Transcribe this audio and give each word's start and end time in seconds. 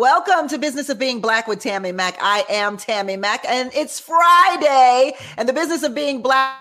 Welcome 0.00 0.48
to 0.48 0.56
Business 0.56 0.88
of 0.88 0.98
Being 0.98 1.20
Black 1.20 1.46
with 1.46 1.58
Tammy 1.58 1.92
Mack. 1.92 2.16
I 2.22 2.42
am 2.48 2.78
Tammy 2.78 3.18
Mack, 3.18 3.44
and 3.46 3.70
it's 3.74 4.00
Friday. 4.00 5.12
And 5.36 5.46
the 5.46 5.52
business 5.52 5.82
of 5.82 5.94
being 5.94 6.22
black 6.22 6.56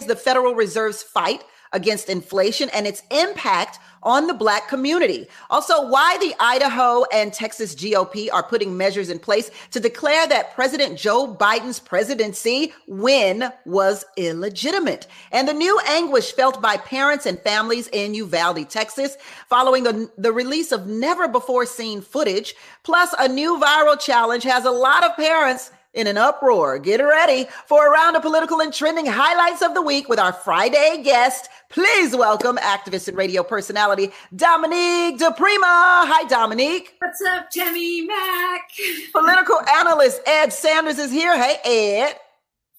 is 0.00 0.08
the 0.08 0.16
Federal 0.16 0.56
Reserve's 0.56 1.00
fight 1.00 1.44
against 1.72 2.08
inflation 2.08 2.68
and 2.70 2.84
its 2.84 3.00
impact 3.12 3.78
on 4.04 4.26
the 4.26 4.34
Black 4.34 4.68
community. 4.68 5.26
Also, 5.50 5.86
why 5.88 6.16
the 6.18 6.34
Idaho 6.40 7.04
and 7.12 7.32
Texas 7.32 7.74
GOP 7.74 8.28
are 8.32 8.42
putting 8.42 8.76
measures 8.76 9.10
in 9.10 9.18
place 9.18 9.50
to 9.70 9.80
declare 9.80 10.26
that 10.28 10.54
President 10.54 10.98
Joe 10.98 11.34
Biden's 11.34 11.80
presidency 11.80 12.72
win 12.86 13.50
was 13.64 14.04
illegitimate, 14.16 15.06
and 15.32 15.48
the 15.48 15.52
new 15.54 15.78
anguish 15.88 16.32
felt 16.32 16.60
by 16.60 16.76
parents 16.76 17.26
and 17.26 17.38
families 17.40 17.88
in 17.88 18.14
Uvalde, 18.14 18.68
Texas, 18.68 19.16
following 19.48 19.84
the, 19.84 20.10
the 20.18 20.32
release 20.32 20.72
of 20.72 20.86
never 20.86 21.26
before 21.28 21.66
seen 21.66 22.00
footage. 22.00 22.54
Plus, 22.82 23.14
a 23.18 23.28
new 23.28 23.58
viral 23.58 23.98
challenge 23.98 24.42
has 24.42 24.64
a 24.64 24.70
lot 24.70 25.04
of 25.04 25.16
parents 25.16 25.70
in 25.94 26.06
an 26.06 26.18
uproar. 26.18 26.78
Get 26.78 27.00
ready 27.00 27.46
for 27.66 27.86
a 27.88 27.90
round 27.90 28.16
of 28.16 28.22
political 28.22 28.60
and 28.60 28.72
trending 28.74 29.06
highlights 29.06 29.62
of 29.62 29.74
the 29.74 29.82
week 29.82 30.08
with 30.08 30.18
our 30.18 30.32
Friday 30.32 31.00
guest. 31.02 31.48
Please 31.70 32.14
welcome 32.16 32.56
activist 32.58 33.08
and 33.08 33.16
radio 33.16 33.42
personality 33.42 34.10
Dominique 34.36 35.18
DePrima. 35.18 35.62
Hi, 35.66 36.24
Dominique. 36.28 36.94
What's 36.98 37.20
up, 37.22 37.50
Tammy 37.50 38.02
Mack? 38.02 38.70
Political 39.12 39.60
analyst 39.78 40.20
Ed 40.26 40.52
Sanders 40.52 40.98
is 40.98 41.10
here. 41.10 41.36
Hey, 41.36 41.58
Ed. 42.00 42.16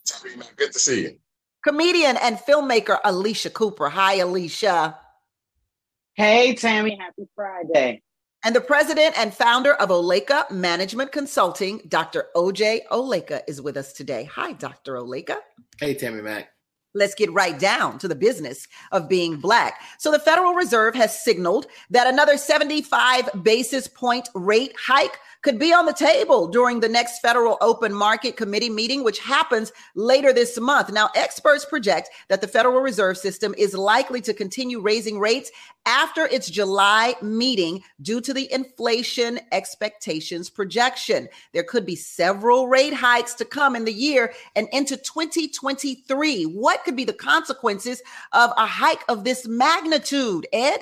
Tommy 0.06 0.36
Mack, 0.36 0.56
good 0.56 0.72
to 0.72 0.80
see 0.80 1.02
you. 1.04 1.18
Comedian 1.66 2.18
and 2.18 2.38
filmmaker 2.38 3.00
Alicia 3.04 3.50
Cooper. 3.50 3.90
Hi, 3.90 4.16
Alicia. 4.18 4.98
Hey, 6.14 6.54
Tammy. 6.54 6.98
Happy 7.00 7.28
Friday. 7.36 8.02
And 8.46 8.56
the 8.56 8.62
president 8.62 9.18
and 9.18 9.34
founder 9.34 9.74
of 9.74 9.90
Oleka 9.90 10.52
Management 10.52 11.12
Consulting, 11.12 11.82
Dr. 11.88 12.26
OJ 12.36 12.82
Oleka, 12.92 13.42
is 13.48 13.60
with 13.60 13.76
us 13.76 13.92
today. 13.92 14.26
Hi, 14.26 14.52
Dr. 14.54 14.94
Oleka. 14.98 15.38
Hey, 15.80 15.96
Tammy 15.96 16.22
Mack. 16.22 16.50
Let's 16.94 17.16
get 17.16 17.32
right 17.34 17.58
down 17.58 17.98
to 17.98 18.08
the 18.08 18.14
business 18.14 18.68
of 18.92 19.10
being 19.10 19.38
black. 19.38 19.82
So, 19.98 20.12
the 20.12 20.20
Federal 20.20 20.54
Reserve 20.54 20.94
has 20.94 21.24
signaled 21.24 21.66
that 21.90 22.06
another 22.06 22.38
75 22.38 23.30
basis 23.42 23.88
point 23.88 24.30
rate 24.36 24.76
hike 24.80 25.18
could 25.46 25.60
be 25.60 25.72
on 25.72 25.86
the 25.86 25.94
table 25.94 26.48
during 26.48 26.80
the 26.80 26.90
next 26.90 27.20
Federal 27.20 27.56
Open 27.62 27.94
Market 27.94 28.36
Committee 28.36 28.70
meeting, 28.72 29.04
which 29.04 29.20
happens 29.20 29.72
later 29.94 30.34
this 30.34 30.60
month. 30.60 30.92
Now, 30.92 31.12
experts 31.16 31.64
project 31.64 32.10
that 32.30 32.42
the 32.42 32.48
Federal 32.48 32.82
Reserve 32.82 33.16
System 33.16 33.54
is 33.56 33.76
likely 33.76 34.22
to 34.22 34.34
continue 34.34 34.80
raising 34.82 35.20
rates 35.20 35.52
after 35.86 36.26
its 36.26 36.50
July 36.50 37.14
meeting 37.22 37.84
due 38.02 38.22
to 38.22 38.34
the 38.34 38.52
inflation 38.52 39.40
expectations 39.52 40.50
projection. 40.50 41.30
There 41.54 41.62
could 41.62 41.86
be 41.86 41.96
several 41.96 42.68
rate 42.68 42.96
hikes 42.96 43.36
to 43.36 43.46
come 43.46 43.76
in 43.76 43.86
the 43.86 43.94
year 43.94 44.34
and 44.56 44.68
into 44.74 44.98
2023. 44.98 46.46
What 46.48 46.84
could 46.84 46.96
be 46.96 47.06
the 47.06 47.14
consequences 47.14 48.02
of 48.34 48.50
a 48.58 48.66
hike 48.66 49.04
of 49.10 49.24
this 49.24 49.48
magnitude, 49.48 50.48
Ed? 50.52 50.80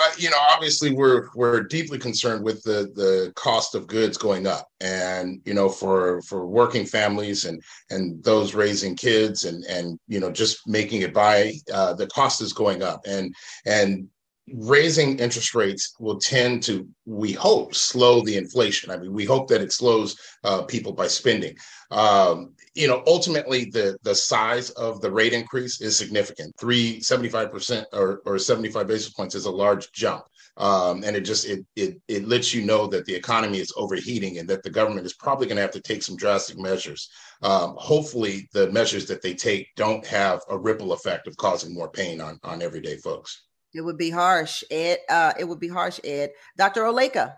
uh, 0.00 0.10
you 0.16 0.30
know, 0.30 0.38
obviously 0.50 0.92
we're 0.92 1.28
we're 1.34 1.62
deeply 1.64 1.98
concerned 1.98 2.44
with 2.44 2.62
the 2.62 2.92
the 2.94 3.32
cost 3.34 3.74
of 3.74 3.86
goods 3.88 4.16
going 4.16 4.46
up, 4.46 4.68
and 4.80 5.40
you 5.44 5.54
know, 5.54 5.68
for 5.68 6.22
for 6.22 6.46
working 6.46 6.86
families 6.86 7.44
and 7.44 7.60
and 7.90 8.22
those 8.22 8.54
raising 8.54 8.94
kids, 8.94 9.44
and 9.44 9.64
and 9.64 9.98
you 10.06 10.20
know, 10.20 10.30
just 10.30 10.66
making 10.68 11.02
it 11.02 11.12
by 11.12 11.52
uh, 11.74 11.94
the 11.94 12.06
cost 12.08 12.40
is 12.40 12.52
going 12.52 12.82
up, 12.82 13.00
and 13.06 13.34
and 13.66 14.08
raising 14.54 15.18
interest 15.18 15.54
rates 15.54 15.94
will 15.98 16.18
tend 16.18 16.62
to, 16.64 16.88
we 17.06 17.32
hope, 17.32 17.74
slow 17.74 18.20
the 18.20 18.36
inflation. 18.36 18.90
I 18.90 18.96
mean, 18.96 19.12
we 19.12 19.24
hope 19.24 19.48
that 19.48 19.60
it 19.60 19.72
slows 19.72 20.18
uh, 20.44 20.62
people 20.62 20.92
by 20.92 21.06
spending. 21.08 21.56
Um, 21.90 22.54
you 22.74 22.86
know, 22.86 23.02
ultimately, 23.06 23.66
the 23.66 23.98
the 24.02 24.14
size 24.14 24.70
of 24.70 25.00
the 25.00 25.10
rate 25.10 25.32
increase 25.32 25.80
is 25.80 25.96
significant. 25.96 26.54
Three 26.58 27.00
seventy 27.00 27.28
five 27.28 27.50
percent 27.50 27.86
or 27.92 28.20
or 28.24 28.38
seventy 28.38 28.68
five 28.68 28.86
basis 28.86 29.12
points 29.12 29.34
is 29.34 29.46
a 29.46 29.50
large 29.50 29.90
jump, 29.92 30.22
um, 30.58 31.02
and 31.04 31.16
it 31.16 31.22
just 31.22 31.46
it, 31.46 31.64
it 31.74 32.00
it 32.06 32.28
lets 32.28 32.54
you 32.54 32.62
know 32.62 32.86
that 32.86 33.04
the 33.06 33.14
economy 33.14 33.58
is 33.58 33.72
overheating 33.76 34.38
and 34.38 34.48
that 34.48 34.62
the 34.62 34.70
government 34.70 35.06
is 35.06 35.14
probably 35.14 35.46
going 35.46 35.56
to 35.56 35.62
have 35.62 35.72
to 35.72 35.80
take 35.80 36.02
some 36.02 36.16
drastic 36.16 36.58
measures. 36.58 37.10
Um, 37.42 37.74
hopefully, 37.78 38.48
the 38.52 38.70
measures 38.70 39.06
that 39.06 39.22
they 39.22 39.34
take 39.34 39.68
don't 39.74 40.06
have 40.06 40.40
a 40.48 40.56
ripple 40.56 40.92
effect 40.92 41.26
of 41.26 41.36
causing 41.36 41.74
more 41.74 41.88
pain 41.90 42.20
on 42.20 42.38
on 42.44 42.62
everyday 42.62 42.98
folks. 42.98 43.42
It 43.74 43.82
would 43.82 43.98
be 43.98 44.10
harsh, 44.10 44.64
Ed. 44.70 44.98
Uh, 45.08 45.32
it 45.38 45.44
would 45.44 45.60
be 45.60 45.68
harsh, 45.68 46.00
Ed. 46.04 46.30
Dr. 46.56 46.82
Oleka. 46.82 47.34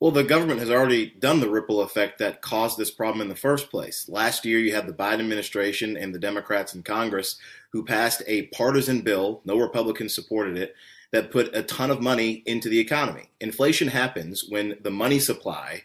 Well, 0.00 0.10
the 0.10 0.24
government 0.24 0.58
has 0.58 0.70
already 0.70 1.06
done 1.06 1.38
the 1.38 1.50
ripple 1.50 1.80
effect 1.80 2.18
that 2.18 2.42
caused 2.42 2.76
this 2.76 2.90
problem 2.90 3.20
in 3.20 3.28
the 3.28 3.36
first 3.36 3.70
place. 3.70 4.08
Last 4.08 4.44
year, 4.44 4.58
you 4.58 4.74
had 4.74 4.88
the 4.88 4.92
Biden 4.92 5.20
administration 5.20 5.96
and 5.96 6.12
the 6.12 6.18
Democrats 6.18 6.74
in 6.74 6.82
Congress 6.82 7.36
who 7.70 7.84
passed 7.84 8.22
a 8.26 8.46
partisan 8.46 9.02
bill, 9.02 9.40
no 9.44 9.56
Republicans 9.56 10.12
supported 10.14 10.56
it, 10.58 10.74
that 11.12 11.30
put 11.30 11.54
a 11.54 11.62
ton 11.62 11.90
of 11.90 12.00
money 12.02 12.42
into 12.46 12.68
the 12.68 12.80
economy. 12.80 13.30
Inflation 13.38 13.88
happens 13.88 14.44
when 14.48 14.74
the 14.80 14.90
money 14.90 15.20
supply 15.20 15.84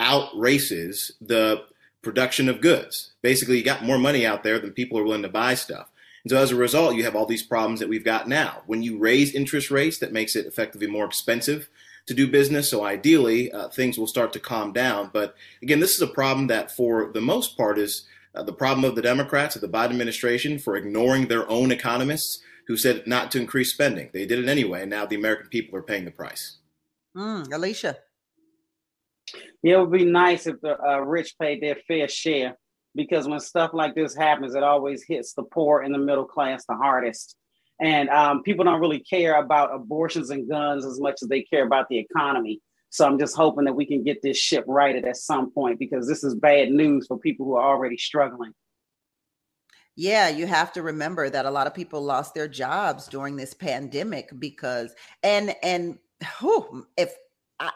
outraces 0.00 1.12
the 1.20 1.62
production 2.02 2.48
of 2.48 2.60
goods. 2.60 3.12
Basically, 3.22 3.58
you 3.58 3.62
got 3.64 3.84
more 3.84 3.98
money 3.98 4.26
out 4.26 4.42
there 4.42 4.58
than 4.58 4.72
people 4.72 4.98
are 4.98 5.04
willing 5.04 5.22
to 5.22 5.28
buy 5.28 5.54
stuff. 5.54 5.91
And 6.24 6.30
so 6.30 6.36
as 6.36 6.52
a 6.52 6.56
result, 6.56 6.94
you 6.94 7.02
have 7.04 7.16
all 7.16 7.26
these 7.26 7.42
problems 7.44 7.80
that 7.80 7.88
we've 7.88 8.04
got 8.04 8.28
now. 8.28 8.62
When 8.66 8.82
you 8.82 8.98
raise 8.98 9.34
interest 9.34 9.70
rates, 9.70 9.98
that 9.98 10.12
makes 10.12 10.36
it 10.36 10.46
effectively 10.46 10.86
more 10.86 11.04
expensive 11.04 11.68
to 12.06 12.14
do 12.14 12.28
business. 12.30 12.70
So 12.70 12.84
ideally, 12.84 13.50
uh, 13.50 13.68
things 13.68 13.98
will 13.98 14.06
start 14.06 14.32
to 14.34 14.40
calm 14.40 14.72
down. 14.72 15.10
But 15.12 15.34
again, 15.62 15.80
this 15.80 15.94
is 15.96 16.02
a 16.02 16.06
problem 16.06 16.46
that, 16.48 16.70
for 16.70 17.10
the 17.12 17.20
most 17.20 17.56
part, 17.56 17.76
is 17.78 18.06
uh, 18.34 18.42
the 18.44 18.52
problem 18.52 18.84
of 18.84 18.94
the 18.94 19.02
Democrats, 19.02 19.56
of 19.56 19.62
the 19.62 19.68
Biden 19.68 19.90
administration, 19.90 20.58
for 20.58 20.76
ignoring 20.76 21.26
their 21.26 21.48
own 21.50 21.72
economists 21.72 22.40
who 22.68 22.76
said 22.76 23.04
not 23.06 23.32
to 23.32 23.40
increase 23.40 23.72
spending. 23.72 24.08
They 24.12 24.24
did 24.24 24.38
it 24.38 24.48
anyway, 24.48 24.82
and 24.82 24.90
now 24.90 25.06
the 25.06 25.16
American 25.16 25.48
people 25.48 25.76
are 25.78 25.82
paying 25.82 26.04
the 26.04 26.12
price. 26.12 26.58
Mm, 27.16 27.52
Alicia. 27.52 27.98
Yeah, 29.62 29.76
it 29.76 29.80
would 29.90 29.98
be 29.98 30.04
nice 30.04 30.46
if 30.46 30.60
the 30.60 30.78
uh, 30.80 30.98
rich 30.98 31.34
paid 31.40 31.60
their 31.60 31.76
fair 31.88 32.08
share 32.08 32.56
because 32.94 33.26
when 33.28 33.40
stuff 33.40 33.70
like 33.72 33.94
this 33.94 34.14
happens, 34.14 34.54
it 34.54 34.62
always 34.62 35.02
hits 35.02 35.34
the 35.34 35.42
poor 35.42 35.80
and 35.80 35.94
the 35.94 35.98
middle 35.98 36.24
class 36.24 36.64
the 36.68 36.74
hardest. 36.74 37.34
And 37.80 38.08
um, 38.10 38.42
people 38.42 38.64
don't 38.64 38.80
really 38.80 39.00
care 39.00 39.36
about 39.38 39.74
abortions 39.74 40.30
and 40.30 40.48
guns 40.48 40.84
as 40.84 41.00
much 41.00 41.16
as 41.22 41.28
they 41.28 41.42
care 41.42 41.64
about 41.64 41.88
the 41.88 41.98
economy. 41.98 42.60
So 42.90 43.06
I'm 43.06 43.18
just 43.18 43.34
hoping 43.36 43.64
that 43.64 43.72
we 43.74 43.86
can 43.86 44.04
get 44.04 44.20
this 44.22 44.36
ship 44.36 44.64
righted 44.68 45.06
at 45.06 45.16
some 45.16 45.50
point 45.52 45.78
because 45.78 46.06
this 46.06 46.22
is 46.22 46.34
bad 46.34 46.70
news 46.70 47.06
for 47.06 47.18
people 47.18 47.46
who 47.46 47.56
are 47.56 47.66
already 47.66 47.96
struggling. 47.96 48.52
Yeah, 49.96 50.28
you 50.28 50.46
have 50.46 50.72
to 50.74 50.82
remember 50.82 51.28
that 51.28 51.44
a 51.44 51.50
lot 51.50 51.66
of 51.66 51.74
people 51.74 52.02
lost 52.04 52.34
their 52.34 52.48
jobs 52.48 53.08
during 53.08 53.36
this 53.36 53.52
pandemic 53.52 54.30
because 54.38 54.94
and 55.22 55.54
and 55.62 55.98
who 56.40 56.86
if 56.96 57.14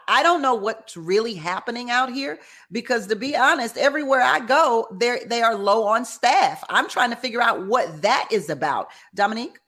I 0.07 0.21
don't 0.23 0.41
know 0.41 0.55
what's 0.55 0.97
really 0.97 1.33
happening 1.33 1.89
out 1.89 2.11
here 2.11 2.39
because 2.71 3.07
to 3.07 3.15
be 3.15 3.35
honest, 3.37 3.77
everywhere 3.77 4.21
I 4.21 4.39
go, 4.39 4.87
they 4.91 5.21
they 5.27 5.41
are 5.41 5.55
low 5.55 5.85
on 5.85 6.03
staff. 6.03 6.63
I'm 6.69 6.89
trying 6.89 7.09
to 7.11 7.15
figure 7.15 7.41
out 7.41 7.65
what 7.65 8.01
that 8.01 8.27
is 8.31 8.49
about. 8.49 8.89
Dominique? 9.15 9.59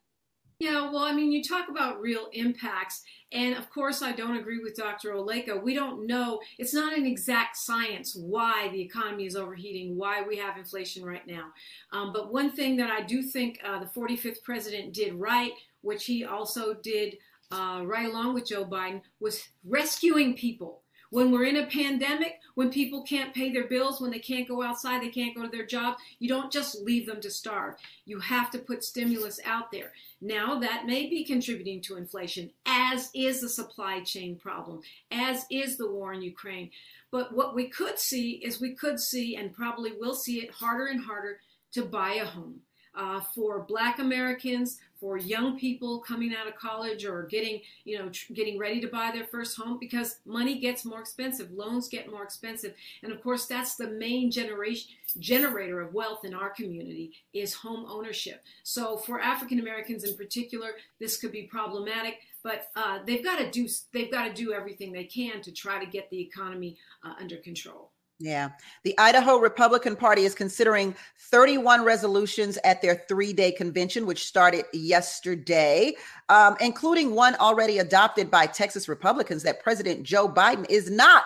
Yeah, 0.59 0.90
well, 0.92 1.03
I 1.03 1.14
mean, 1.14 1.31
you 1.31 1.42
talk 1.42 1.70
about 1.70 2.02
real 2.02 2.28
impacts. 2.34 3.02
And 3.32 3.56
of 3.56 3.70
course, 3.70 4.02
I 4.02 4.11
don't 4.11 4.35
agree 4.35 4.58
with 4.61 4.76
Dr. 4.76 5.11
Oleka. 5.14 5.61
We 5.61 5.73
don't 5.73 6.06
know, 6.06 6.41
it's 6.58 6.73
not 6.73 6.97
an 6.97 7.06
exact 7.06 7.56
science 7.56 8.14
why 8.16 8.67
the 8.73 8.82
economy 8.82 9.26
is 9.26 9.35
overheating, 9.38 9.96
why 9.96 10.23
we 10.23 10.35
have 10.38 10.58
inflation 10.58 11.06
right 11.06 11.26
now. 11.26 11.46
Um, 11.94 12.11
but 12.11 12.34
one 12.34 12.52
thing 12.52 12.76
that 12.78 12.90
I 12.90 13.03
do 13.03 13.22
think 13.22 13.61
uh, 13.66 13.79
the 13.79 13.85
45th 13.85 14.41
president 14.44 14.94
did 14.94 15.14
right, 15.14 15.52
which 15.82 16.06
he 16.06 16.26
also 16.26 16.73
did 16.73 17.16
uh, 17.51 17.81
right 17.85 18.07
along 18.07 18.34
with 18.34 18.47
Joe 18.47 18.66
Biden, 18.66 19.01
was 19.19 19.43
rescuing 19.67 20.35
people. 20.35 20.81
When 21.11 21.31
we're 21.31 21.46
in 21.46 21.57
a 21.57 21.66
pandemic, 21.66 22.35
when 22.53 22.69
people 22.69 23.01
can't 23.01 23.34
pay 23.34 23.51
their 23.51 23.67
bills, 23.67 23.99
when 23.99 24.11
they 24.11 24.19
can't 24.19 24.47
go 24.47 24.61
outside, 24.61 25.01
they 25.01 25.09
can't 25.09 25.35
go 25.35 25.41
to 25.41 25.47
their 25.49 25.66
job, 25.66 25.97
you 26.19 26.29
don't 26.29 26.51
just 26.51 26.79
leave 26.84 27.07
them 27.07 27.19
to 27.22 27.31
starve. 27.31 27.73
You 28.05 28.19
have 28.19 28.51
to 28.51 28.59
put 28.59 28.84
stimulus 28.84 29.40
out 29.43 29.72
there. 29.72 29.91
Now, 30.22 30.59
that 30.59 30.85
may 30.85 31.09
be 31.09 31.23
contributing 31.25 31.81
to 31.84 31.97
inflation, 31.97 32.51
as 32.67 33.09
is 33.16 33.41
the 33.41 33.49
supply 33.49 34.01
chain 34.01 34.35
problem, 34.37 34.81
as 35.09 35.46
is 35.49 35.78
the 35.78 35.90
war 35.91 36.13
in 36.13 36.22
Ukraine. 36.22 36.69
But 37.09 37.34
what 37.35 37.55
we 37.55 37.69
could 37.69 37.97
see 37.97 38.34
is 38.43 38.61
we 38.61 38.75
could 38.75 38.99
see, 38.99 39.35
and 39.35 39.51
probably 39.51 39.93
will 39.97 40.13
see 40.13 40.41
it 40.43 40.51
harder 40.51 40.85
and 40.85 41.03
harder 41.03 41.40
to 41.72 41.85
buy 41.85 42.13
a 42.16 42.25
home 42.25 42.61
uh, 42.96 43.20
for 43.22 43.59
Black 43.59 44.00
Americans, 44.00 44.80
for 45.00 45.18
young 45.18 45.58
people 45.58 46.00
coming 46.00 46.34
out 46.36 46.47
of 46.47 46.56
college 46.56 47.06
or 47.06 47.24
getting, 47.24 47.62
you 47.86 47.97
know, 47.97 48.09
tr- 48.09 48.34
getting 48.34 48.58
ready 48.58 48.82
to 48.82 48.88
buy 48.88 49.12
their 49.14 49.24
first 49.24 49.56
home 49.56 49.78
because 49.80 50.20
money 50.26 50.59
gets 50.59 50.84
more 50.84 51.00
expensive, 51.00 51.50
loans 51.52 51.88
get 51.88 52.12
more 52.12 52.24
expensive, 52.24 52.74
and 53.03 53.12
of 53.14 53.22
course 53.24 53.46
that's 53.46 53.76
the 53.76 53.88
main 53.88 54.30
generation 54.30 54.91
generator 55.18 55.82
of 55.82 55.94
wealth 55.94 56.24
in 56.24 56.34
our 56.36 56.50
community 56.52 57.12
is 57.34 57.53
home 57.53 57.86
ownership. 57.90 58.44
So 58.64 58.97
for 58.97 59.20
African 59.22 59.59
Americans 59.59 60.03
in 60.03 60.16
particular, 60.18 60.72
this 61.00 61.18
could 61.18 61.32
be 61.32 61.44
problematic. 61.44 62.18
But 62.42 62.70
uh, 62.74 63.00
they've 63.06 63.24
got 63.24 63.38
to 63.40 63.50
do 63.52 63.68
they've 63.92 64.09
got 64.12 64.28
to 64.28 64.34
do 64.34 64.53
everything 64.53 64.92
they 64.94 65.03
can 65.06 65.42
to 65.42 65.52
try 65.52 65.84
to 65.84 65.90
get 65.90 66.09
the 66.09 66.20
economy 66.22 66.78
uh, 67.03 67.14
under 67.20 67.35
control. 67.38 67.92
Yeah. 68.20 68.50
The 68.84 68.98
Idaho 69.00 69.38
Republican 69.38 69.96
Party 69.96 70.26
is 70.26 70.36
considering 70.36 70.94
31 71.18 71.86
resolutions 71.86 72.58
at 72.66 72.82
their 72.82 72.96
three 73.08 73.32
day 73.32 73.52
convention, 73.52 74.06
which 74.06 74.26
started 74.26 74.66
yesterday, 74.74 75.94
um, 76.28 76.58
including 76.60 77.16
one 77.16 77.36
already 77.36 77.80
adopted 77.80 78.30
by 78.30 78.46
Texas 78.46 78.90
Republicans 78.90 79.44
that 79.44 79.64
President 79.64 80.04
Joe 80.04 80.28
Biden 80.28 80.66
is 80.70 80.90
not 80.92 81.24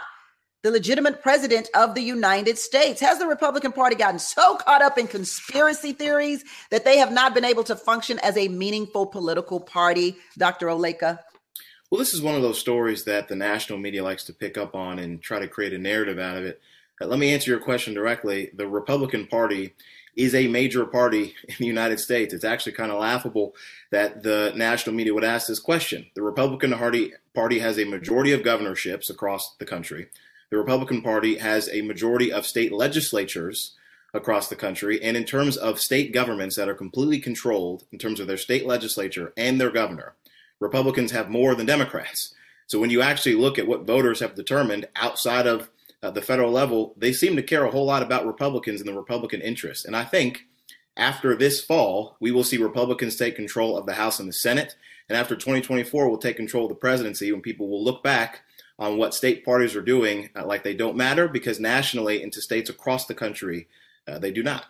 the 0.61 0.69
legitimate 0.69 1.21
president 1.23 1.67
of 1.73 1.95
the 1.95 2.01
United 2.03 2.59
States. 2.59 3.01
Has 3.01 3.17
the 3.17 3.25
Republican 3.25 3.71
Party 3.71 3.95
gotten 3.95 4.19
so 4.19 4.55
caught 4.57 4.83
up 4.83 4.99
in 4.99 5.07
conspiracy 5.07 5.93
theories 5.93 6.43
that 6.69 6.85
they 6.85 6.97
have 6.99 7.11
not 7.11 7.33
been 7.33 7.43
able 7.43 7.63
to 7.65 7.75
function 7.75 8.19
as 8.19 8.37
a 8.37 8.47
meaningful 8.49 9.07
political 9.07 9.59
party, 9.59 10.15
Dr. 10.37 10.67
Oleka? 10.67 11.19
Well, 11.91 11.97
this 11.99 12.13
is 12.13 12.21
one 12.21 12.35
of 12.35 12.43
those 12.43 12.59
stories 12.59 13.03
that 13.05 13.27
the 13.27 13.35
national 13.35 13.79
media 13.79 14.03
likes 14.03 14.23
to 14.25 14.33
pick 14.33 14.57
up 14.59 14.73
on 14.75 14.99
and 14.99 15.21
try 15.21 15.39
to 15.39 15.47
create 15.49 15.73
a 15.73 15.77
narrative 15.79 16.17
out 16.19 16.37
of 16.37 16.45
it. 16.45 16.61
Let 17.01 17.19
me 17.19 17.33
answer 17.33 17.51
your 17.51 17.59
question 17.59 17.93
directly. 17.93 18.49
The 18.53 18.67
Republican 18.67 19.25
Party 19.27 19.73
is 20.15 20.33
a 20.35 20.47
major 20.47 20.85
party 20.85 21.33
in 21.49 21.55
the 21.59 21.65
United 21.65 21.99
States. 21.99 22.33
It's 22.33 22.43
actually 22.45 22.73
kind 22.73 22.91
of 22.91 22.99
laughable 22.99 23.55
that 23.91 24.21
the 24.23 24.53
national 24.55 24.95
media 24.95 25.13
would 25.13 25.23
ask 25.23 25.47
this 25.47 25.59
question. 25.59 26.05
The 26.15 26.21
Republican 26.21 26.71
Party 27.33 27.59
has 27.59 27.77
a 27.79 27.85
majority 27.85 28.31
of 28.31 28.43
governorships 28.43 29.09
across 29.09 29.55
the 29.57 29.65
country. 29.65 30.07
The 30.51 30.57
Republican 30.57 31.01
Party 31.01 31.37
has 31.39 31.67
a 31.69 31.81
majority 31.81 32.31
of 32.31 32.45
state 32.45 32.71
legislatures 32.71 33.73
across 34.13 34.47
the 34.47 34.55
country. 34.55 35.01
And 35.01 35.17
in 35.17 35.23
terms 35.23 35.57
of 35.57 35.79
state 35.81 36.13
governments 36.13 36.55
that 36.57 36.69
are 36.69 36.75
completely 36.75 37.17
controlled 37.19 37.83
in 37.91 37.97
terms 37.97 38.19
of 38.19 38.27
their 38.27 38.37
state 38.37 38.65
legislature 38.67 39.33
and 39.35 39.59
their 39.59 39.71
governor, 39.71 40.13
Republicans 40.59 41.11
have 41.11 41.29
more 41.29 41.55
than 41.55 41.65
Democrats. 41.65 42.33
So 42.67 42.79
when 42.79 42.91
you 42.91 43.01
actually 43.01 43.33
look 43.35 43.57
at 43.57 43.67
what 43.67 43.87
voters 43.87 44.19
have 44.19 44.35
determined 44.35 44.87
outside 44.95 45.47
of 45.47 45.69
uh, 46.03 46.11
the 46.11 46.21
federal 46.21 46.51
level, 46.51 46.93
they 46.97 47.13
seem 47.13 47.33
to 47.37 47.41
care 47.41 47.63
a 47.63 47.71
whole 47.71 47.85
lot 47.85 48.03
about 48.03 48.25
Republicans 48.25 48.81
and 48.81 48.89
the 48.89 48.93
Republican 48.93 49.39
interest. 49.39 49.85
And 49.85 49.95
I 49.95 50.03
think 50.03 50.41
after 50.97 51.33
this 51.33 51.61
fall, 51.63 52.17
we 52.19 52.29
will 52.29 52.43
see 52.43 52.57
Republicans 52.57 53.15
take 53.15 53.37
control 53.37 53.77
of 53.77 53.85
the 53.85 53.93
House 53.93 54.19
and 54.19 54.27
the 54.27 54.33
Senate. 54.33 54.75
And 55.07 55.17
after 55.17 55.33
2024, 55.35 56.09
we'll 56.09 56.17
take 56.17 56.35
control 56.35 56.65
of 56.65 56.69
the 56.69 56.75
presidency 56.75 57.31
when 57.31 57.41
people 57.41 57.69
will 57.69 57.81
look 57.81 58.03
back 58.03 58.41
on 58.77 58.97
what 58.97 59.13
state 59.13 59.45
parties 59.45 59.77
are 59.77 59.81
doing 59.81 60.29
uh, 60.35 60.45
like 60.45 60.63
they 60.65 60.73
don't 60.73 60.97
matter 60.97 61.29
because 61.29 61.57
nationally 61.57 62.21
into 62.21 62.41
states 62.41 62.69
across 62.69 63.05
the 63.05 63.13
country, 63.15 63.69
uh, 64.05 64.19
they 64.19 64.31
do 64.31 64.43
not. 64.43 64.65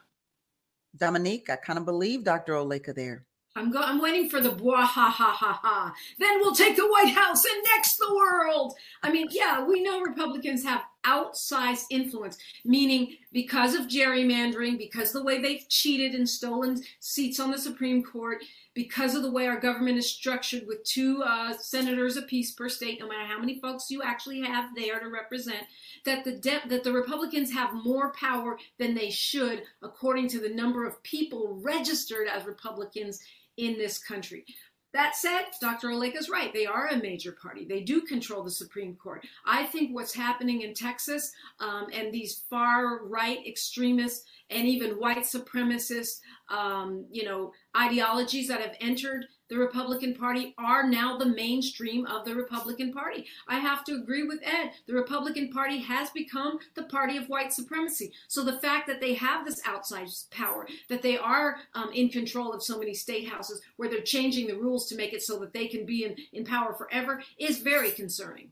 Dominique, 0.95 1.49
I 1.49 1.55
kind 1.55 1.79
of 1.79 1.85
believe 1.85 2.23
Dr. 2.23 2.53
Oleka 2.53 2.93
there. 2.93 3.23
I'm 3.55 3.71
go- 3.71 3.79
I'm 3.79 3.99
waiting 3.99 4.29
for 4.29 4.39
the 4.39 4.51
blah 4.51 4.85
ha 4.85 5.09
ha 5.09 5.31
ha 5.35 5.59
ha. 5.63 5.93
Then 6.19 6.39
we'll 6.41 6.53
take 6.55 6.75
the 6.75 6.87
White 6.87 7.13
House 7.15 7.43
and 7.45 7.63
next 7.75 7.97
the 7.97 8.13
world. 8.13 8.73
I 9.01 9.11
mean, 9.11 9.27
yeah, 9.31 9.63
we 9.65 9.81
know 9.81 10.01
Republicans 10.01 10.63
have 10.63 10.81
outsized 11.05 11.85
influence, 11.89 12.37
meaning 12.65 13.15
because 13.31 13.75
of 13.75 13.87
gerrymandering, 13.87 14.77
because 14.77 15.11
the 15.11 15.23
way 15.23 15.41
they've 15.41 15.67
cheated 15.69 16.13
and 16.13 16.27
stolen 16.27 16.81
seats 16.99 17.39
on 17.39 17.51
the 17.51 17.57
Supreme 17.57 18.03
Court, 18.03 18.43
because 18.73 19.13
of 19.13 19.21
the 19.21 19.31
way 19.31 19.47
our 19.47 19.59
government 19.59 19.97
is 19.97 20.09
structured 20.09 20.65
with 20.65 20.83
two 20.83 21.21
uh, 21.23 21.53
senators 21.59 22.17
apiece 22.17 22.51
per 22.53 22.69
state, 22.69 22.99
no 22.99 23.07
matter 23.07 23.25
how 23.25 23.39
many 23.39 23.59
folks 23.59 23.91
you 23.91 24.01
actually 24.01 24.41
have 24.41 24.73
there 24.75 24.99
to 24.99 25.09
represent, 25.09 25.65
that 26.05 26.23
the 26.23 26.33
de- 26.37 26.61
that 26.69 26.83
the 26.83 26.91
Republicans 26.93 27.51
have 27.51 27.73
more 27.73 28.11
power 28.13 28.57
than 28.79 28.95
they 28.95 29.09
should 29.09 29.63
according 29.83 30.27
to 30.29 30.39
the 30.39 30.49
number 30.49 30.85
of 30.87 31.01
people 31.03 31.59
registered 31.61 32.27
as 32.27 32.45
Republicans 32.45 33.19
in 33.57 33.77
this 33.77 33.99
country. 33.99 34.45
That 34.93 35.15
said, 35.15 35.45
Dr. 35.59 35.89
Oleg 35.91 36.15
is 36.15 36.29
right. 36.29 36.53
They 36.53 36.67
are 36.67 36.87
a 36.87 36.97
major 36.97 37.31
party. 37.31 37.65
They 37.65 37.81
do 37.81 38.01
control 38.01 38.43
the 38.43 38.51
Supreme 38.51 38.95
Court. 38.95 39.25
I 39.43 39.65
think 39.65 39.93
what's 39.95 40.13
happening 40.13 40.61
in 40.61 40.75
Texas 40.75 41.31
um, 41.59 41.87
and 41.91 42.11
these 42.13 42.43
far 42.49 43.03
right 43.05 43.39
extremists 43.45 44.25
and 44.51 44.67
even 44.67 44.91
white 44.91 45.23
supremacist, 45.23 46.19
um, 46.49 47.07
you 47.09 47.25
know, 47.25 47.51
ideologies 47.75 48.47
that 48.49 48.61
have 48.61 48.75
entered 48.79 49.25
the 49.53 49.59
Republican 49.59 50.15
Party 50.15 50.55
are 50.57 50.89
now 50.89 51.15
the 51.15 51.27
mainstream 51.27 52.07
of 52.07 52.25
the 52.25 52.33
Republican 52.33 52.91
Party. 52.91 53.27
I 53.47 53.59
have 53.59 53.83
to 53.85 53.93
agree 53.93 54.23
with 54.23 54.39
Ed. 54.43 54.71
The 54.87 54.95
Republican 54.95 55.51
Party 55.51 55.77
has 55.77 56.09
become 56.09 56.57
the 56.75 56.83
party 56.85 57.17
of 57.17 57.27
white 57.27 57.53
supremacy. 57.53 58.11
So 58.27 58.43
the 58.43 58.57
fact 58.59 58.87
that 58.87 58.99
they 58.99 59.13
have 59.13 59.45
this 59.45 59.61
outside 59.63 60.07
power, 60.31 60.67
that 60.89 61.03
they 61.03 61.19
are 61.19 61.57
um, 61.75 61.91
in 61.93 62.09
control 62.09 62.51
of 62.51 62.63
so 62.63 62.79
many 62.79 62.95
state 62.95 63.29
houses 63.29 63.61
where 63.77 63.87
they're 63.89 64.01
changing 64.01 64.47
the 64.47 64.57
rules 64.57 64.89
to 64.89 64.95
make 64.95 65.13
it 65.13 65.21
so 65.21 65.37
that 65.41 65.53
they 65.53 65.67
can 65.67 65.85
be 65.85 66.03
in, 66.05 66.15
in 66.33 66.45
power 66.45 66.73
forever 66.73 67.21
is 67.37 67.59
very 67.59 67.91
concerning. 67.91 68.49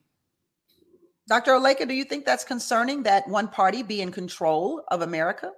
Dr. 1.27 1.53
Oleka, 1.53 1.87
do 1.87 1.95
you 1.95 2.03
think 2.03 2.25
that's 2.27 2.43
concerning 2.43 3.01
that 3.03 3.27
one 3.27 3.47
party 3.47 3.81
be 3.81 4.01
in 4.01 4.11
control 4.11 4.83
of 4.91 5.01
America? 5.01 5.51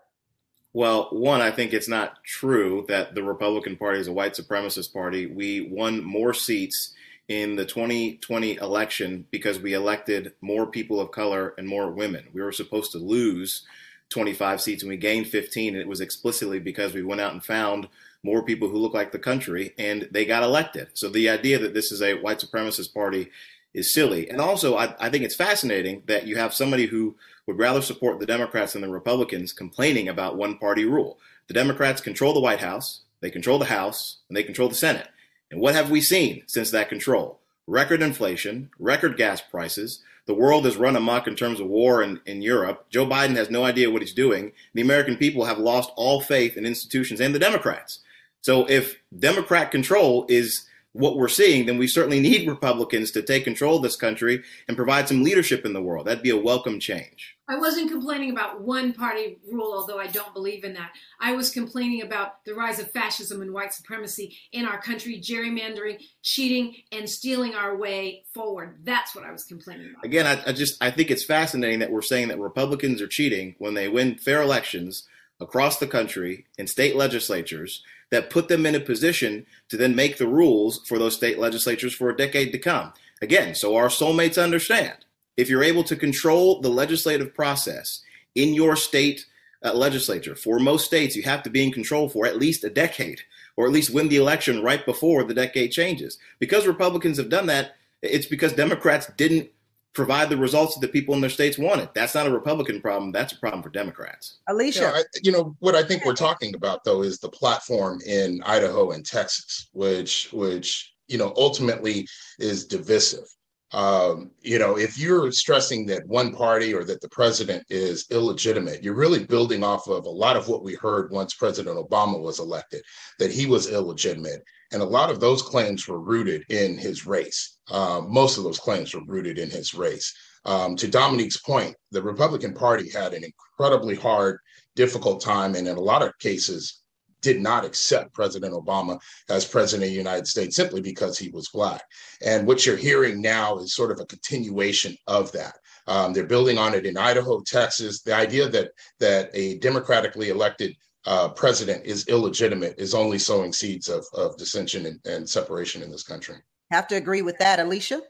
Well, 0.75 1.09
one, 1.11 1.39
I 1.39 1.51
think 1.51 1.71
it's 1.71 1.87
not 1.87 2.23
true 2.23 2.83
that 2.87 3.13
the 3.13 3.21
Republican 3.21 3.77
Party 3.77 3.99
is 3.99 4.07
a 4.07 4.11
white 4.13 4.33
supremacist 4.33 4.91
party. 4.91 5.27
We 5.27 5.61
won 5.61 6.03
more 6.03 6.33
seats 6.33 6.93
in 7.27 7.55
the 7.55 7.65
2020 7.65 8.55
election 8.55 9.25
because 9.29 9.59
we 9.59 9.73
elected 9.73 10.33
more 10.41 10.65
people 10.65 10.99
of 10.99 11.11
color 11.11 11.53
and 11.59 11.67
more 11.67 11.91
women. 11.91 12.27
We 12.33 12.41
were 12.41 12.51
supposed 12.51 12.91
to 12.93 12.97
lose 12.97 13.61
25 14.09 14.61
seats 14.61 14.81
and 14.83 14.89
we 14.89 14.97
gained 14.97 15.27
15, 15.27 15.73
and 15.73 15.81
it 15.81 15.87
was 15.87 16.01
explicitly 16.01 16.59
because 16.59 16.91
we 16.93 17.03
went 17.03 17.21
out 17.21 17.33
and 17.33 17.43
found 17.43 17.87
more 18.23 18.41
people 18.41 18.67
who 18.67 18.77
look 18.77 18.93
like 18.95 19.11
the 19.11 19.19
country 19.19 19.75
and 19.77 20.07
they 20.11 20.25
got 20.25 20.41
elected. 20.43 20.87
So 20.95 21.07
the 21.07 21.29
idea 21.29 21.59
that 21.59 21.75
this 21.75 21.91
is 21.91 22.01
a 22.01 22.15
white 22.15 22.39
supremacist 22.39 22.93
party 22.95 23.29
is 23.75 23.93
silly. 23.93 24.27
And 24.29 24.41
also, 24.41 24.75
I, 24.75 24.95
I 24.99 25.09
think 25.09 25.23
it's 25.23 25.35
fascinating 25.35 26.01
that 26.07 26.25
you 26.25 26.35
have 26.37 26.53
somebody 26.53 26.87
who 26.87 27.15
would 27.47 27.57
rather 27.59 27.81
support 27.81 28.19
the 28.19 28.25
Democrats 28.25 28.73
than 28.73 28.81
the 28.81 28.87
Republicans 28.89 29.51
complaining 29.51 30.07
about 30.07 30.37
one 30.37 30.57
party 30.57 30.85
rule. 30.85 31.19
The 31.47 31.53
Democrats 31.53 31.99
control 32.01 32.33
the 32.33 32.39
White 32.39 32.61
House, 32.61 33.01
they 33.19 33.29
control 33.29 33.59
the 33.59 33.65
House, 33.65 34.19
and 34.29 34.37
they 34.37 34.43
control 34.43 34.69
the 34.69 34.75
Senate. 34.75 35.09
And 35.51 35.59
what 35.59 35.75
have 35.75 35.91
we 35.91 35.99
seen 36.01 36.43
since 36.47 36.71
that 36.71 36.89
control? 36.89 37.39
Record 37.67 38.01
inflation, 38.01 38.69
record 38.79 39.17
gas 39.17 39.41
prices. 39.41 40.01
The 40.25 40.33
world 40.33 40.63
has 40.65 40.77
run 40.77 40.95
amok 40.95 41.27
in 41.27 41.35
terms 41.35 41.59
of 41.59 41.67
war 41.67 42.01
in, 42.01 42.21
in 42.25 42.41
Europe. 42.41 42.85
Joe 42.89 43.05
Biden 43.05 43.35
has 43.35 43.49
no 43.49 43.65
idea 43.65 43.91
what 43.91 44.01
he's 44.01 44.13
doing. 44.13 44.53
The 44.73 44.81
American 44.81 45.17
people 45.17 45.45
have 45.45 45.59
lost 45.59 45.91
all 45.97 46.21
faith 46.21 46.55
in 46.55 46.65
institutions 46.65 47.19
and 47.19 47.35
the 47.35 47.39
Democrats. 47.39 47.99
So 48.39 48.65
if 48.69 48.99
Democrat 49.17 49.69
control 49.69 50.25
is 50.29 50.65
what 50.93 51.15
we're 51.17 51.27
seeing, 51.27 51.65
then 51.65 51.77
we 51.77 51.87
certainly 51.87 52.19
need 52.19 52.47
Republicans 52.47 53.11
to 53.11 53.21
take 53.21 53.43
control 53.45 53.77
of 53.77 53.83
this 53.83 53.95
country 53.95 54.43
and 54.67 54.77
provide 54.77 55.07
some 55.07 55.23
leadership 55.23 55.65
in 55.65 55.73
the 55.73 55.81
world. 55.81 56.05
That'd 56.05 56.23
be 56.23 56.29
a 56.29 56.37
welcome 56.37 56.79
change. 56.79 57.32
I 57.47 57.57
wasn't 57.57 57.91
complaining 57.91 58.31
about 58.31 58.61
one 58.61 58.93
party 58.93 59.37
rule, 59.51 59.73
although 59.73 59.99
I 59.99 60.07
don't 60.07 60.33
believe 60.33 60.63
in 60.63 60.73
that. 60.75 60.91
I 61.19 61.33
was 61.33 61.51
complaining 61.51 62.01
about 62.01 62.43
the 62.45 62.55
rise 62.55 62.79
of 62.79 62.89
fascism 62.91 63.41
and 63.41 63.51
white 63.53 63.73
supremacy 63.73 64.37
in 64.53 64.65
our 64.65 64.81
country, 64.81 65.19
gerrymandering, 65.19 65.99
cheating, 66.21 66.75
and 66.93 67.09
stealing 67.09 67.53
our 67.53 67.75
way 67.75 68.23
forward. 68.33 68.77
That's 68.85 69.13
what 69.13 69.25
I 69.25 69.31
was 69.33 69.43
complaining 69.43 69.91
about. 69.91 70.05
Again, 70.05 70.25
I, 70.25 70.49
I 70.49 70.53
just 70.53 70.81
I 70.81 70.89
think 70.89 71.11
it's 71.11 71.25
fascinating 71.25 71.79
that 71.79 71.91
we're 71.91 72.01
saying 72.01 72.29
that 72.29 72.39
Republicans 72.39 73.01
are 73.01 73.07
cheating 73.07 73.55
when 73.57 73.73
they 73.73 73.89
win 73.89 74.17
fair 74.17 74.41
elections 74.41 75.03
across 75.41 75.79
the 75.79 75.87
country 75.87 76.45
in 76.57 76.67
state 76.67 76.95
legislatures 76.95 77.83
that 78.09 78.29
put 78.29 78.47
them 78.47 78.65
in 78.65 78.75
a 78.75 78.79
position 78.79 79.45
to 79.67 79.75
then 79.75 79.95
make 79.95 80.17
the 80.17 80.27
rules 80.27 80.79
for 80.87 80.97
those 80.97 81.15
state 81.15 81.39
legislatures 81.39 81.93
for 81.93 82.09
a 82.09 82.15
decade 82.15 82.53
to 82.53 82.59
come. 82.59 82.93
Again, 83.21 83.53
so 83.53 83.75
our 83.75 83.87
soulmates 83.87 84.41
understand 84.41 85.02
if 85.37 85.49
you're 85.49 85.63
able 85.63 85.83
to 85.85 85.95
control 85.95 86.61
the 86.61 86.69
legislative 86.69 87.33
process 87.33 88.01
in 88.35 88.53
your 88.53 88.75
state 88.75 89.25
uh, 89.65 89.73
legislature, 89.73 90.35
for 90.35 90.59
most 90.59 90.85
states, 90.85 91.15
you 91.15 91.23
have 91.23 91.43
to 91.43 91.49
be 91.49 91.63
in 91.63 91.71
control 91.71 92.09
for 92.09 92.25
at 92.25 92.37
least 92.37 92.63
a 92.63 92.69
decade 92.69 93.21
or 93.55 93.65
at 93.65 93.71
least 93.71 93.93
win 93.93 94.09
the 94.09 94.17
election 94.17 94.61
right 94.63 94.85
before 94.85 95.23
the 95.23 95.33
decade 95.33 95.71
changes. 95.71 96.17
Because 96.39 96.65
Republicans 96.67 97.17
have 97.17 97.29
done 97.29 97.45
that, 97.47 97.75
it's 98.01 98.25
because 98.25 98.53
Democrats 98.53 99.11
didn't 99.15 99.49
provide 99.93 100.27
the 100.29 100.37
results 100.37 100.73
that 100.75 100.85
the 100.85 100.91
people 100.91 101.13
in 101.13 101.21
their 101.21 101.29
states 101.29 101.57
wanted. 101.59 101.87
That's 101.93 102.15
not 102.15 102.25
a 102.25 102.31
Republican 102.31 102.81
problem. 102.81 103.11
That's 103.11 103.31
a 103.33 103.37
problem 103.37 103.61
for 103.61 103.69
Democrats. 103.69 104.39
Alicia. 104.47 104.87
I, 104.87 105.03
you 105.21 105.31
know, 105.31 105.55
what 105.59 105.75
I 105.75 105.83
think 105.83 106.03
we're 106.03 106.15
talking 106.15 106.55
about, 106.55 106.83
though, 106.83 107.03
is 107.03 107.19
the 107.19 107.29
platform 107.29 108.01
in 108.07 108.41
Idaho 108.43 108.89
and 108.89 109.05
Texas, 109.05 109.69
which, 109.73 110.31
which, 110.33 110.95
you 111.07 111.19
know, 111.19 111.31
ultimately 111.37 112.07
is 112.39 112.65
divisive 112.65 113.29
um, 113.73 114.29
you 114.43 114.59
know, 114.59 114.77
if 114.77 114.99
you're 114.99 115.31
stressing 115.31 115.87
that 115.87 116.07
one 116.07 116.33
party 116.33 116.73
or 116.75 116.83
that 116.83 117.01
the 117.01 117.09
president 117.09 117.63
is 117.69 118.05
illegitimate, 118.11 118.83
you're 118.83 118.93
really 118.93 119.25
building 119.25 119.63
off 119.63 119.87
of 119.87 120.05
a 120.05 120.09
lot 120.09 120.37
of 120.37 120.47
what 120.47 120.63
we 120.63 120.75
heard 120.75 121.11
once 121.11 121.33
President 121.33 121.75
Obama 121.77 122.19
was 122.21 122.39
elected, 122.39 122.83
that 123.17 123.31
he 123.31 123.47
was 123.47 123.67
illegitimate. 123.71 124.43
And 124.71 124.81
a 124.83 124.85
lot 124.85 125.09
of 125.09 125.19
those 125.19 125.41
claims 125.41 125.87
were 125.87 125.99
rooted 125.99 126.45
in 126.49 126.77
his 126.77 127.07
race. 127.07 127.57
Uh, 127.69 128.01
most 128.07 128.37
of 128.37 128.43
those 128.43 128.59
claims 128.59 128.93
were 128.93 129.05
rooted 129.05 129.39
in 129.39 129.49
his 129.49 129.73
race. 129.73 130.13
Um, 130.45 130.75
to 130.75 130.87
Dominique's 130.87 131.37
point, 131.37 131.75
the 131.91 132.01
Republican 132.03 132.53
Party 132.53 132.89
had 132.91 133.13
an 133.13 133.23
incredibly 133.23 133.95
hard, 133.95 134.37
difficult 134.75 135.19
time, 135.21 135.55
and 135.55 135.67
in 135.67 135.77
a 135.77 135.81
lot 135.81 136.01
of 136.03 136.15
cases, 136.19 136.82
did 137.23 137.41
not 137.41 137.65
accept 137.65 138.13
President 138.13 138.53
Obama 138.53 139.01
as 139.29 139.45
president 139.45 139.87
of 139.87 139.89
the 139.91 139.97
United 139.97 140.27
States 140.27 140.55
simply 140.55 140.81
because 140.81 141.17
he 141.17 141.29
was 141.29 141.49
black. 141.49 141.81
And 142.23 142.45
what 142.45 142.65
you're 142.65 142.77
hearing 142.77 143.21
now 143.21 143.57
is 143.57 143.73
sort 143.73 143.91
of 143.91 143.99
a 143.99 144.05
continuation 144.05 144.95
of 145.07 145.31
that. 145.31 145.55
Um, 145.87 146.13
they're 146.13 146.25
building 146.27 146.57
on 146.57 146.75
it 146.75 146.85
in 146.85 146.97
Idaho, 146.97 147.41
Texas. 147.41 148.01
The 148.03 148.13
idea 148.13 148.47
that 148.49 148.71
that 148.99 149.31
a 149.33 149.57
democratically 149.57 150.29
elected 150.29 150.75
uh, 151.05 151.29
president 151.29 151.85
is 151.85 152.07
illegitimate 152.07 152.75
is 152.77 152.93
only 152.93 153.19
sowing 153.19 153.51
seeds 153.51 153.89
of, 153.89 154.05
of 154.13 154.37
dissension 154.37 154.85
and, 154.85 154.99
and 155.05 155.27
separation 155.29 155.81
in 155.81 155.91
this 155.91 156.03
country. 156.03 156.35
Have 156.71 156.87
to 156.89 156.95
agree 156.95 157.21
with 157.21 157.37
that, 157.39 157.59
Alicia. 157.59 158.01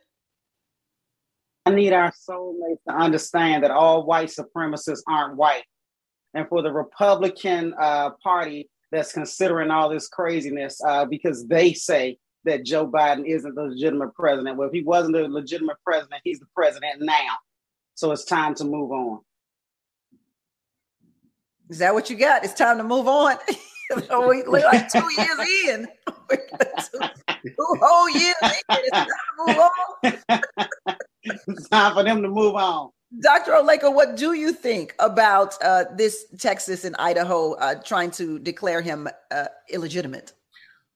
I 1.66 1.72
need 1.72 1.94
our 1.94 2.12
soulmates 2.12 2.84
to 2.88 2.94
understand 2.94 3.64
that 3.64 3.72
all 3.72 4.06
white 4.06 4.30
supremacists 4.30 5.00
aren't 5.08 5.38
white. 5.38 5.64
And 6.36 6.48
for 6.50 6.62
the 6.62 6.72
Republican 6.72 7.74
uh, 7.80 8.12
Party 8.22 8.70
that's 8.94 9.12
considering 9.12 9.72
all 9.72 9.90
this 9.90 10.08
craziness 10.08 10.80
uh, 10.88 11.04
because 11.04 11.48
they 11.48 11.74
say 11.74 12.18
that 12.46 12.64
Joe 12.64 12.88
Biden 12.88 13.26
isn't 13.26 13.56
the 13.56 13.64
legitimate 13.64 14.14
president. 14.14 14.56
Well, 14.56 14.68
if 14.68 14.74
he 14.74 14.84
wasn't 14.84 15.16
the 15.16 15.28
legitimate 15.28 15.78
president, 15.84 16.22
he's 16.24 16.40
the 16.40 16.46
president 16.56 17.00
now. 17.02 17.30
So 17.96 18.12
it's 18.12 18.24
time 18.24 18.54
to 18.56 18.64
move 18.64 18.92
on. 18.92 19.20
Is 21.72 21.80
that 21.80 21.94
what 21.96 22.10
you 22.12 22.16
got? 22.16 22.46
It's 22.46 22.54
time 22.54 22.78
to 22.78 22.84
move 22.84 23.08
on. 23.08 23.36
Oh, 24.10 24.30
we, 24.30 24.42
are 24.42 24.48
like 24.64 24.92
two 24.92 25.06
years 25.18 25.68
in. 25.78 25.88
two, 26.08 26.38
two 27.44 27.54
whole 27.60 28.10
years 28.10 28.34
in. 28.42 28.60
It's 28.72 28.90
time 28.92 29.08
to 29.28 29.34
move 29.38 29.58
on. 29.60 30.68
it's 31.24 31.70
time 31.70 31.94
for 31.94 32.04
them 32.04 32.22
to 32.24 32.30
move 32.30 32.56
on. 32.56 32.90
Dr. 33.22 33.52
Oleka, 33.52 33.94
what 33.94 34.16
do 34.18 34.34
you 34.34 34.54
think 34.54 34.96
about 34.98 35.54
uh, 35.64 35.84
this 35.96 36.26
Texas 36.40 36.84
and 36.84 36.96
Idaho 36.98 37.54
uh, 37.54 37.76
trying 37.84 38.10
to 38.12 38.40
declare 38.40 38.82
him 38.82 39.08
uh, 39.30 39.46
illegitimate? 39.70 40.34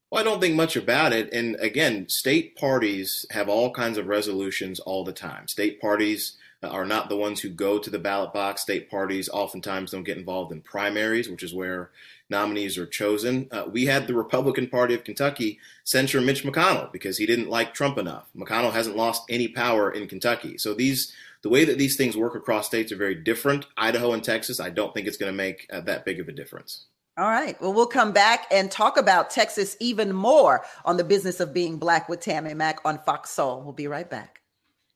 Well, 0.10 0.22
I 0.22 0.24
don't 0.24 0.40
think 0.40 0.56
much 0.56 0.76
about 0.76 1.14
it. 1.14 1.32
And 1.32 1.58
again, 1.60 2.08
state 2.10 2.56
parties 2.56 3.26
have 3.32 3.50
all 3.50 3.72
kinds 3.72 3.98
of 4.00 4.08
resolutions 4.08 4.80
all 4.80 5.04
the 5.04 5.12
time. 5.12 5.48
State 5.48 5.80
parties 5.80 6.38
uh, 6.64 6.68
are 6.70 6.86
not 6.86 7.10
the 7.10 7.18
ones 7.18 7.42
who 7.42 7.50
go 7.50 7.78
to 7.78 7.90
the 7.90 8.00
ballot 8.00 8.34
box. 8.34 8.62
State 8.64 8.90
parties 8.90 9.30
oftentimes 9.30 9.92
don't 9.92 10.06
get 10.06 10.18
involved 10.18 10.52
in 10.52 10.62
primaries, 10.62 11.30
which 11.30 11.44
is 11.44 11.54
where 11.54 11.92
nominees 12.30 12.80
are 12.80 12.86
chosen. 12.88 13.48
Uh, 13.52 13.66
we 13.72 13.86
had 13.86 14.08
the 14.08 14.16
Republican 14.16 14.68
Party 14.68 14.96
of 14.96 15.04
Kentucky 15.04 15.60
censure 15.84 16.22
Mitch 16.22 16.44
McConnell 16.44 16.92
because 16.92 17.18
he 17.20 17.28
didn't 17.28 17.50
like 17.50 17.74
Trump 17.76 17.98
enough. 18.00 18.28
McConnell 18.36 18.72
hasn't 18.72 18.96
lost 18.98 19.24
any 19.30 19.48
power 19.48 19.92
in 19.92 20.08
Kentucky. 20.08 20.58
So 20.58 20.74
these 20.74 21.14
the 21.42 21.50
way 21.50 21.66
that 21.66 21.78
these 21.78 21.96
things 21.96 22.18
work 22.18 22.36
across 22.36 22.68
states 22.68 22.92
are 22.92 22.96
very 22.98 23.16
different. 23.16 23.66
Idaho 23.78 24.14
and 24.14 24.24
Texas, 24.24 24.60
I 24.60 24.70
don't 24.70 24.94
think 24.94 25.08
it's 25.08 25.18
going 25.18 25.32
to 25.32 25.36
make 25.38 25.68
uh, 25.72 25.82
that 25.82 26.06
big 26.06 26.20
of 26.20 26.28
a 26.28 26.32
difference. 26.32 26.86
All 27.18 27.30
right. 27.30 27.60
Well, 27.62 27.74
we'll 27.74 27.86
come 27.88 28.12
back 28.12 28.46
and 28.52 28.70
talk 28.70 28.98
about 28.98 29.30
Texas 29.32 29.76
even 29.80 30.14
more 30.14 30.64
on 30.86 30.98
the 30.98 31.04
business 31.04 31.40
of 31.40 31.54
being 31.54 31.78
black 31.78 32.08
with 32.10 32.20
Tammy 32.20 32.54
Mack 32.54 32.80
on 32.86 33.00
Fox 33.00 33.32
Soul. 33.32 33.62
We'll 33.62 33.74
be 33.74 33.88
right 33.88 34.10
back. 34.10 34.42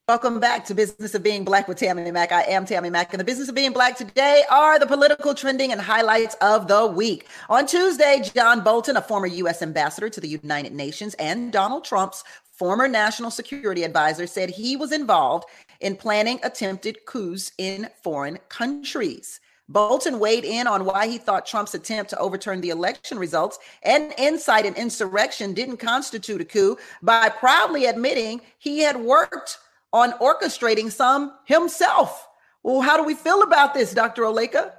Welcome 0.07 0.39
back 0.41 0.65
to 0.65 0.75
Business 0.75 1.15
of 1.15 1.23
Being 1.23 1.45
Black 1.45 1.69
with 1.69 1.77
Tammy 1.77 2.11
Mack. 2.11 2.33
I 2.33 2.41
am 2.41 2.65
Tammy 2.65 2.89
Mack, 2.89 3.13
and 3.13 3.19
the 3.19 3.23
business 3.23 3.47
of 3.47 3.55
being 3.55 3.71
black 3.71 3.95
today 3.95 4.43
are 4.51 4.77
the 4.77 4.85
political 4.87 5.33
trending 5.33 5.71
and 5.71 5.79
highlights 5.79 6.35
of 6.41 6.67
the 6.67 6.85
week. 6.85 7.29
On 7.47 7.65
Tuesday, 7.65 8.21
John 8.35 8.61
Bolton, 8.61 8.97
a 8.97 9.01
former 9.01 9.27
U.S. 9.27 9.61
ambassador 9.61 10.09
to 10.09 10.19
the 10.19 10.27
United 10.27 10.73
Nations, 10.73 11.13
and 11.13 11.53
Donald 11.53 11.85
Trump's 11.85 12.25
former 12.61 12.87
national 12.87 13.31
security 13.31 13.81
advisor, 13.81 14.27
said 14.27 14.47
he 14.47 14.75
was 14.75 14.91
involved 14.91 15.45
in 15.79 15.95
planning 15.95 16.39
attempted 16.43 17.03
coups 17.07 17.51
in 17.57 17.87
foreign 18.03 18.37
countries. 18.49 19.39
Bolton 19.67 20.19
weighed 20.19 20.45
in 20.45 20.67
on 20.67 20.85
why 20.85 21.07
he 21.07 21.17
thought 21.17 21.47
Trump's 21.47 21.73
attempt 21.73 22.11
to 22.11 22.19
overturn 22.19 22.61
the 22.61 22.69
election 22.69 23.17
results 23.17 23.57
and 23.81 24.13
incite 24.19 24.67
an 24.67 24.75
insurrection 24.75 25.55
didn't 25.55 25.77
constitute 25.77 26.39
a 26.39 26.45
coup 26.45 26.77
by 27.01 27.29
proudly 27.29 27.87
admitting 27.87 28.39
he 28.59 28.77
had 28.77 28.95
worked 28.95 29.57
on 29.91 30.11
orchestrating 30.19 30.91
some 30.91 31.33
himself. 31.45 32.27
Well, 32.61 32.81
how 32.81 32.95
do 32.95 33.03
we 33.03 33.15
feel 33.15 33.41
about 33.41 33.73
this, 33.73 33.91
Dr. 33.91 34.21
Oleka? 34.21 34.71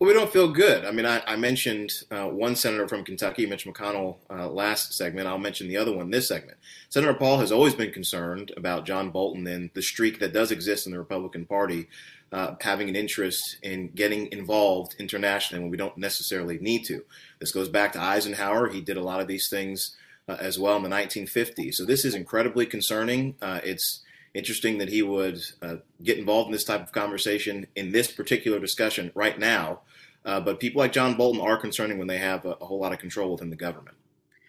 Well, 0.00 0.08
we 0.08 0.14
don't 0.14 0.32
feel 0.32 0.48
good. 0.50 0.86
I 0.86 0.92
mean, 0.92 1.04
I, 1.04 1.22
I 1.26 1.36
mentioned 1.36 1.92
uh, 2.10 2.24
one 2.24 2.56
senator 2.56 2.88
from 2.88 3.04
Kentucky, 3.04 3.44
Mitch 3.44 3.66
McConnell, 3.66 4.16
uh, 4.30 4.48
last 4.48 4.94
segment. 4.94 5.26
I'll 5.28 5.36
mention 5.36 5.68
the 5.68 5.76
other 5.76 5.94
one 5.94 6.08
this 6.10 6.26
segment. 6.28 6.56
Senator 6.88 7.12
Paul 7.12 7.38
has 7.40 7.52
always 7.52 7.74
been 7.74 7.92
concerned 7.92 8.50
about 8.56 8.86
John 8.86 9.10
Bolton 9.10 9.46
and 9.46 9.68
the 9.74 9.82
streak 9.82 10.18
that 10.20 10.32
does 10.32 10.50
exist 10.52 10.86
in 10.86 10.92
the 10.94 10.98
Republican 10.98 11.44
Party 11.44 11.86
uh, 12.32 12.54
having 12.62 12.88
an 12.88 12.96
interest 12.96 13.58
in 13.62 13.88
getting 13.90 14.32
involved 14.32 14.94
internationally 14.98 15.62
when 15.62 15.70
we 15.70 15.76
don't 15.76 15.98
necessarily 15.98 16.58
need 16.60 16.86
to. 16.86 17.04
This 17.38 17.52
goes 17.52 17.68
back 17.68 17.92
to 17.92 18.00
Eisenhower. 18.00 18.70
He 18.70 18.80
did 18.80 18.96
a 18.96 19.04
lot 19.04 19.20
of 19.20 19.26
these 19.28 19.50
things 19.50 19.96
uh, 20.26 20.38
as 20.40 20.58
well 20.58 20.78
in 20.82 20.82
the 20.82 20.88
1950s. 20.96 21.74
So 21.74 21.84
this 21.84 22.06
is 22.06 22.14
incredibly 22.14 22.64
concerning. 22.64 23.34
Uh, 23.42 23.60
it's 23.62 24.00
interesting 24.32 24.78
that 24.78 24.88
he 24.88 25.02
would 25.02 25.40
uh, 25.60 25.76
get 26.02 26.16
involved 26.16 26.46
in 26.46 26.52
this 26.52 26.64
type 26.64 26.82
of 26.84 26.90
conversation 26.92 27.66
in 27.76 27.92
this 27.92 28.10
particular 28.10 28.58
discussion 28.58 29.10
right 29.14 29.38
now 29.38 29.80
uh, 30.24 30.40
but 30.40 30.60
people 30.60 30.80
like 30.80 30.92
John 30.92 31.14
Bolton 31.14 31.40
are 31.40 31.56
concerning 31.56 31.98
when 31.98 32.08
they 32.08 32.18
have 32.18 32.44
a, 32.44 32.50
a 32.52 32.64
whole 32.64 32.78
lot 32.78 32.92
of 32.92 32.98
control 32.98 33.32
within 33.32 33.50
the 33.50 33.56
government. 33.56 33.96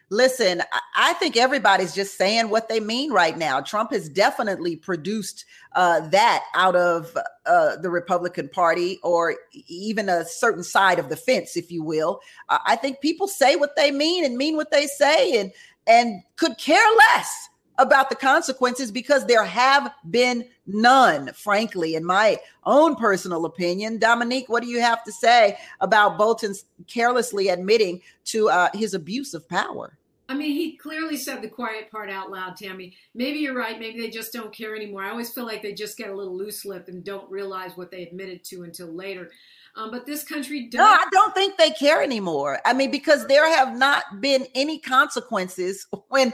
Listen, 0.09 0.61
I 0.97 1.13
think 1.13 1.37
everybody's 1.37 1.95
just 1.95 2.17
saying 2.17 2.49
what 2.49 2.67
they 2.67 2.81
mean 2.81 3.11
right 3.13 3.37
now. 3.37 3.61
Trump 3.61 3.93
has 3.93 4.09
definitely 4.09 4.75
produced 4.75 5.45
uh, 5.73 6.01
that 6.09 6.43
out 6.53 6.75
of 6.75 7.17
uh, 7.45 7.77
the 7.77 7.89
Republican 7.89 8.49
Party 8.49 8.99
or 9.03 9.37
even 9.69 10.09
a 10.09 10.25
certain 10.25 10.63
side 10.65 10.99
of 10.99 11.07
the 11.07 11.15
fence, 11.15 11.55
if 11.55 11.71
you 11.71 11.81
will. 11.81 12.19
I 12.49 12.75
think 12.75 12.99
people 12.99 13.25
say 13.29 13.55
what 13.55 13.77
they 13.77 13.89
mean 13.89 14.25
and 14.25 14.35
mean 14.35 14.57
what 14.57 14.71
they 14.71 14.87
say 14.87 15.39
and 15.39 15.53
and 15.87 16.21
could 16.35 16.57
care 16.57 16.83
less 17.13 17.47
about 17.81 18.09
the 18.09 18.15
consequences 18.15 18.91
because 18.91 19.25
there 19.25 19.43
have 19.43 19.91
been 20.09 20.45
none, 20.67 21.33
frankly, 21.33 21.95
in 21.95 22.05
my 22.05 22.37
own 22.63 22.95
personal 22.95 23.45
opinion. 23.45 23.97
Dominique, 23.97 24.47
what 24.49 24.61
do 24.61 24.69
you 24.69 24.79
have 24.79 25.03
to 25.03 25.11
say 25.11 25.57
about 25.79 26.17
Bolton's 26.17 26.65
carelessly 26.87 27.49
admitting 27.49 28.01
to 28.25 28.49
uh, 28.49 28.69
his 28.73 28.93
abuse 28.93 29.33
of 29.33 29.47
power? 29.49 29.97
I 30.29 30.33
mean, 30.33 30.51
he 30.51 30.77
clearly 30.77 31.17
said 31.17 31.41
the 31.41 31.49
quiet 31.49 31.91
part 31.91 32.09
out 32.09 32.31
loud, 32.31 32.55
Tammy. 32.55 32.93
Maybe 33.13 33.39
you're 33.39 33.57
right. 33.57 33.77
Maybe 33.77 33.99
they 33.99 34.09
just 34.09 34.31
don't 34.31 34.53
care 34.53 34.75
anymore. 34.75 35.03
I 35.03 35.09
always 35.09 35.33
feel 35.33 35.45
like 35.45 35.61
they 35.61 35.73
just 35.73 35.97
get 35.97 36.09
a 36.09 36.15
little 36.15 36.35
loose 36.37 36.63
lip 36.63 36.87
and 36.87 37.03
don't 37.03 37.29
realize 37.29 37.75
what 37.75 37.91
they 37.91 38.03
admitted 38.03 38.43
to 38.45 38.63
until 38.63 38.87
later. 38.87 39.29
Um, 39.75 39.89
but 39.91 40.05
this 40.05 40.23
country 40.23 40.67
does. 40.67 40.79
No, 40.79 40.85
I 40.85 41.05
don't 41.11 41.33
think 41.33 41.57
they 41.57 41.69
care 41.71 42.01
anymore. 42.03 42.59
I 42.65 42.73
mean, 42.73 42.91
because 42.91 43.27
there 43.27 43.47
have 43.47 43.77
not 43.77 44.19
been 44.19 44.45
any 44.53 44.79
consequences 44.79 45.87
when 46.09 46.33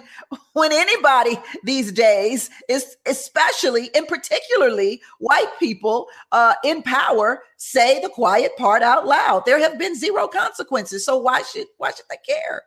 when 0.53 0.71
anybody 0.73 1.37
these 1.63 1.91
days 1.91 2.49
is 2.67 2.95
especially 3.05 3.89
and 3.93 4.07
particularly 4.07 5.01
white 5.19 5.51
people 5.59 6.07
uh, 6.31 6.53
in 6.63 6.81
power 6.81 7.43
say 7.57 8.01
the 8.01 8.09
quiet 8.09 8.57
part 8.57 8.81
out 8.81 9.05
loud. 9.05 9.43
There 9.45 9.59
have 9.59 9.77
been 9.77 9.93
zero 9.95 10.27
consequences. 10.27 11.05
So 11.05 11.17
why 11.17 11.43
should 11.43 11.67
why 11.77 11.91
should 11.91 12.05
they 12.09 12.17
care? 12.27 12.63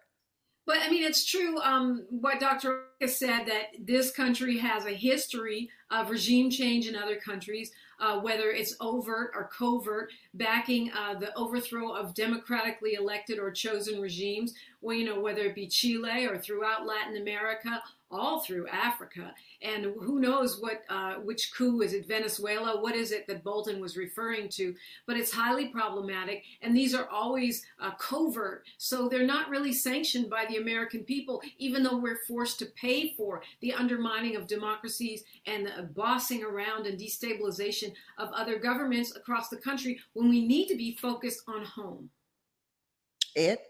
But 0.66 0.78
I 0.84 0.88
mean, 0.90 1.02
it's 1.02 1.24
true 1.26 1.58
um, 1.62 2.06
what 2.10 2.38
Dr. 2.38 2.82
said 3.08 3.46
that 3.46 3.70
this 3.80 4.12
country 4.12 4.56
has 4.58 4.86
a 4.86 4.90
history 4.92 5.68
of 5.90 6.10
regime 6.10 6.48
change 6.48 6.86
in 6.86 6.94
other 6.94 7.16
countries 7.16 7.72
uh, 8.00 8.18
whether 8.18 8.50
it's 8.50 8.74
overt 8.80 9.30
or 9.34 9.44
covert, 9.56 10.10
backing 10.34 10.90
uh, 10.92 11.14
the 11.18 11.36
overthrow 11.36 11.92
of 11.94 12.14
democratically 12.14 12.94
elected 12.94 13.38
or 13.38 13.50
chosen 13.50 14.00
regimes, 14.00 14.54
well, 14.82 14.96
you 14.96 15.04
know, 15.04 15.20
whether 15.20 15.42
it 15.42 15.54
be 15.54 15.66
Chile 15.68 16.26
or 16.26 16.38
throughout 16.38 16.86
Latin 16.86 17.16
America, 17.20 17.82
all 18.10 18.40
through 18.40 18.66
Africa. 18.68 19.34
And 19.62 19.84
who 20.00 20.20
knows 20.20 20.58
what 20.60 20.82
uh, 20.88 21.14
which 21.16 21.52
coup 21.56 21.80
is 21.82 21.92
it? 21.92 22.08
Venezuela? 22.08 22.80
What 22.80 22.96
is 22.96 23.12
it 23.12 23.26
that 23.28 23.44
Bolton 23.44 23.78
was 23.80 23.96
referring 23.96 24.48
to? 24.52 24.74
But 25.06 25.16
it's 25.16 25.30
highly 25.32 25.68
problematic, 25.68 26.42
and 26.62 26.74
these 26.74 26.94
are 26.94 27.08
always 27.08 27.62
uh, 27.80 27.92
covert, 27.98 28.64
so 28.78 29.06
they're 29.08 29.26
not 29.26 29.50
really 29.50 29.72
sanctioned 29.72 30.30
by 30.30 30.46
the 30.48 30.56
American 30.56 31.04
people, 31.04 31.42
even 31.58 31.82
though 31.82 31.98
we're 31.98 32.20
forced 32.26 32.58
to 32.60 32.66
pay 32.80 33.12
for 33.16 33.42
the 33.60 33.74
undermining 33.74 34.34
of 34.34 34.46
democracies 34.46 35.22
and 35.46 35.66
the 35.76 35.82
bossing 35.82 36.42
around 36.42 36.86
and 36.86 36.98
destabilization 36.98 37.92
of 38.18 38.30
other 38.32 38.58
governments 38.58 39.14
across 39.14 39.50
the 39.50 39.56
country 39.58 40.00
when 40.14 40.28
we 40.28 40.44
need 40.46 40.68
to 40.68 40.76
be 40.76 40.96
focused 41.00 41.42
on 41.46 41.64
home. 41.64 42.08
It 43.36 43.60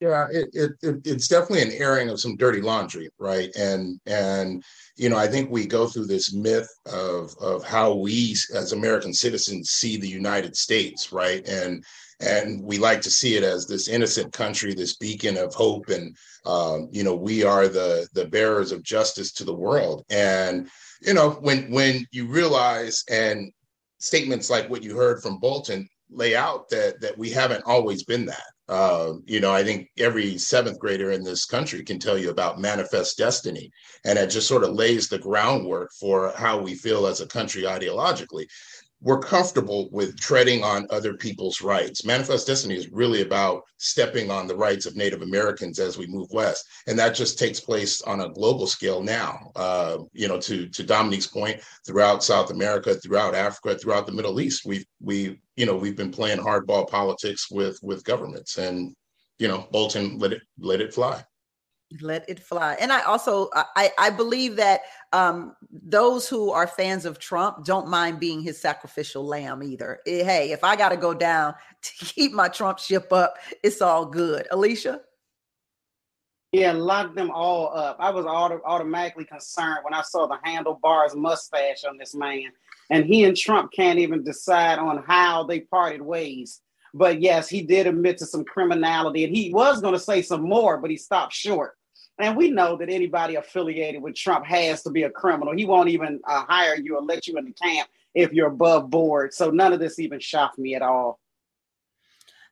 yeah, 0.00 0.26
it, 0.32 0.48
it, 0.54 0.70
it, 0.82 0.96
it's 1.04 1.28
definitely 1.28 1.60
an 1.62 1.78
airing 1.82 2.08
of 2.08 2.18
some 2.20 2.36
dirty 2.36 2.62
laundry, 2.62 3.10
right? 3.18 3.54
And 3.54 4.00
and 4.06 4.64
you 4.96 5.10
know, 5.10 5.16
I 5.18 5.26
think 5.26 5.50
we 5.50 5.66
go 5.66 5.86
through 5.86 6.06
this 6.06 6.32
myth 6.32 6.72
of 6.90 7.34
of 7.38 7.62
how 7.64 7.94
we 7.94 8.32
as 8.54 8.72
American 8.72 9.12
citizens 9.12 9.70
see 9.70 9.98
the 9.98 10.08
United 10.08 10.56
States, 10.56 11.12
right? 11.12 11.46
And 11.46 11.84
and 12.20 12.62
we 12.62 12.78
like 12.78 13.02
to 13.02 13.10
see 13.10 13.36
it 13.36 13.44
as 13.44 13.66
this 13.66 13.88
innocent 13.88 14.32
country, 14.32 14.72
this 14.72 14.96
beacon 14.96 15.36
of 15.36 15.52
hope, 15.54 15.88
and 15.90 16.16
um, 16.46 16.88
you 16.90 17.04
know, 17.04 17.14
we 17.14 17.44
are 17.44 17.68
the 17.68 18.08
the 18.14 18.24
bearers 18.26 18.72
of 18.72 18.82
justice 18.82 19.32
to 19.32 19.44
the 19.44 19.54
world. 19.54 20.06
And 20.08 20.70
you 21.02 21.12
know, 21.12 21.32
when 21.42 21.70
when 21.70 22.06
you 22.10 22.26
realize 22.26 23.04
and 23.12 23.52
statements 23.98 24.48
like 24.48 24.70
what 24.70 24.82
you 24.82 24.96
heard 24.96 25.20
from 25.22 25.38
Bolton 25.38 25.86
lay 26.08 26.34
out 26.34 26.70
that 26.70 27.02
that 27.02 27.18
we 27.18 27.28
haven't 27.30 27.62
always 27.66 28.02
been 28.02 28.24
that 28.24 28.42
uh, 28.70 29.14
you 29.26 29.40
know, 29.40 29.52
I 29.52 29.64
think 29.64 29.88
every 29.98 30.38
seventh 30.38 30.78
grader 30.78 31.10
in 31.10 31.24
this 31.24 31.44
country 31.44 31.82
can 31.82 31.98
tell 31.98 32.16
you 32.16 32.30
about 32.30 32.60
manifest 32.60 33.18
destiny. 33.18 33.68
And 34.04 34.16
it 34.16 34.28
just 34.28 34.46
sort 34.46 34.62
of 34.62 34.74
lays 34.76 35.08
the 35.08 35.18
groundwork 35.18 35.90
for 35.98 36.32
how 36.36 36.60
we 36.60 36.76
feel 36.76 37.06
as 37.08 37.20
a 37.20 37.26
country 37.26 37.64
ideologically 37.64 38.46
we're 39.02 39.18
comfortable 39.18 39.88
with 39.92 40.18
treading 40.20 40.62
on 40.62 40.86
other 40.90 41.14
people's 41.14 41.62
rights. 41.62 42.04
Manifest 42.04 42.46
Destiny 42.46 42.76
is 42.76 42.90
really 42.90 43.22
about 43.22 43.62
stepping 43.78 44.30
on 44.30 44.46
the 44.46 44.54
rights 44.56 44.84
of 44.84 44.94
Native 44.94 45.22
Americans 45.22 45.78
as 45.78 45.96
we 45.96 46.06
move 46.06 46.28
west, 46.32 46.66
and 46.86 46.98
that 46.98 47.14
just 47.14 47.38
takes 47.38 47.58
place 47.60 48.02
on 48.02 48.20
a 48.20 48.28
global 48.28 48.66
scale 48.66 49.02
now. 49.02 49.52
Uh, 49.56 49.98
you 50.12 50.28
know, 50.28 50.38
to 50.40 50.68
to 50.68 50.82
Dominique's 50.84 51.26
point, 51.26 51.60
throughout 51.86 52.22
South 52.22 52.50
America, 52.50 52.94
throughout 52.94 53.34
Africa, 53.34 53.78
throughout 53.78 54.06
the 54.06 54.12
Middle 54.12 54.38
East, 54.40 54.66
we've 54.66 54.86
we 55.02 55.40
you 55.56 55.64
know 55.66 55.76
we've 55.76 55.96
been 55.96 56.12
playing 56.12 56.38
hardball 56.38 56.88
politics 56.88 57.50
with 57.50 57.78
with 57.82 58.04
governments, 58.04 58.58
and 58.58 58.94
you 59.38 59.48
know 59.48 59.66
Bolton 59.72 60.18
let 60.18 60.32
it 60.32 60.42
let 60.58 60.82
it 60.82 60.92
fly 60.92 61.24
let 62.00 62.28
it 62.28 62.38
fly 62.38 62.76
and 62.80 62.92
i 62.92 63.00
also 63.02 63.48
i 63.74 63.90
i 63.98 64.08
believe 64.08 64.54
that 64.54 64.82
um 65.12 65.56
those 65.70 66.28
who 66.28 66.50
are 66.52 66.66
fans 66.66 67.04
of 67.04 67.18
trump 67.18 67.64
don't 67.64 67.88
mind 67.88 68.20
being 68.20 68.40
his 68.40 68.60
sacrificial 68.60 69.24
lamb 69.24 69.62
either 69.62 69.98
eh, 70.06 70.22
hey 70.22 70.52
if 70.52 70.62
i 70.62 70.76
gotta 70.76 70.96
go 70.96 71.12
down 71.12 71.52
to 71.82 71.92
keep 72.04 72.32
my 72.32 72.46
trump 72.48 72.78
ship 72.78 73.12
up 73.12 73.34
it's 73.64 73.82
all 73.82 74.06
good 74.06 74.46
alicia 74.52 75.00
yeah 76.52 76.70
lock 76.70 77.12
them 77.16 77.30
all 77.32 77.76
up 77.76 77.96
i 77.98 78.08
was 78.08 78.24
auto- 78.24 78.62
automatically 78.64 79.24
concerned 79.24 79.78
when 79.82 79.92
i 79.94 80.02
saw 80.02 80.28
the 80.28 80.38
handlebars 80.44 81.16
mustache 81.16 81.82
on 81.82 81.96
this 81.96 82.14
man 82.14 82.52
and 82.90 83.04
he 83.04 83.24
and 83.24 83.36
trump 83.36 83.72
can't 83.72 83.98
even 83.98 84.22
decide 84.22 84.78
on 84.78 85.02
how 85.08 85.42
they 85.42 85.58
parted 85.60 86.00
ways 86.02 86.60
but 86.92 87.22
yes, 87.22 87.48
he 87.48 87.62
did 87.62 87.86
admit 87.86 88.18
to 88.18 88.26
some 88.26 88.44
criminality, 88.44 89.22
and 89.22 89.32
he 89.32 89.54
was 89.54 89.80
going 89.80 89.94
to 89.94 89.98
say 90.00 90.22
some 90.22 90.42
more, 90.42 90.76
but 90.76 90.90
he 90.90 90.96
stopped 90.96 91.32
short. 91.32 91.76
And 92.22 92.36
we 92.36 92.50
know 92.50 92.76
that 92.76 92.88
anybody 92.90 93.36
affiliated 93.36 94.02
with 94.02 94.14
Trump 94.14 94.44
has 94.46 94.82
to 94.82 94.90
be 94.90 95.04
a 95.04 95.10
criminal. 95.10 95.54
He 95.56 95.64
won't 95.64 95.88
even 95.88 96.20
uh, 96.26 96.44
hire 96.44 96.76
you 96.76 96.96
or 96.96 97.02
let 97.02 97.26
you 97.26 97.36
in 97.38 97.46
the 97.46 97.52
camp 97.52 97.88
if 98.14 98.32
you're 98.32 98.48
above 98.48 98.90
board. 98.90 99.32
So 99.32 99.50
none 99.50 99.72
of 99.72 99.80
this 99.80 99.98
even 99.98 100.20
shocked 100.20 100.58
me 100.58 100.74
at 100.74 100.82
all. 100.82 101.18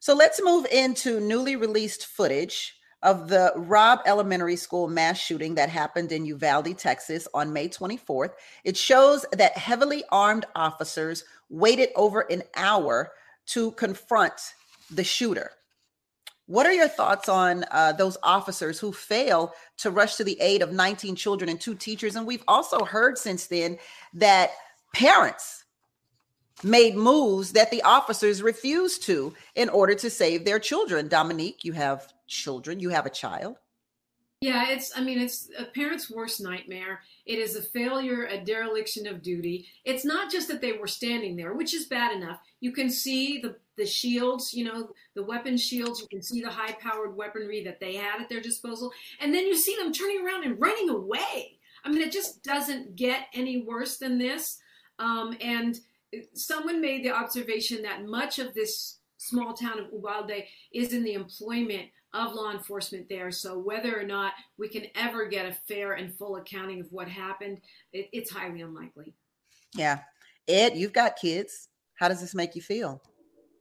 So 0.00 0.14
let's 0.14 0.40
move 0.42 0.64
into 0.72 1.20
newly 1.20 1.56
released 1.56 2.06
footage 2.06 2.74
of 3.02 3.28
the 3.28 3.52
Robb 3.56 4.00
Elementary 4.06 4.56
School 4.56 4.88
mass 4.88 5.18
shooting 5.18 5.54
that 5.56 5.68
happened 5.68 6.10
in 6.12 6.24
Uvalde, 6.24 6.78
Texas 6.78 7.28
on 7.34 7.52
May 7.52 7.68
24th. 7.68 8.30
It 8.64 8.76
shows 8.76 9.24
that 9.32 9.56
heavily 9.56 10.02
armed 10.10 10.46
officers 10.56 11.24
waited 11.50 11.90
over 11.96 12.22
an 12.30 12.42
hour 12.56 13.12
to 13.48 13.72
confront 13.72 14.40
the 14.90 15.04
shooter. 15.04 15.50
What 16.48 16.64
are 16.64 16.72
your 16.72 16.88
thoughts 16.88 17.28
on 17.28 17.66
uh, 17.72 17.92
those 17.92 18.16
officers 18.22 18.78
who 18.78 18.90
fail 18.90 19.52
to 19.76 19.90
rush 19.90 20.16
to 20.16 20.24
the 20.24 20.40
aid 20.40 20.62
of 20.62 20.72
19 20.72 21.14
children 21.14 21.50
and 21.50 21.60
two 21.60 21.74
teachers? 21.74 22.16
And 22.16 22.26
we've 22.26 22.42
also 22.48 22.84
heard 22.86 23.18
since 23.18 23.46
then 23.48 23.76
that 24.14 24.52
parents 24.94 25.64
made 26.64 26.96
moves 26.96 27.52
that 27.52 27.70
the 27.70 27.82
officers 27.82 28.42
refused 28.42 29.02
to 29.04 29.34
in 29.56 29.68
order 29.68 29.94
to 29.96 30.08
save 30.08 30.46
their 30.46 30.58
children. 30.58 31.06
Dominique, 31.06 31.64
you 31.66 31.72
have 31.74 32.10
children, 32.26 32.80
you 32.80 32.88
have 32.88 33.04
a 33.04 33.10
child. 33.10 33.58
Yeah, 34.40 34.70
it's, 34.70 34.96
I 34.96 35.02
mean, 35.02 35.18
it's 35.20 35.50
a 35.58 35.66
parent's 35.66 36.10
worst 36.10 36.40
nightmare. 36.40 37.00
It 37.28 37.38
is 37.38 37.54
a 37.56 37.62
failure, 37.62 38.24
a 38.24 38.38
dereliction 38.42 39.06
of 39.06 39.22
duty. 39.22 39.66
It's 39.84 40.04
not 40.04 40.32
just 40.32 40.48
that 40.48 40.62
they 40.62 40.72
were 40.72 40.86
standing 40.86 41.36
there, 41.36 41.52
which 41.52 41.74
is 41.74 41.84
bad 41.84 42.16
enough. 42.16 42.40
You 42.60 42.72
can 42.72 42.88
see 42.88 43.38
the, 43.38 43.54
the 43.76 43.84
shields, 43.84 44.54
you 44.54 44.64
know, 44.64 44.88
the 45.14 45.22
weapon 45.22 45.58
shields. 45.58 46.00
You 46.00 46.08
can 46.08 46.22
see 46.22 46.40
the 46.40 46.48
high 46.50 46.72
powered 46.80 47.14
weaponry 47.14 47.62
that 47.64 47.80
they 47.80 47.96
had 47.96 48.22
at 48.22 48.30
their 48.30 48.40
disposal. 48.40 48.92
And 49.20 49.34
then 49.34 49.46
you 49.46 49.54
see 49.54 49.76
them 49.76 49.92
turning 49.92 50.24
around 50.26 50.44
and 50.44 50.58
running 50.58 50.88
away. 50.88 51.58
I 51.84 51.90
mean, 51.90 52.00
it 52.00 52.12
just 52.12 52.42
doesn't 52.42 52.96
get 52.96 53.26
any 53.34 53.60
worse 53.60 53.98
than 53.98 54.16
this. 54.16 54.58
Um, 54.98 55.36
and 55.42 55.78
someone 56.32 56.80
made 56.80 57.04
the 57.04 57.10
observation 57.14 57.82
that 57.82 58.06
much 58.06 58.38
of 58.38 58.54
this 58.54 58.96
small 59.18 59.52
town 59.52 59.78
of 59.78 59.88
Uvalde 59.92 60.32
is 60.72 60.94
in 60.94 61.04
the 61.04 61.12
employment 61.12 61.90
of 62.14 62.34
law 62.34 62.52
enforcement 62.52 63.08
there. 63.08 63.30
So 63.30 63.58
whether 63.58 63.98
or 63.98 64.04
not 64.04 64.32
we 64.58 64.68
can 64.68 64.86
ever 64.94 65.26
get 65.26 65.46
a 65.46 65.52
fair 65.66 65.92
and 65.92 66.14
full 66.16 66.36
accounting 66.36 66.80
of 66.80 66.86
what 66.90 67.08
happened, 67.08 67.60
it, 67.92 68.08
it's 68.12 68.30
highly 68.30 68.62
unlikely. 68.62 69.14
Yeah, 69.76 70.00
Ed, 70.48 70.76
you've 70.76 70.94
got 70.94 71.16
kids. 71.16 71.68
How 71.98 72.08
does 72.08 72.20
this 72.20 72.34
make 72.34 72.54
you 72.54 72.62
feel? 72.62 73.02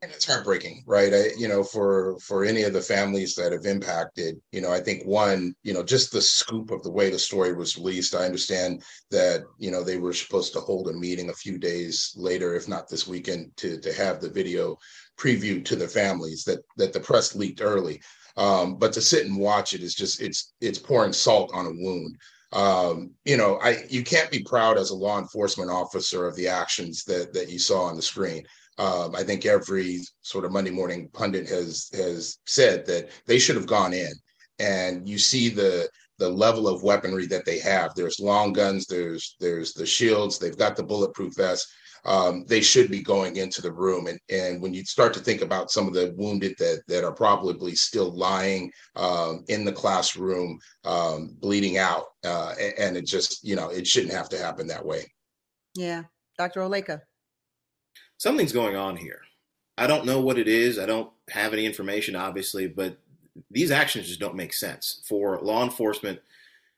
it's 0.03 0.25
heartbreaking, 0.31 0.83
right? 0.85 1.11
I, 1.11 1.29
you 1.39 1.47
know, 1.47 1.63
for 1.63 2.19
for 2.19 2.45
any 2.45 2.61
of 2.61 2.71
the 2.71 2.79
families 2.81 3.33
that 3.33 3.51
have 3.51 3.65
impacted, 3.65 4.39
you 4.51 4.61
know, 4.61 4.71
I 4.71 4.79
think 4.79 5.03
one, 5.07 5.55
you 5.63 5.73
know, 5.73 5.81
just 5.81 6.11
the 6.11 6.21
scoop 6.21 6.69
of 6.69 6.83
the 6.83 6.91
way 6.91 7.09
the 7.09 7.17
story 7.17 7.51
was 7.55 7.77
released. 7.79 8.13
I 8.13 8.25
understand 8.25 8.83
that 9.09 9.41
you 9.57 9.71
know 9.71 9.83
they 9.83 9.97
were 9.97 10.13
supposed 10.13 10.53
to 10.53 10.59
hold 10.59 10.87
a 10.87 10.93
meeting 10.93 11.31
a 11.31 11.33
few 11.33 11.57
days 11.57 12.13
later, 12.15 12.53
if 12.53 12.67
not 12.69 12.87
this 12.87 13.07
weekend, 13.07 13.57
to 13.57 13.79
to 13.81 13.91
have 13.91 14.21
the 14.21 14.29
video 14.29 14.77
preview 15.17 15.63
to 15.65 15.75
the 15.75 15.87
families 15.87 16.43
that 16.43 16.59
that 16.77 16.93
the 16.93 16.99
press 16.99 17.35
leaked 17.35 17.61
early. 17.61 18.01
Um, 18.37 18.75
but 18.77 18.93
to 18.93 19.01
sit 19.01 19.25
and 19.25 19.37
watch 19.37 19.73
it 19.73 19.81
is 19.81 19.95
just 19.95 20.21
it's 20.21 20.53
it's 20.61 20.79
pouring 20.79 21.13
salt 21.13 21.51
on 21.53 21.65
a 21.65 21.71
wound. 21.73 22.17
Um, 22.53 23.11
you 23.25 23.35
know, 23.35 23.59
I 23.61 23.83
you 23.89 24.03
can't 24.03 24.31
be 24.31 24.43
proud 24.43 24.77
as 24.77 24.91
a 24.91 24.95
law 24.95 25.19
enforcement 25.19 25.71
officer 25.71 26.27
of 26.27 26.35
the 26.35 26.47
actions 26.47 27.03
that 27.05 27.33
that 27.33 27.49
you 27.49 27.59
saw 27.59 27.83
on 27.85 27.95
the 27.95 28.01
screen. 28.01 28.45
Um, 28.79 29.15
I 29.15 29.23
think 29.23 29.45
every 29.47 30.01
sort 30.21 30.45
of 30.45 30.51
Monday 30.51 30.69
morning 30.69 31.09
pundit 31.11 31.49
has 31.49 31.89
has 31.93 32.37
said 32.45 32.85
that 32.85 33.09
they 33.25 33.39
should 33.39 33.55
have 33.55 33.65
gone 33.67 33.93
in, 33.93 34.11
and 34.59 35.09
you 35.09 35.17
see 35.17 35.49
the 35.49 35.89
the 36.19 36.29
level 36.29 36.67
of 36.67 36.83
weaponry 36.83 37.25
that 37.27 37.45
they 37.45 37.59
have. 37.59 37.93
There's 37.95 38.19
long 38.19 38.53
guns, 38.53 38.85
there's 38.85 39.35
there's 39.39 39.73
the 39.73 39.85
shields, 39.85 40.37
they've 40.37 40.57
got 40.57 40.75
the 40.75 40.83
bulletproof 40.83 41.33
vests, 41.35 41.71
um, 42.05 42.45
they 42.47 42.61
should 42.61 42.89
be 42.89 43.01
going 43.01 43.37
into 43.37 43.61
the 43.61 43.71
room. 43.71 44.07
And, 44.07 44.19
and 44.29 44.61
when 44.61 44.73
you 44.73 44.83
start 44.85 45.13
to 45.15 45.19
think 45.19 45.41
about 45.41 45.71
some 45.71 45.87
of 45.87 45.93
the 45.93 46.13
wounded 46.17 46.55
that, 46.59 46.81
that 46.87 47.03
are 47.03 47.11
probably 47.13 47.75
still 47.75 48.15
lying 48.15 48.71
um, 48.95 49.43
in 49.47 49.65
the 49.65 49.71
classroom, 49.71 50.59
um, 50.85 51.35
bleeding 51.39 51.77
out, 51.77 52.05
uh, 52.25 52.53
and 52.77 52.97
it 52.97 53.05
just, 53.05 53.43
you 53.43 53.55
know, 53.55 53.69
it 53.69 53.87
shouldn't 53.87 54.13
have 54.13 54.29
to 54.29 54.37
happen 54.37 54.67
that 54.67 54.85
way. 54.85 55.05
Yeah. 55.75 56.03
Dr. 56.37 56.61
Oleka. 56.61 57.01
Something's 58.19 58.53
going 58.53 58.75
on 58.75 58.97
here. 58.97 59.21
I 59.77 59.87
don't 59.87 60.05
know 60.05 60.19
what 60.21 60.39
it 60.39 60.47
is. 60.47 60.79
I 60.79 60.85
don't 60.87 61.11
have 61.29 61.53
any 61.53 61.65
information, 61.65 62.15
obviously, 62.15 62.67
but 62.67 62.97
these 63.51 63.69
actions 63.69 64.07
just 64.07 64.19
don't 64.19 64.35
make 64.35 64.53
sense 64.53 65.03
for 65.07 65.39
law 65.41 65.63
enforcement 65.63 66.19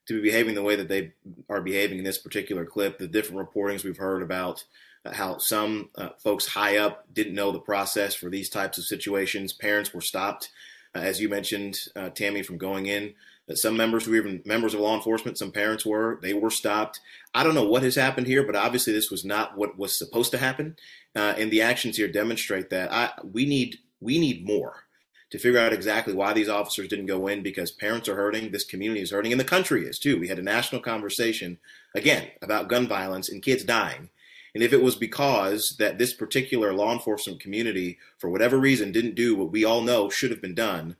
to 0.07 0.15
be 0.15 0.23
behaving 0.27 0.55
the 0.55 0.61
way 0.63 0.75
that 0.75 0.89
they 0.89 1.13
are 1.49 1.61
behaving 1.61 1.99
in 1.99 2.03
this 2.03 2.17
particular 2.17 2.65
clip. 2.65 2.97
The 2.97 3.07
different 3.07 3.47
reportings 3.49 3.85
we've 3.85 3.95
heard 3.95 4.21
about 4.21 4.65
uh, 5.05 5.13
how 5.13 5.37
some 5.37 5.89
uh, 5.95 6.09
folks 6.21 6.45
high 6.47 6.77
up 6.77 7.05
didn't 7.13 7.33
know 7.35 7.51
the 7.51 7.59
process 7.59 8.13
for 8.13 8.29
these 8.29 8.49
types 8.49 8.77
of 8.77 8.83
situations. 8.85 9.53
Parents 9.53 9.93
were 9.93 10.01
stopped, 10.01 10.49
uh, 10.93 10.99
as 10.99 11.21
you 11.21 11.29
mentioned, 11.29 11.79
uh, 11.95 12.09
Tammy, 12.09 12.43
from 12.43 12.57
going 12.57 12.87
in. 12.87 13.13
Uh, 13.49 13.55
some 13.55 13.77
members 13.77 14.07
were 14.07 14.15
even 14.17 14.41
members 14.45 14.73
of 14.73 14.81
law 14.81 14.95
enforcement. 14.95 15.37
Some 15.37 15.51
parents 15.53 15.85
were. 15.85 16.19
They 16.21 16.33
were 16.33 16.49
stopped. 16.49 16.99
I 17.33 17.43
don't 17.43 17.55
know 17.55 17.67
what 17.67 17.83
has 17.83 17.95
happened 17.95 18.27
here, 18.27 18.43
but 18.43 18.57
obviously 18.57 18.91
this 18.91 19.09
was 19.09 19.23
not 19.23 19.57
what 19.57 19.77
was 19.77 19.97
supposed 19.97 20.31
to 20.31 20.37
happen, 20.37 20.75
uh, 21.15 21.33
and 21.37 21.49
the 21.49 21.61
actions 21.61 21.95
here 21.95 22.09
demonstrate 22.11 22.69
that. 22.71 22.91
I, 22.91 23.11
we 23.23 23.45
need 23.45 23.77
we 24.01 24.19
need 24.19 24.45
more 24.45 24.83
to 25.29 25.39
figure 25.39 25.59
out 25.59 25.73
exactly 25.73 26.13
why 26.13 26.33
these 26.33 26.49
officers 26.49 26.87
didn't 26.89 27.05
go 27.05 27.27
in 27.27 27.41
because 27.43 27.69
parents 27.71 28.09
are 28.09 28.15
hurting, 28.15 28.51
this 28.51 28.63
community 28.65 29.01
is 29.01 29.11
hurting, 29.11 29.31
and 29.31 29.39
the 29.39 29.43
country 29.45 29.85
is 29.85 29.99
too. 29.99 30.19
We 30.19 30.27
had 30.27 30.39
a 30.39 30.43
national 30.43 30.81
conversation 30.81 31.57
again 31.95 32.29
about 32.41 32.67
gun 32.67 32.87
violence 32.87 33.29
and 33.29 33.41
kids 33.41 33.63
dying 33.63 34.09
and 34.53 34.63
if 34.63 34.73
it 34.73 34.81
was 34.81 34.95
because 34.95 35.75
that 35.79 35.97
this 35.97 36.13
particular 36.13 36.73
law 36.73 36.93
enforcement 36.93 37.39
community, 37.39 37.99
for 38.17 38.29
whatever 38.29 38.57
reason, 38.57 38.91
didn't 38.91 39.15
do 39.15 39.35
what 39.35 39.51
we 39.51 39.63
all 39.63 39.81
know 39.81 40.09
should 40.09 40.31
have 40.31 40.41
been 40.41 40.55
done, 40.55 40.95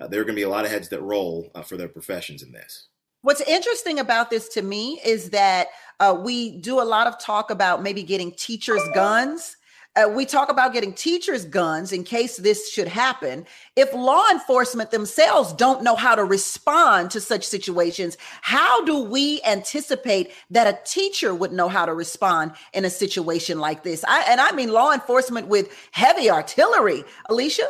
uh, 0.00 0.06
there 0.08 0.22
are 0.22 0.24
going 0.24 0.34
to 0.34 0.38
be 0.40 0.44
a 0.44 0.48
lot 0.48 0.64
of 0.64 0.70
heads 0.70 0.88
that 0.88 1.02
roll 1.02 1.50
uh, 1.54 1.62
for 1.62 1.76
their 1.76 1.88
professions 1.88 2.42
in 2.42 2.52
this. 2.52 2.88
What's 3.22 3.40
interesting 3.42 3.98
about 3.98 4.28
this 4.30 4.48
to 4.50 4.62
me 4.62 5.00
is 5.04 5.30
that 5.30 5.68
uh, 6.00 6.16
we 6.18 6.58
do 6.60 6.80
a 6.80 6.82
lot 6.84 7.06
of 7.06 7.18
talk 7.18 7.50
about 7.50 7.82
maybe 7.82 8.02
getting 8.02 8.32
teachers' 8.32 8.82
guns 8.94 9.56
uh, 9.96 10.08
we 10.08 10.26
talk 10.26 10.50
about 10.50 10.72
getting 10.72 10.92
teachers 10.92 11.44
guns 11.44 11.92
in 11.92 12.02
case 12.02 12.36
this 12.38 12.68
should 12.72 12.88
happen. 12.88 13.46
If 13.76 13.94
law 13.94 14.24
enforcement 14.30 14.90
themselves 14.90 15.52
don't 15.52 15.84
know 15.84 15.94
how 15.94 16.16
to 16.16 16.24
respond 16.24 17.12
to 17.12 17.20
such 17.20 17.44
situations, 17.46 18.16
how 18.42 18.84
do 18.84 19.04
we 19.04 19.40
anticipate 19.46 20.32
that 20.50 20.66
a 20.66 20.76
teacher 20.84 21.32
would 21.32 21.52
know 21.52 21.68
how 21.68 21.86
to 21.86 21.94
respond 21.94 22.52
in 22.72 22.84
a 22.84 22.90
situation 22.90 23.60
like 23.60 23.84
this? 23.84 24.04
I, 24.08 24.22
and 24.28 24.40
I 24.40 24.50
mean 24.50 24.72
law 24.72 24.92
enforcement 24.92 25.46
with 25.46 25.68
heavy 25.92 26.28
artillery, 26.28 27.04
Alicia. 27.26 27.68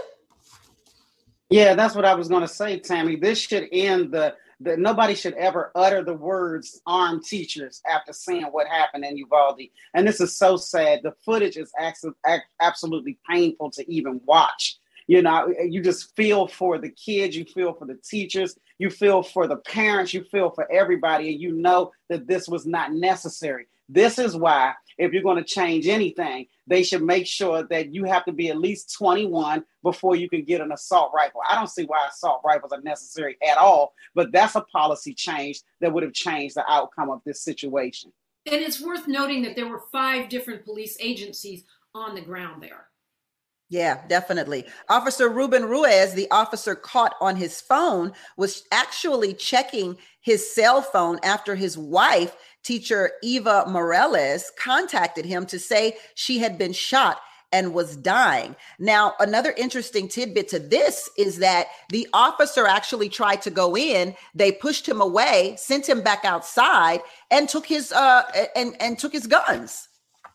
Yeah, 1.51 1.75
that's 1.75 1.95
what 1.95 2.07
I 2.07 2.15
was 2.15 2.29
going 2.29 2.41
to 2.41 2.49
say, 2.49 2.79
Tammy. 2.81 3.17
This 3.17 3.39
should 3.39 3.69
end 3.71 4.13
the 4.13 4.35
that 4.61 4.79
nobody 4.79 5.15
should 5.15 5.35
ever 5.35 5.71
utter 5.75 6.03
the 6.03 6.15
words 6.15 6.81
armed 6.87 7.25
teachers 7.25 7.83
after 7.91 8.13
seeing 8.13 8.45
what 8.47 8.67
happened 8.67 9.05
in 9.05 9.17
Uvalde. 9.17 9.63
And 9.95 10.07
this 10.07 10.21
is 10.21 10.37
so 10.37 10.57
sad. 10.57 11.01
The 11.03 11.13
footage 11.25 11.57
is 11.57 11.73
absolutely 12.61 13.19
painful 13.29 13.71
to 13.73 13.91
even 13.93 14.21
watch. 14.25 14.79
You 15.07 15.21
know, 15.21 15.53
you 15.63 15.83
just 15.83 16.17
feel 16.17 16.47
for 16.49 16.79
the 16.79 16.89
kids, 16.91 17.37
you 17.37 17.45
feel 17.45 17.75
for 17.75 17.87
the 17.87 17.99
teachers, 18.09 18.57
you 18.79 18.89
feel 18.89 19.23
for 19.23 19.47
the 19.47 19.57
parents, 19.57 20.15
you 20.15 20.25
feel 20.25 20.51
for 20.51 20.71
everybody, 20.73 21.31
and 21.31 21.41
you 21.41 21.53
know 21.53 21.93
that 22.09 22.27
this 22.27 22.49
was 22.49 22.65
not 22.65 22.93
necessary. 22.95 23.67
This 23.87 24.19
is 24.19 24.35
why 24.35 24.73
if 24.99 25.13
you're 25.13 25.23
going 25.23 25.37
to 25.43 25.45
change 25.45 25.87
anything, 25.87 26.47
they 26.67 26.83
should 26.83 27.03
make 27.03 27.27
sure 27.27 27.63
that 27.71 27.93
you 27.95 28.05
have 28.05 28.25
to 28.25 28.33
be 28.33 28.49
at 28.51 28.59
least 28.59 28.95
21 28.95 29.65
before 29.83 30.17
you 30.17 30.29
can 30.29 30.45
get 30.45 30.61
an 30.61 30.73
assault 30.73 31.13
rifle. 31.15 31.41
I 31.49 31.55
don't 31.55 31.69
see 31.71 31.85
why 31.85 32.07
assault 32.09 32.41
rifles 32.45 32.73
are 32.73 32.81
necessary 32.81 33.37
at 33.47 33.59
all, 33.59 33.95
but 34.15 34.33
that's 34.33 34.55
a 34.55 34.63
policy 34.63 35.15
change 35.15 35.63
that 35.81 35.93
would 35.93 36.03
have 36.03 36.13
changed 36.13 36.57
the 36.57 36.65
outcome 36.71 37.11
of 37.11 37.21
this 37.25 37.43
situation. 37.43 38.13
And 38.47 38.57
it's 38.61 38.81
worth 38.81 39.09
noting 39.09 39.43
that 39.43 39.57
there 39.57 39.69
were 39.69 39.83
five 39.93 40.29
different 40.29 40.65
police 40.65 40.97
agencies 41.01 41.65
on 41.95 42.15
the 42.15 42.21
ground 42.21 42.63
there. 42.63 42.87
Yeah, 43.71 44.07
definitely. 44.09 44.67
Officer 44.91 45.29
Ruben 45.29 45.65
Ruiz, 45.65 46.13
the 46.15 46.31
officer 46.31 46.75
caught 46.75 47.15
on 47.21 47.35
his 47.37 47.61
phone, 47.61 48.13
was 48.37 48.63
actually 48.71 49.33
checking 49.35 49.97
his 50.21 50.55
cell 50.55 50.83
phone 50.83 51.19
after 51.23 51.55
his 51.55 51.77
wife, 51.79 52.37
teacher 52.63 53.13
Eva 53.23 53.65
Morales, 53.67 54.53
contacted 54.59 55.25
him 55.25 55.47
to 55.47 55.59
say 55.59 55.97
she 56.15 56.39
had 56.39 56.59
been 56.59 56.75
shot 56.75 57.21
and 57.53 57.73
was 57.73 57.97
dying. 57.97 58.55
Now, 58.79 59.15
another 59.19 59.55
interesting 59.57 60.09
tidbit 60.09 60.49
to 60.49 60.59
this 60.59 61.09
is 61.17 61.39
that 61.39 61.69
the 61.89 62.07
officer 62.13 62.67
actually 62.67 63.09
tried 63.09 63.41
to 63.43 63.51
go 63.51 63.77
in. 63.77 64.15
They 64.35 64.51
pushed 64.53 64.87
him 64.89 65.01
away, 65.01 65.55
sent 65.59 65.89
him 65.89 66.03
back 66.03 66.25
outside, 66.25 67.01
and 67.31 67.49
took 67.49 67.65
his 67.67 67.93
uh 67.93 68.25
and 68.57 68.77
and 68.83 68.99
took 68.99 69.13
his 69.13 69.27
guns. 69.27 69.89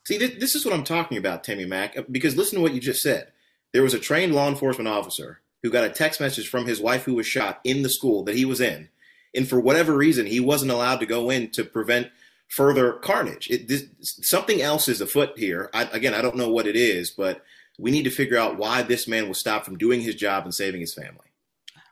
See, 0.09 0.17
this 0.17 0.55
is 0.55 0.65
what 0.65 0.73
I'm 0.73 0.83
talking 0.83 1.19
about, 1.19 1.43
Tammy 1.43 1.65
Mack, 1.65 1.95
uh, 1.95 2.01
because 2.09 2.35
listen 2.35 2.55
to 2.55 2.63
what 2.63 2.73
you 2.73 2.79
just 2.79 3.03
said. 3.03 3.27
There 3.73 3.83
was 3.83 3.93
a 3.93 3.99
trained 3.99 4.33
law 4.33 4.47
enforcement 4.47 4.87
officer 4.87 5.41
who 5.61 5.69
got 5.69 5.83
a 5.83 5.89
text 5.89 6.19
message 6.19 6.47
from 6.49 6.65
his 6.65 6.81
wife 6.81 7.03
who 7.03 7.13
was 7.13 7.27
shot 7.27 7.59
in 7.63 7.83
the 7.83 7.89
school 7.89 8.23
that 8.23 8.35
he 8.35 8.43
was 8.43 8.59
in. 8.59 8.89
And 9.35 9.47
for 9.47 9.59
whatever 9.59 9.95
reason, 9.95 10.25
he 10.25 10.39
wasn't 10.39 10.71
allowed 10.71 10.97
to 11.01 11.05
go 11.05 11.29
in 11.29 11.51
to 11.51 11.63
prevent 11.63 12.07
further 12.47 12.93
carnage. 12.93 13.51
It, 13.51 13.67
this, 13.67 13.83
something 14.01 14.63
else 14.63 14.87
is 14.87 14.99
afoot 14.99 15.37
here. 15.37 15.69
I, 15.75 15.83
again, 15.83 16.15
I 16.15 16.23
don't 16.23 16.37
know 16.37 16.49
what 16.49 16.65
it 16.65 16.75
is, 16.75 17.11
but 17.11 17.43
we 17.77 17.91
need 17.91 18.05
to 18.05 18.09
figure 18.09 18.39
out 18.39 18.57
why 18.57 18.81
this 18.81 19.07
man 19.07 19.29
was 19.29 19.39
stopped 19.39 19.63
from 19.65 19.77
doing 19.77 20.01
his 20.01 20.15
job 20.15 20.43
and 20.43 20.55
saving 20.55 20.81
his 20.81 20.95
family. 20.95 21.27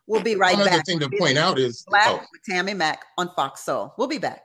We'll 0.07 0.23
be 0.23 0.35
right 0.35 0.57
back. 0.57 0.65
Another 0.65 0.81
thing 0.81 0.99
to 1.01 1.09
point 1.19 1.37
out 1.37 1.59
is 1.59 1.85
Black 1.87 2.07
oh. 2.09 2.23
Tammy 2.49 2.73
Mack 2.73 3.05
on 3.19 3.29
Fox 3.35 3.63
Soul. 3.63 3.93
We'll 3.95 4.07
be 4.07 4.17
back. 4.17 4.43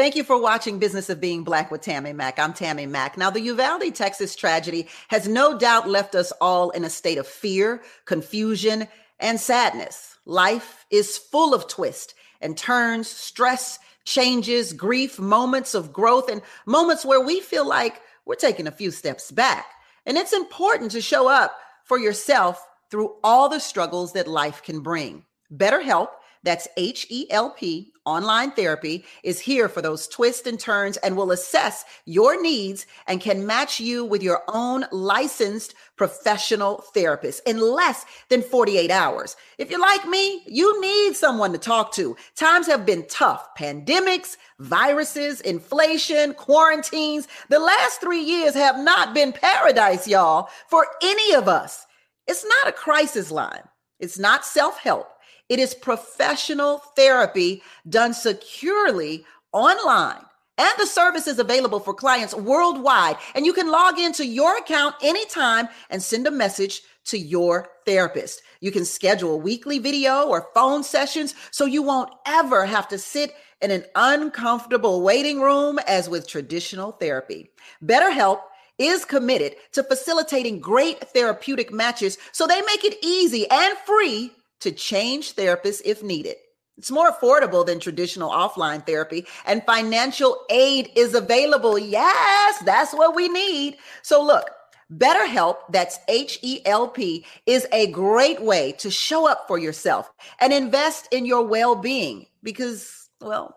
Thank 0.00 0.16
you 0.16 0.24
for 0.24 0.40
watching 0.40 0.78
Business 0.78 1.10
of 1.10 1.20
Being 1.20 1.44
Black 1.44 1.70
with 1.70 1.82
Tammy 1.82 2.14
Mack. 2.14 2.38
I'm 2.38 2.54
Tammy 2.54 2.86
Mack. 2.86 3.18
Now, 3.18 3.28
the 3.28 3.42
Uvalde, 3.42 3.94
Texas 3.94 4.34
tragedy 4.34 4.88
has 5.08 5.28
no 5.28 5.58
doubt 5.58 5.90
left 5.90 6.14
us 6.14 6.32
all 6.40 6.70
in 6.70 6.84
a 6.84 6.90
state 6.90 7.18
of 7.18 7.26
fear, 7.26 7.82
confusion, 8.06 8.88
and 9.18 9.38
sadness. 9.38 10.16
Life 10.24 10.86
is 10.88 11.18
full 11.18 11.52
of 11.52 11.68
twists 11.68 12.14
and 12.40 12.56
turns, 12.56 13.08
stress, 13.08 13.78
changes, 14.06 14.72
grief, 14.72 15.18
moments 15.18 15.74
of 15.74 15.92
growth, 15.92 16.30
and 16.30 16.40
moments 16.64 17.04
where 17.04 17.20
we 17.20 17.42
feel 17.42 17.68
like 17.68 18.00
we're 18.24 18.36
taking 18.36 18.66
a 18.66 18.70
few 18.72 18.90
steps 18.90 19.30
back. 19.30 19.66
And 20.06 20.16
it's 20.16 20.32
important 20.32 20.92
to 20.92 21.02
show 21.02 21.28
up 21.28 21.54
for 21.84 21.98
yourself 21.98 22.66
through 22.90 23.16
all 23.22 23.50
the 23.50 23.58
struggles 23.60 24.14
that 24.14 24.26
life 24.26 24.62
can 24.62 24.80
bring. 24.80 25.26
BetterHelp 25.54 26.08
that's 26.42 26.66
H 26.76 27.06
E 27.10 27.26
L 27.30 27.50
P. 27.50 27.92
Online 28.06 28.50
therapy 28.50 29.04
is 29.22 29.38
here 29.38 29.68
for 29.68 29.82
those 29.82 30.08
twists 30.08 30.46
and 30.46 30.58
turns 30.58 30.96
and 30.98 31.16
will 31.16 31.32
assess 31.32 31.84
your 32.06 32.40
needs 32.40 32.86
and 33.06 33.20
can 33.20 33.46
match 33.46 33.78
you 33.78 34.04
with 34.06 34.22
your 34.22 34.42
own 34.48 34.86
licensed 34.90 35.74
professional 35.96 36.78
therapist 36.94 37.42
in 37.46 37.58
less 37.58 38.06
than 38.30 38.42
48 38.42 38.90
hours. 38.90 39.36
If 39.58 39.70
you're 39.70 39.80
like 39.80 40.08
me, 40.08 40.42
you 40.46 40.80
need 40.80 41.14
someone 41.14 41.52
to 41.52 41.58
talk 41.58 41.92
to. 41.94 42.16
Times 42.36 42.66
have 42.68 42.86
been 42.86 43.06
tough 43.08 43.46
pandemics, 43.56 44.38
viruses, 44.58 45.42
inflation, 45.42 46.32
quarantines. 46.34 47.28
The 47.50 47.58
last 47.60 48.00
three 48.00 48.22
years 48.22 48.54
have 48.54 48.78
not 48.78 49.14
been 49.14 49.32
paradise, 49.32 50.08
y'all, 50.08 50.48
for 50.68 50.86
any 51.02 51.34
of 51.34 51.48
us. 51.48 51.84
It's 52.26 52.46
not 52.46 52.68
a 52.68 52.72
crisis 52.76 53.30
line, 53.30 53.64
it's 53.98 54.18
not 54.18 54.46
self 54.46 54.78
help. 54.78 55.06
It 55.50 55.58
is 55.58 55.74
professional 55.74 56.78
therapy 56.94 57.62
done 57.88 58.14
securely 58.14 59.24
online. 59.52 60.22
And 60.58 60.70
the 60.78 60.86
service 60.86 61.26
is 61.26 61.38
available 61.40 61.80
for 61.80 61.92
clients 61.92 62.34
worldwide. 62.34 63.16
And 63.34 63.44
you 63.44 63.52
can 63.52 63.68
log 63.70 63.98
into 63.98 64.24
your 64.24 64.58
account 64.58 64.94
anytime 65.02 65.68
and 65.90 66.00
send 66.00 66.26
a 66.26 66.30
message 66.30 66.82
to 67.06 67.18
your 67.18 67.68
therapist. 67.84 68.42
You 68.60 68.70
can 68.70 68.84
schedule 68.84 69.40
weekly 69.40 69.78
video 69.80 70.22
or 70.28 70.48
phone 70.54 70.84
sessions 70.84 71.34
so 71.50 71.64
you 71.64 71.82
won't 71.82 72.12
ever 72.26 72.64
have 72.64 72.86
to 72.88 72.98
sit 72.98 73.34
in 73.60 73.72
an 73.72 73.84
uncomfortable 73.96 75.02
waiting 75.02 75.40
room 75.40 75.80
as 75.88 76.08
with 76.08 76.28
traditional 76.28 76.92
therapy. 76.92 77.50
BetterHelp 77.84 78.40
is 78.78 79.04
committed 79.04 79.56
to 79.72 79.82
facilitating 79.82 80.60
great 80.60 81.00
therapeutic 81.08 81.72
matches 81.72 82.18
so 82.30 82.46
they 82.46 82.62
make 82.62 82.84
it 82.84 82.98
easy 83.02 83.50
and 83.50 83.76
free 83.78 84.30
to 84.60 84.70
change 84.70 85.34
therapists 85.34 85.82
if 85.84 86.02
needed. 86.02 86.36
It's 86.76 86.90
more 86.90 87.10
affordable 87.10 87.64
than 87.66 87.78
traditional 87.80 88.30
offline 88.30 88.86
therapy, 88.86 89.26
and 89.46 89.62
financial 89.66 90.38
aid 90.48 90.90
is 90.96 91.14
available. 91.14 91.78
Yes, 91.78 92.62
that's 92.64 92.94
what 92.94 93.14
we 93.14 93.28
need. 93.28 93.76
So, 94.02 94.22
look, 94.22 94.50
BetterHelp, 94.94 95.58
that's 95.70 95.98
H 96.08 96.38
E 96.42 96.60
L 96.64 96.88
P, 96.88 97.26
is 97.44 97.66
a 97.72 97.88
great 97.90 98.40
way 98.40 98.72
to 98.78 98.90
show 98.90 99.28
up 99.28 99.44
for 99.46 99.58
yourself 99.58 100.10
and 100.40 100.54
invest 100.54 101.06
in 101.10 101.26
your 101.26 101.42
well 101.44 101.74
being 101.74 102.24
because, 102.42 103.10
well, 103.20 103.54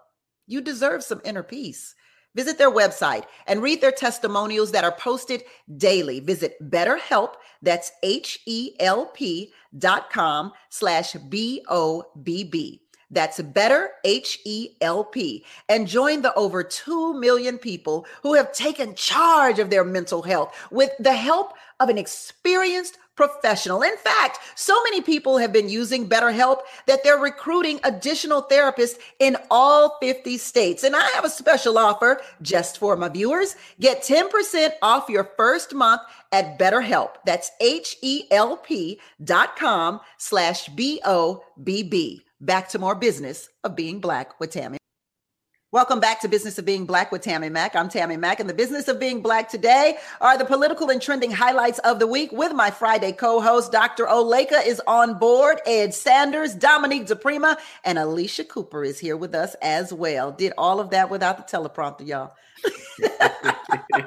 you 0.47 0.59
deserve 0.59 1.01
some 1.01 1.21
inner 1.23 1.43
peace. 1.43 1.95
Visit 2.35 2.57
their 2.57 2.71
website 2.71 3.23
and 3.47 3.61
read 3.61 3.79
their 3.79 3.91
testimonials 3.91 4.71
that 4.71 4.83
are 4.83 4.91
posted 4.91 5.43
daily. 5.77 6.19
Visit 6.19 6.57
BetterHelp, 6.69 7.35
that's 7.61 7.89
H 8.01 8.39
E 8.45 8.71
L 8.81 9.05
P 9.05 9.53
dot 9.77 10.09
com 10.11 10.51
slash 10.69 11.13
B-O-B-B. 11.13 12.79
That's 13.11 13.39
Better 13.41 13.89
H 14.03 14.39
E 14.45 14.69
L 14.81 15.03
P. 15.03 15.45
And 15.69 15.87
join 15.87 16.21
the 16.23 16.33
over 16.33 16.63
2 16.63 17.13
million 17.13 17.59
people 17.59 18.07
who 18.23 18.33
have 18.33 18.51
taken 18.51 18.95
charge 18.95 19.59
of 19.59 19.69
their 19.69 19.83
mental 19.83 20.23
health 20.23 20.55
with 20.71 20.89
the 20.99 21.13
help 21.13 21.53
of 21.79 21.89
an 21.89 21.99
experienced 21.99 22.97
professional. 23.15 23.81
In 23.81 23.95
fact, 23.97 24.39
so 24.55 24.73
many 24.83 25.01
people 25.01 25.37
have 25.37 25.53
been 25.53 25.69
using 25.69 26.09
BetterHelp 26.09 26.59
that 26.87 27.03
they're 27.03 27.17
recruiting 27.17 27.79
additional 27.83 28.43
therapists 28.43 28.97
in 29.19 29.37
all 29.51 29.97
50 30.01 30.37
states. 30.37 30.83
And 30.83 30.95
I 30.95 31.07
have 31.13 31.25
a 31.25 31.29
special 31.29 31.77
offer 31.77 32.21
just 32.41 32.77
for 32.77 32.95
my 32.97 33.09
viewers. 33.09 33.55
Get 33.79 34.03
10% 34.03 34.71
off 34.81 35.09
your 35.09 35.29
first 35.37 35.73
month 35.73 36.01
at 36.31 36.57
BetterHelp. 36.57 37.15
That's 37.25 37.51
H-E-L-P 37.61 38.99
dot 39.23 39.55
com 39.55 39.99
slash 40.17 40.67
B-O-B-B. 40.69 42.25
Back 42.41 42.69
to 42.69 42.79
more 42.79 42.95
business 42.95 43.49
of 43.63 43.75
being 43.75 43.99
black 43.99 44.39
with 44.39 44.51
Tammy. 44.51 44.77
Welcome 45.73 45.99
back 45.99 46.19
to 46.21 46.27
Business 46.27 46.59
of 46.59 46.65
Being 46.65 46.85
Black 46.85 47.11
with 47.11 47.23
Tammy 47.23 47.49
Mack. 47.49 47.75
I'm 47.75 47.89
Tammy 47.89 48.15
Mack, 48.15 48.39
and 48.39 48.47
the 48.47 48.53
business 48.53 48.87
of 48.87 48.99
being 48.99 49.23
black 49.23 49.49
today 49.49 49.97
are 50.21 50.37
the 50.37 50.45
political 50.45 50.91
and 50.91 51.01
trending 51.01 51.31
highlights 51.31 51.79
of 51.79 51.97
the 51.97 52.05
week 52.05 52.31
with 52.31 52.53
my 52.53 52.69
Friday 52.69 53.11
co-host, 53.11 53.71
Dr. 53.71 54.05
Oleka 54.05 54.63
is 54.67 54.79
on 54.85 55.17
board, 55.17 55.59
Ed 55.65 55.91
Sanders, 55.95 56.53
Dominique 56.53 57.07
DePrima, 57.07 57.55
and 57.83 57.97
Alicia 57.97 58.43
Cooper 58.43 58.83
is 58.83 58.99
here 58.99 59.17
with 59.17 59.33
us 59.33 59.55
as 59.63 59.91
well. 59.91 60.31
Did 60.31 60.53
all 60.59 60.79
of 60.79 60.91
that 60.91 61.09
without 61.09 61.37
the 61.37 61.57
teleprompter, 61.57 62.05
y'all. 62.05 62.35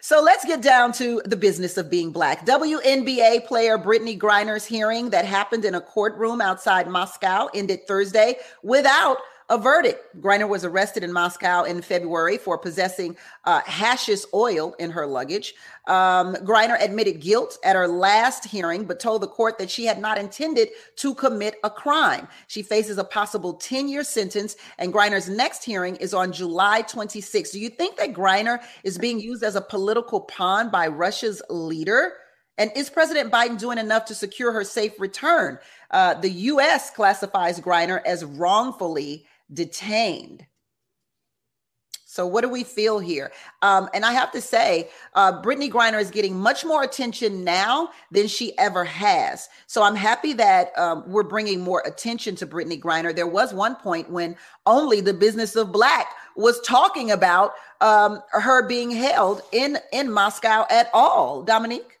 So 0.00 0.22
let's 0.22 0.44
get 0.44 0.62
down 0.62 0.92
to 0.92 1.20
the 1.24 1.34
business 1.34 1.76
of 1.76 1.90
being 1.90 2.12
black. 2.12 2.46
WNBA 2.46 3.44
player 3.46 3.76
Brittney 3.76 4.16
Griner's 4.16 4.64
hearing 4.64 5.10
that 5.10 5.24
happened 5.24 5.64
in 5.64 5.74
a 5.74 5.80
courtroom 5.80 6.40
outside 6.40 6.86
Moscow 6.88 7.48
ended 7.52 7.80
Thursday 7.88 8.36
without 8.62 9.16
a 9.48 9.58
verdict. 9.58 10.20
Griner 10.20 10.48
was 10.48 10.64
arrested 10.64 11.04
in 11.04 11.12
Moscow 11.12 11.62
in 11.62 11.80
February 11.80 12.36
for 12.36 12.58
possessing 12.58 13.16
uh, 13.44 13.60
hashish 13.64 14.22
oil 14.34 14.74
in 14.78 14.90
her 14.90 15.06
luggage. 15.06 15.54
Um, 15.86 16.34
Griner 16.36 16.80
admitted 16.82 17.20
guilt 17.20 17.56
at 17.64 17.76
her 17.76 17.86
last 17.86 18.44
hearing, 18.44 18.84
but 18.84 18.98
told 18.98 19.22
the 19.22 19.28
court 19.28 19.58
that 19.58 19.70
she 19.70 19.86
had 19.86 20.00
not 20.00 20.18
intended 20.18 20.68
to 20.96 21.14
commit 21.14 21.56
a 21.62 21.70
crime. 21.70 22.26
She 22.48 22.62
faces 22.62 22.98
a 22.98 23.04
possible 23.04 23.54
10 23.54 23.88
year 23.88 24.02
sentence, 24.02 24.56
and 24.78 24.92
Griner's 24.92 25.28
next 25.28 25.62
hearing 25.62 25.94
is 25.96 26.12
on 26.12 26.32
July 26.32 26.82
26. 26.82 27.52
Do 27.52 27.60
you 27.60 27.68
think 27.68 27.96
that 27.98 28.12
Griner 28.14 28.60
is 28.82 28.98
being 28.98 29.20
used 29.20 29.44
as 29.44 29.54
a 29.54 29.60
political 29.60 30.20
pawn 30.22 30.70
by 30.70 30.88
Russia's 30.88 31.40
leader? 31.50 32.14
And 32.58 32.70
is 32.74 32.88
President 32.88 33.30
Biden 33.30 33.58
doing 33.60 33.76
enough 33.78 34.06
to 34.06 34.14
secure 34.14 34.50
her 34.50 34.64
safe 34.64 34.98
return? 34.98 35.58
Uh, 35.90 36.14
the 36.14 36.30
U.S. 36.30 36.90
classifies 36.90 37.60
Griner 37.60 38.00
as 38.06 38.24
wrongfully 38.24 39.26
detained. 39.52 40.46
So, 42.06 42.26
what 42.26 42.40
do 42.40 42.48
we 42.48 42.64
feel 42.64 42.98
here? 42.98 43.30
Um, 43.60 43.90
and 43.92 44.02
I 44.02 44.12
have 44.12 44.32
to 44.32 44.40
say, 44.40 44.88
uh, 45.14 45.32
Brittney 45.42 45.70
Griner 45.70 46.00
is 46.00 46.10
getting 46.10 46.34
much 46.34 46.64
more 46.64 46.82
attention 46.82 47.44
now 47.44 47.90
than 48.10 48.26
she 48.26 48.56
ever 48.58 48.86
has. 48.86 49.50
So, 49.66 49.82
I'm 49.82 49.94
happy 49.94 50.32
that 50.32 50.70
um, 50.78 51.04
we're 51.06 51.22
bringing 51.24 51.60
more 51.60 51.82
attention 51.84 52.34
to 52.36 52.46
Brittney 52.46 52.80
Griner. 52.80 53.14
There 53.14 53.26
was 53.26 53.52
one 53.52 53.74
point 53.76 54.08
when 54.10 54.34
only 54.64 55.02
the 55.02 55.12
business 55.12 55.56
of 55.56 55.72
black 55.72 56.06
was 56.36 56.58
talking 56.62 57.10
about 57.10 57.52
um, 57.82 58.20
her 58.30 58.66
being 58.66 58.90
held 58.90 59.42
in 59.52 59.76
in 59.92 60.10
Moscow 60.10 60.64
at 60.70 60.88
all. 60.94 61.42
Dominique. 61.42 62.00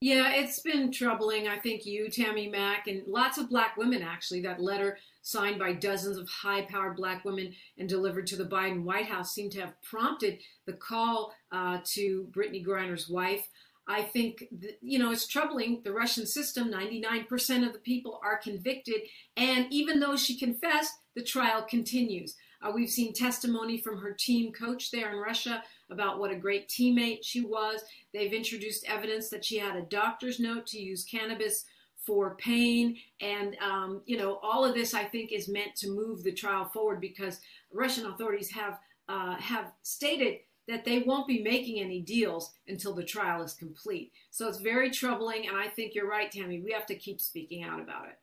Yeah, 0.00 0.32
it's 0.32 0.60
been 0.60 0.90
troubling. 0.90 1.46
I 1.46 1.58
think 1.58 1.84
you, 1.84 2.08
Tammy 2.08 2.48
Mack, 2.48 2.88
and 2.88 3.02
lots 3.06 3.36
of 3.36 3.50
black 3.50 3.76
women 3.76 4.00
actually 4.02 4.40
that 4.42 4.62
letter 4.62 4.96
signed 5.22 5.58
by 5.58 5.72
dozens 5.72 6.18
of 6.18 6.28
high 6.28 6.62
powered 6.62 6.96
black 6.96 7.24
women 7.24 7.54
and 7.78 7.88
delivered 7.88 8.26
to 8.26 8.36
the 8.36 8.44
Biden 8.44 8.82
White 8.82 9.06
House 9.06 9.32
seem 9.34 9.48
to 9.50 9.60
have 9.60 9.80
prompted 9.82 10.38
the 10.66 10.72
call 10.74 11.32
uh, 11.50 11.78
to 11.84 12.28
Brittney 12.32 12.64
Griner's 12.64 13.08
wife. 13.08 13.48
I 13.88 14.02
think, 14.02 14.44
that, 14.60 14.78
you 14.80 14.98
know, 14.98 15.10
it's 15.12 15.26
troubling. 15.26 15.80
The 15.84 15.92
Russian 15.92 16.26
system, 16.26 16.70
99% 16.72 17.66
of 17.66 17.72
the 17.72 17.78
people 17.80 18.20
are 18.22 18.38
convicted. 18.38 18.96
And 19.36 19.66
even 19.70 20.00
though 20.00 20.16
she 20.16 20.38
confessed, 20.38 20.92
the 21.16 21.22
trial 21.24 21.62
continues. 21.68 22.36
Uh, 22.62 22.70
we've 22.72 22.90
seen 22.90 23.12
testimony 23.12 23.76
from 23.80 23.98
her 23.98 24.12
team 24.12 24.52
coach 24.52 24.92
there 24.92 25.10
in 25.12 25.18
Russia 25.18 25.62
about 25.90 26.20
what 26.20 26.30
a 26.30 26.36
great 26.36 26.68
teammate 26.68 27.18
she 27.22 27.40
was. 27.40 27.82
They've 28.14 28.32
introduced 28.32 28.84
evidence 28.88 29.28
that 29.30 29.44
she 29.44 29.58
had 29.58 29.74
a 29.76 29.82
doctor's 29.82 30.38
note 30.38 30.66
to 30.68 30.78
use 30.78 31.04
cannabis 31.04 31.64
for 32.06 32.34
pain. 32.36 32.96
And, 33.20 33.56
um, 33.58 34.02
you 34.06 34.16
know, 34.16 34.40
all 34.42 34.64
of 34.64 34.74
this, 34.74 34.94
I 34.94 35.04
think, 35.04 35.32
is 35.32 35.48
meant 35.48 35.76
to 35.76 35.88
move 35.88 36.22
the 36.24 36.32
trial 36.32 36.64
forward 36.66 37.00
because 37.00 37.40
Russian 37.72 38.06
authorities 38.06 38.50
have, 38.50 38.78
uh, 39.08 39.36
have 39.36 39.72
stated 39.82 40.38
that 40.68 40.84
they 40.84 41.00
won't 41.00 41.26
be 41.26 41.42
making 41.42 41.80
any 41.80 42.00
deals 42.00 42.52
until 42.68 42.94
the 42.94 43.04
trial 43.04 43.42
is 43.42 43.52
complete. 43.52 44.12
So 44.30 44.48
it's 44.48 44.58
very 44.60 44.90
troubling. 44.90 45.46
And 45.48 45.56
I 45.56 45.68
think 45.68 45.94
you're 45.94 46.08
right, 46.08 46.30
Tammy. 46.30 46.60
We 46.60 46.72
have 46.72 46.86
to 46.86 46.94
keep 46.94 47.20
speaking 47.20 47.62
out 47.62 47.80
about 47.80 48.06
it. 48.06 48.18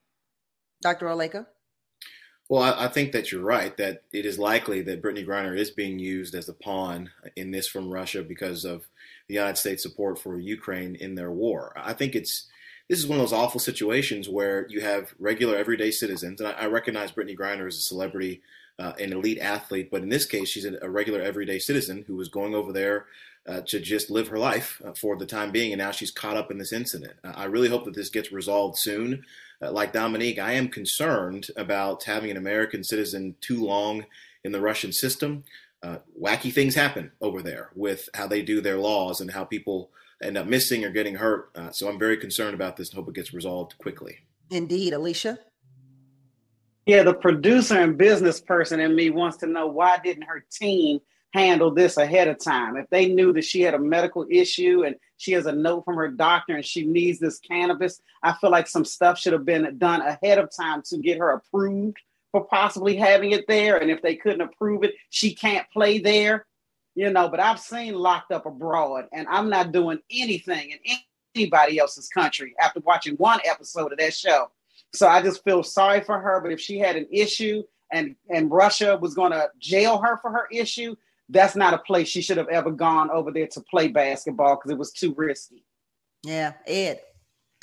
Dr. 0.81 1.07
Oleka? 1.07 1.47
Well, 2.49 2.63
I, 2.63 2.85
I 2.85 2.87
think 2.87 3.11
that 3.11 3.31
you're 3.31 3.43
right 3.43 3.75
that 3.77 4.03
it 4.13 4.25
is 4.25 4.39
likely 4.39 4.81
that 4.83 5.01
Brittney 5.03 5.25
Griner 5.27 5.55
is 5.55 5.69
being 5.69 5.99
used 5.99 6.33
as 6.33 6.49
a 6.49 6.53
pawn 6.53 7.11
in 7.35 7.51
this 7.51 7.67
from 7.67 7.91
Russia 7.91 8.23
because 8.23 8.63
of 8.65 8.87
the 9.27 9.35
United 9.35 9.57
States 9.57 9.83
support 9.83 10.17
for 10.17 10.39
Ukraine 10.39 10.95
in 10.95 11.15
their 11.15 11.31
war. 11.31 11.73
I 11.75 11.93
think 11.93 12.15
it's 12.15 12.47
this 12.89 12.97
is 12.97 13.07
one 13.07 13.19
of 13.19 13.23
those 13.23 13.33
awful 13.37 13.59
situations 13.59 14.27
where 14.27 14.65
you 14.67 14.81
have 14.81 15.13
regular 15.19 15.55
everyday 15.55 15.91
citizens, 15.91 16.41
and 16.41 16.49
I, 16.49 16.63
I 16.63 16.65
recognize 16.65 17.11
Brittney 17.11 17.37
Griner 17.37 17.67
as 17.67 17.77
a 17.77 17.81
celebrity, 17.81 18.41
uh, 18.79 18.93
an 18.99 19.13
elite 19.13 19.37
athlete, 19.39 19.89
but 19.91 20.01
in 20.01 20.09
this 20.09 20.25
case, 20.25 20.49
she's 20.49 20.65
a 20.65 20.89
regular 20.89 21.21
everyday 21.21 21.59
citizen 21.59 22.03
who 22.07 22.15
was 22.15 22.29
going 22.29 22.55
over 22.55 22.73
there 22.73 23.05
uh, 23.47 23.61
to 23.67 23.79
just 23.79 24.09
live 24.09 24.27
her 24.29 24.39
life 24.39 24.81
uh, 24.83 24.91
for 24.93 25.15
the 25.15 25.27
time 25.27 25.51
being, 25.51 25.71
and 25.71 25.79
now 25.79 25.91
she's 25.91 26.09
caught 26.09 26.35
up 26.35 26.49
in 26.49 26.57
this 26.57 26.73
incident. 26.73 27.13
Uh, 27.23 27.31
I 27.35 27.45
really 27.45 27.69
hope 27.69 27.85
that 27.85 27.93
this 27.93 28.09
gets 28.09 28.31
resolved 28.31 28.77
soon. 28.79 29.23
Uh, 29.61 29.71
like 29.71 29.93
Dominique, 29.93 30.39
I 30.39 30.53
am 30.53 30.67
concerned 30.67 31.47
about 31.55 32.03
having 32.05 32.31
an 32.31 32.37
American 32.37 32.83
citizen 32.83 33.35
too 33.39 33.63
long 33.63 34.05
in 34.43 34.51
the 34.51 34.61
Russian 34.61 34.91
system. 34.93 35.43
Uh, 35.83 35.97
wacky 36.19 36.51
things 36.51 36.73
happen 36.73 37.11
over 37.21 37.43
there 37.43 37.69
with 37.75 38.09
how 38.15 38.25
they 38.25 38.41
do 38.41 38.61
their 38.61 38.77
laws 38.77 39.21
and 39.21 39.31
how 39.31 39.43
people 39.43 39.91
end 40.21 40.37
up 40.37 40.47
missing 40.47 40.83
or 40.83 40.89
getting 40.89 41.15
hurt. 41.15 41.49
Uh, 41.55 41.71
so 41.71 41.87
I'm 41.87 41.99
very 41.99 42.17
concerned 42.17 42.53
about 42.53 42.77
this 42.77 42.89
and 42.89 42.97
hope 42.97 43.07
it 43.09 43.15
gets 43.15 43.33
resolved 43.33 43.77
quickly. 43.77 44.19
Indeed, 44.51 44.93
Alicia. 44.93 45.39
Yeah, 46.85 47.03
the 47.03 47.13
producer 47.13 47.77
and 47.79 47.97
business 47.97 48.41
person 48.41 48.79
in 48.79 48.95
me 48.95 49.11
wants 49.11 49.37
to 49.37 49.47
know 49.47 49.67
why 49.67 49.99
didn't 50.03 50.23
her 50.23 50.43
team 50.51 50.99
handle 51.33 51.69
this 51.71 51.97
ahead 51.97 52.27
of 52.27 52.43
time? 52.43 52.75
If 52.75 52.89
they 52.89 53.05
knew 53.07 53.31
that 53.33 53.43
she 53.43 53.61
had 53.61 53.75
a 53.75 53.79
medical 53.79 54.25
issue 54.29 54.83
and 54.85 54.95
she 55.17 55.33
has 55.33 55.45
a 55.45 55.51
note 55.51 55.85
from 55.85 55.95
her 55.95 56.07
doctor 56.07 56.55
and 56.55 56.65
she 56.65 56.85
needs 56.87 57.19
this 57.19 57.37
cannabis, 57.39 58.01
I 58.23 58.33
feel 58.33 58.49
like 58.49 58.67
some 58.67 58.85
stuff 58.85 59.19
should 59.19 59.33
have 59.33 59.45
been 59.45 59.77
done 59.77 60.01
ahead 60.01 60.39
of 60.39 60.49
time 60.55 60.81
to 60.85 60.97
get 60.97 61.19
her 61.19 61.29
approved 61.31 61.97
for 62.31 62.45
possibly 62.45 62.95
having 62.95 63.31
it 63.31 63.45
there. 63.47 63.77
And 63.77 63.91
if 63.91 64.01
they 64.01 64.15
couldn't 64.15 64.41
approve 64.41 64.83
it, 64.83 64.95
she 65.11 65.35
can't 65.35 65.69
play 65.69 65.99
there 65.99 66.47
you 66.99 67.09
know, 67.09 67.29
but 67.29 67.39
I've 67.39 67.59
seen 67.61 67.93
Locked 67.93 68.33
Up 68.33 68.45
Abroad, 68.45 69.05
and 69.13 69.25
I'm 69.29 69.49
not 69.49 69.71
doing 69.71 69.99
anything 70.11 70.71
in 70.71 70.95
anybody 71.33 71.79
else's 71.79 72.09
country 72.09 72.53
after 72.61 72.81
watching 72.81 73.15
one 73.15 73.39
episode 73.45 73.93
of 73.93 73.97
that 73.99 74.13
show. 74.13 74.51
So 74.93 75.07
I 75.07 75.21
just 75.21 75.41
feel 75.45 75.63
sorry 75.63 76.01
for 76.01 76.19
her. 76.19 76.41
But 76.41 76.51
if 76.51 76.59
she 76.59 76.77
had 76.77 76.97
an 76.97 77.07
issue 77.09 77.63
and 77.93 78.17
and 78.29 78.51
Russia 78.51 78.97
was 78.97 79.13
going 79.15 79.31
to 79.31 79.47
jail 79.61 79.97
her 79.99 80.17
for 80.17 80.29
her 80.31 80.47
issue, 80.51 80.93
that's 81.29 81.55
not 81.55 81.73
a 81.73 81.77
place 81.77 82.09
she 82.09 82.21
should 82.21 82.35
have 82.37 82.49
ever 82.49 82.69
gone 82.71 83.09
over 83.11 83.31
there 83.31 83.47
to 83.47 83.61
play 83.61 83.87
basketball 83.87 84.57
because 84.57 84.71
it 84.71 84.77
was 84.77 84.91
too 84.91 85.13
risky. 85.17 85.63
Yeah, 86.25 86.51
Ed 86.67 86.99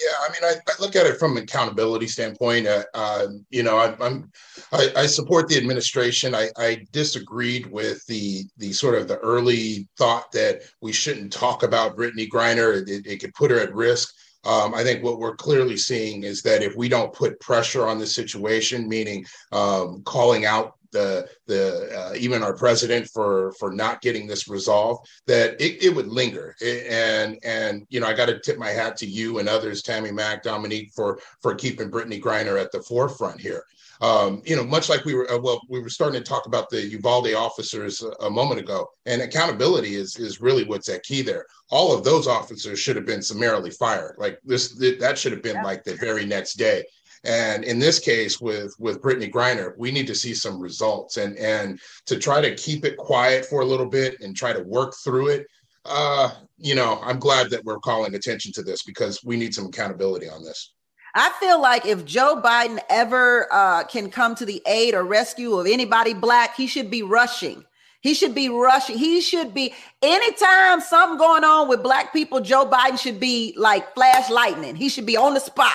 yeah, 0.00 0.08
I 0.20 0.28
mean, 0.32 0.44
I, 0.44 0.70
I, 0.70 0.74
look 0.80 0.94
at 0.94 1.06
it 1.06 1.18
from 1.18 1.36
an 1.36 1.44
accountability 1.44 2.06
standpoint. 2.06 2.66
Uh, 2.66 2.84
uh, 2.92 3.26
you 3.50 3.62
know, 3.62 3.78
I, 3.78 4.06
am 4.06 4.30
I, 4.72 4.88
I, 4.94 5.06
support 5.06 5.48
the 5.48 5.56
administration. 5.56 6.34
I, 6.34 6.48
I, 6.58 6.84
disagreed 6.92 7.66
with 7.66 8.04
the 8.06 8.44
the 8.58 8.72
sort 8.72 8.94
of 8.96 9.08
the 9.08 9.18
early 9.18 9.88
thought 9.96 10.30
that 10.32 10.62
we 10.82 10.92
shouldn't 10.92 11.32
talk 11.32 11.62
about 11.62 11.96
Brittney 11.96 12.28
Griner. 12.28 12.82
It, 12.82 12.90
it, 12.90 13.06
it 13.06 13.20
could 13.20 13.34
put 13.34 13.50
her 13.50 13.58
at 13.58 13.74
risk. 13.74 14.12
Um, 14.46 14.74
I 14.74 14.84
think 14.84 15.02
what 15.02 15.18
we're 15.18 15.34
clearly 15.34 15.76
seeing 15.76 16.22
is 16.22 16.40
that 16.42 16.62
if 16.62 16.76
we 16.76 16.88
don't 16.88 17.12
put 17.12 17.38
pressure 17.40 17.86
on 17.86 17.98
the 17.98 18.06
situation, 18.06 18.88
meaning 18.88 19.26
um, 19.52 20.02
calling 20.04 20.46
out 20.46 20.74
the 20.92 21.28
the 21.48 21.92
uh, 21.98 22.14
even 22.16 22.44
our 22.44 22.54
president 22.56 23.08
for 23.08 23.50
for 23.58 23.72
not 23.72 24.00
getting 24.02 24.26
this 24.28 24.46
resolved, 24.48 25.08
that 25.26 25.60
it, 25.60 25.82
it 25.82 25.88
would 25.96 26.06
linger. 26.06 26.54
It, 26.60 26.86
and 26.88 27.38
and 27.44 27.86
you 27.90 27.98
know 27.98 28.06
I 28.06 28.14
got 28.14 28.26
to 28.26 28.38
tip 28.38 28.56
my 28.56 28.70
hat 28.70 28.96
to 28.98 29.06
you 29.06 29.40
and 29.40 29.48
others, 29.48 29.82
Tammy 29.82 30.12
Mack, 30.12 30.44
Dominique, 30.44 30.92
for 30.94 31.18
for 31.42 31.56
keeping 31.56 31.90
Brittney 31.90 32.20
Griner 32.22 32.62
at 32.62 32.70
the 32.70 32.82
forefront 32.82 33.40
here 33.40 33.64
um, 34.00 34.42
you 34.44 34.56
know, 34.56 34.64
much 34.64 34.88
like 34.88 35.04
we 35.04 35.14
were, 35.14 35.30
uh, 35.30 35.38
well, 35.38 35.60
we 35.68 35.80
were 35.80 35.88
starting 35.88 36.22
to 36.22 36.28
talk 36.28 36.46
about 36.46 36.68
the 36.68 36.86
Uvalde 36.88 37.32
officers 37.34 38.02
a, 38.02 38.08
a, 38.26 38.30
moment 38.30 38.60
ago, 38.60 38.86
and 39.06 39.22
accountability 39.22 39.94
is 39.94 40.16
is 40.16 40.40
really 40.40 40.64
what's 40.64 40.88
at 40.88 41.02
key 41.02 41.22
there. 41.22 41.46
All 41.70 41.94
of 41.96 42.04
those 42.04 42.26
officers 42.26 42.78
should 42.78 42.96
have 42.96 43.06
been 43.06 43.22
summarily 43.22 43.70
fired. 43.70 44.16
Like 44.18 44.38
this, 44.44 44.76
th- 44.76 44.98
that 45.00 45.18
should 45.18 45.32
have 45.32 45.42
been 45.42 45.56
yeah. 45.56 45.64
like 45.64 45.82
the 45.84 45.94
very 45.96 46.26
next 46.26 46.54
day. 46.54 46.84
And 47.24 47.64
in 47.64 47.78
this 47.78 47.98
case, 47.98 48.40
with 48.40 48.74
with 48.78 49.00
Brittney 49.00 49.30
Griner, 49.30 49.72
we 49.78 49.90
need 49.90 50.06
to 50.08 50.14
see 50.14 50.34
some 50.34 50.60
results, 50.60 51.16
and 51.16 51.36
and 51.38 51.80
to 52.06 52.18
try 52.18 52.40
to 52.40 52.54
keep 52.54 52.84
it 52.84 52.96
quiet 52.98 53.46
for 53.46 53.62
a 53.62 53.66
little 53.66 53.86
bit 53.88 54.20
and 54.20 54.36
try 54.36 54.52
to 54.52 54.62
work 54.64 54.94
through 55.02 55.28
it. 55.28 55.46
Uh, 55.86 56.30
you 56.58 56.74
know, 56.74 57.00
I'm 57.02 57.18
glad 57.18 57.48
that 57.50 57.64
we're 57.64 57.78
calling 57.78 58.14
attention 58.14 58.52
to 58.54 58.62
this 58.62 58.82
because 58.82 59.20
we 59.24 59.36
need 59.36 59.54
some 59.54 59.66
accountability 59.66 60.28
on 60.28 60.42
this. 60.44 60.72
I 61.18 61.30
feel 61.40 61.58
like 61.58 61.86
if 61.86 62.04
Joe 62.04 62.38
Biden 62.44 62.78
ever 62.90 63.48
uh, 63.50 63.84
can 63.84 64.10
come 64.10 64.34
to 64.34 64.44
the 64.44 64.62
aid 64.66 64.92
or 64.92 65.02
rescue 65.02 65.54
of 65.54 65.66
anybody 65.66 66.12
black, 66.12 66.54
he 66.54 66.66
should 66.66 66.90
be 66.90 67.02
rushing. 67.02 67.64
He 68.02 68.12
should 68.12 68.34
be 68.34 68.50
rushing. 68.50 68.98
He 68.98 69.22
should 69.22 69.54
be 69.54 69.72
anytime 70.02 70.82
something 70.82 71.16
going 71.16 71.42
on 71.42 71.68
with 71.68 71.82
black 71.82 72.12
people. 72.12 72.42
Joe 72.42 72.66
Biden 72.70 72.98
should 73.00 73.18
be 73.18 73.54
like 73.56 73.94
flash 73.94 74.28
lightning. 74.28 74.76
He 74.76 74.90
should 74.90 75.06
be 75.06 75.16
on 75.16 75.32
the 75.32 75.40
spot, 75.40 75.72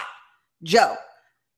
Joe, 0.61 0.95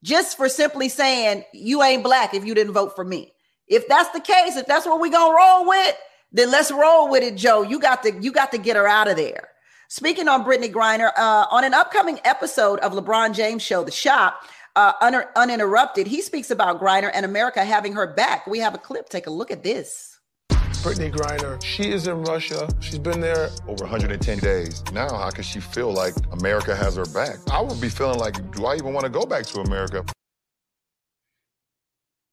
just 0.02 0.38
for 0.38 0.48
simply 0.48 0.88
saying 0.88 1.44
you 1.54 1.84
ain't 1.84 2.06
black 2.06 2.34
if 2.34 2.46
you 2.46 2.56
didn't 2.56 2.74
vote 2.74 2.96
for 2.96 3.04
me. 3.04 3.34
If 3.68 3.86
that's 3.90 4.10
the 4.12 4.22
case, 4.22 4.56
if 4.56 4.66
that's 4.66 4.86
what 4.86 5.02
we 5.02 5.10
gonna 5.10 5.36
roll 5.36 5.68
with, 5.68 5.98
then 6.32 6.50
let's 6.52 6.72
roll 6.72 7.10
with 7.12 7.22
it, 7.24 7.36
Joe. 7.36 7.64
You 7.64 7.82
got 7.82 8.02
to 8.04 8.14
you 8.22 8.32
got 8.32 8.52
to 8.54 8.58
get 8.58 8.78
her 8.78 8.88
out 8.88 9.10
of 9.10 9.18
there. 9.18 9.50
Speaking 9.96 10.28
on 10.28 10.44
Brittney 10.44 10.74
Griner, 10.74 11.12
uh, 11.16 11.46
on 11.52 11.64
an 11.64 11.76
upcoming 11.76 12.20
episode 12.26 12.80
of 12.80 12.94
LeBron 12.94 13.32
James 13.36 13.62
Show, 13.62 13.84
The 13.84 13.92
Shop, 13.92 14.42
uh, 14.76 14.94
un- 15.02 15.22
uninterrupted, 15.36 16.08
he 16.08 16.20
speaks 16.24 16.50
about 16.50 16.82
Griner 16.82 17.12
and 17.14 17.26
America 17.28 17.64
having 17.64 17.94
her 17.94 18.08
back. 18.08 18.48
We 18.48 18.58
have 18.58 18.74
a 18.74 18.80
clip. 18.80 19.08
Take 19.08 19.28
a 19.28 19.30
look 19.30 19.52
at 19.52 19.62
this. 19.62 20.20
Brittney 20.82 21.14
Griner, 21.14 21.64
she 21.64 21.92
is 21.92 22.08
in 22.08 22.24
Russia. 22.24 22.68
She's 22.80 22.98
been 22.98 23.20
there 23.22 23.50
over 23.68 23.84
110 23.84 24.40
days. 24.40 24.82
Now, 24.92 25.16
how 25.16 25.30
can 25.30 25.44
she 25.44 25.60
feel 25.60 25.94
like 25.94 26.16
America 26.32 26.76
has 26.76 26.96
her 26.96 27.06
back? 27.14 27.38
I 27.52 27.62
would 27.62 27.80
be 27.80 27.90
feeling 27.90 28.18
like, 28.18 28.52
do 28.56 28.66
I 28.66 28.74
even 28.74 28.94
want 28.94 29.04
to 29.06 29.12
go 29.12 29.28
back 29.28 29.46
to 29.46 29.60
America? 29.60 30.04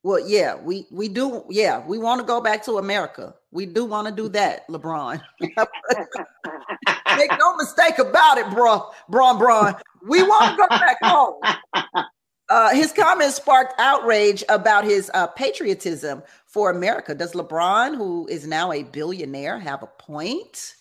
Well, 0.03 0.27
yeah, 0.27 0.55
we 0.57 0.87
we 0.91 1.09
do. 1.09 1.45
Yeah, 1.51 1.85
we 1.87 1.99
want 1.99 2.21
to 2.21 2.27
go 2.27 2.41
back 2.41 2.65
to 2.65 2.79
America. 2.79 3.35
We 3.51 3.67
do 3.67 3.85
want 3.85 4.09
to 4.09 4.15
do 4.15 4.29
that, 4.31 4.67
LeBron. 4.69 5.21
Make 5.41 7.31
no 7.39 7.57
mistake 7.57 7.99
about 7.99 8.39
it, 8.39 8.49
bro, 8.51 8.89
Bron, 9.11 9.37
Bron. 9.37 9.77
We 10.09 10.23
want 10.23 10.53
to 10.53 10.57
go 10.57 10.69
back 10.69 10.97
home. 11.03 12.05
Uh, 12.49 12.71
his 12.75 12.93
comments 12.93 13.37
sparked 13.37 13.75
outrage 13.79 14.43
about 14.49 14.85
his 14.85 15.11
uh, 15.13 15.27
patriotism 15.29 16.23
for 16.47 16.71
America. 16.71 17.15
Does 17.15 17.33
LeBron, 17.33 17.95
who 17.95 18.27
is 18.29 18.47
now 18.47 18.73
a 18.73 18.85
billionaire, 18.85 19.59
have 19.59 19.83
a 19.83 19.87
point? 19.87 20.77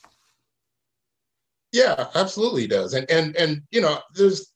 Yeah, 1.73 2.07
absolutely 2.15 2.67
does. 2.67 2.93
And 2.93 3.09
and 3.11 3.35
and 3.35 3.63
you 3.71 3.81
know, 3.81 3.99
there's 4.15 4.48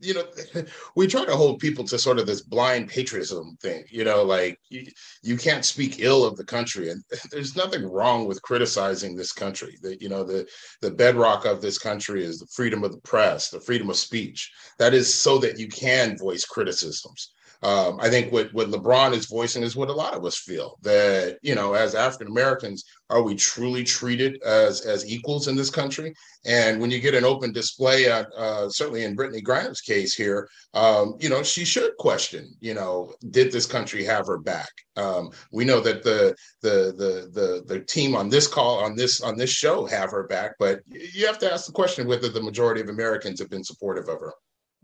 you 0.00 0.14
know, 0.14 0.24
we 0.94 1.06
try 1.06 1.24
to 1.24 1.36
hold 1.36 1.58
people 1.58 1.84
to 1.84 1.98
sort 1.98 2.18
of 2.18 2.26
this 2.26 2.40
blind 2.42 2.88
patriotism 2.88 3.56
thing, 3.60 3.84
you 3.90 4.04
know, 4.04 4.22
like 4.22 4.58
you, 4.68 4.86
you 5.22 5.36
can't 5.36 5.64
speak 5.64 6.00
ill 6.00 6.24
of 6.24 6.36
the 6.36 6.44
country. 6.44 6.90
And 6.90 7.02
there's 7.30 7.56
nothing 7.56 7.84
wrong 7.84 8.26
with 8.26 8.42
criticizing 8.42 9.16
this 9.16 9.32
country. 9.32 9.76
That, 9.82 10.02
you 10.02 10.08
know, 10.08 10.24
the, 10.24 10.46
the 10.80 10.90
bedrock 10.90 11.44
of 11.44 11.60
this 11.60 11.78
country 11.78 12.24
is 12.24 12.38
the 12.38 12.46
freedom 12.46 12.84
of 12.84 12.92
the 12.92 12.98
press, 13.00 13.50
the 13.50 13.60
freedom 13.60 13.90
of 13.90 13.96
speech. 13.96 14.50
That 14.78 14.94
is 14.94 15.12
so 15.12 15.38
that 15.38 15.58
you 15.58 15.68
can 15.68 16.16
voice 16.16 16.44
criticisms. 16.44 17.30
Um, 17.62 17.98
I 18.00 18.10
think 18.10 18.32
what 18.32 18.52
what 18.52 18.68
LeBron 18.70 19.14
is 19.14 19.26
voicing 19.26 19.62
is 19.62 19.76
what 19.76 19.88
a 19.88 19.92
lot 19.92 20.14
of 20.14 20.24
us 20.24 20.36
feel 20.36 20.78
that 20.82 21.38
you 21.42 21.54
know, 21.54 21.74
as 21.74 21.94
African 21.94 22.28
Americans, 22.28 22.84
are 23.08 23.22
we 23.22 23.34
truly 23.34 23.82
treated 23.84 24.42
as 24.42 24.82
as 24.82 25.06
equals 25.08 25.48
in 25.48 25.56
this 25.56 25.70
country? 25.70 26.14
And 26.44 26.80
when 26.80 26.90
you 26.90 27.00
get 27.00 27.14
an 27.14 27.24
open 27.24 27.52
display, 27.52 28.10
uh, 28.10 28.24
uh 28.36 28.68
certainly 28.68 29.04
in 29.04 29.16
Brittney 29.16 29.42
Griner's 29.42 29.80
case 29.80 30.14
here, 30.14 30.48
um, 30.74 31.16
you 31.18 31.28
know, 31.30 31.42
she 31.42 31.64
should 31.64 31.96
question, 31.98 32.54
you 32.60 32.74
know, 32.74 33.12
did 33.30 33.50
this 33.52 33.66
country 33.66 34.04
have 34.04 34.26
her 34.26 34.38
back? 34.38 34.70
Um, 34.96 35.30
we 35.52 35.64
know 35.64 35.80
that 35.80 36.02
the 36.02 36.36
the 36.62 36.92
the 36.96 37.30
the 37.40 37.64
the 37.66 37.80
team 37.80 38.14
on 38.14 38.28
this 38.28 38.46
call 38.46 38.78
on 38.80 38.96
this 38.96 39.20
on 39.22 39.36
this 39.38 39.50
show 39.50 39.86
have 39.86 40.10
her 40.10 40.24
back, 40.24 40.54
but 40.58 40.80
you 40.88 41.26
have 41.26 41.38
to 41.38 41.50
ask 41.52 41.66
the 41.66 41.72
question 41.72 42.06
whether 42.06 42.28
the 42.28 42.42
majority 42.42 42.80
of 42.82 42.88
Americans 42.90 43.38
have 43.40 43.48
been 43.50 43.64
supportive 43.64 44.08
of 44.08 44.20
her. 44.20 44.32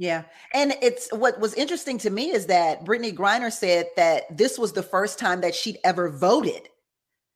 Yeah. 0.03 0.25
And 0.53 0.73
it's 0.83 1.09
what 1.13 1.39
was 1.39 1.55
interesting 1.55 1.97
to 1.99 2.11
me 2.11 2.33
is 2.33 2.47
that 2.47 2.85
Brittney 2.85 3.15
Griner 3.15 3.53
said 3.53 3.87
that 3.95 4.37
this 4.37 4.59
was 4.59 4.73
the 4.73 4.83
first 4.83 5.17
time 5.17 5.43
that 5.43 5.55
she'd 5.55 5.79
ever 5.85 6.09
voted. 6.11 6.69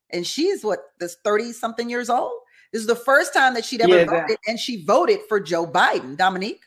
And 0.09 0.27
she's 0.27 0.65
what, 0.65 0.79
this 0.99 1.15
30 1.23 1.53
something 1.53 1.89
years 1.89 2.09
old? 2.09 2.33
This 2.73 2.81
is 2.81 2.87
the 2.87 2.93
first 2.95 3.33
time 3.33 3.53
that 3.53 3.63
she'd 3.63 3.79
ever 3.79 3.99
yeah, 3.99 4.03
voted. 4.03 4.31
That. 4.31 4.37
And 4.47 4.59
she 4.59 4.83
voted 4.83 5.19
for 5.29 5.39
Joe 5.39 5.65
Biden, 5.65 6.17
Dominique. 6.17 6.59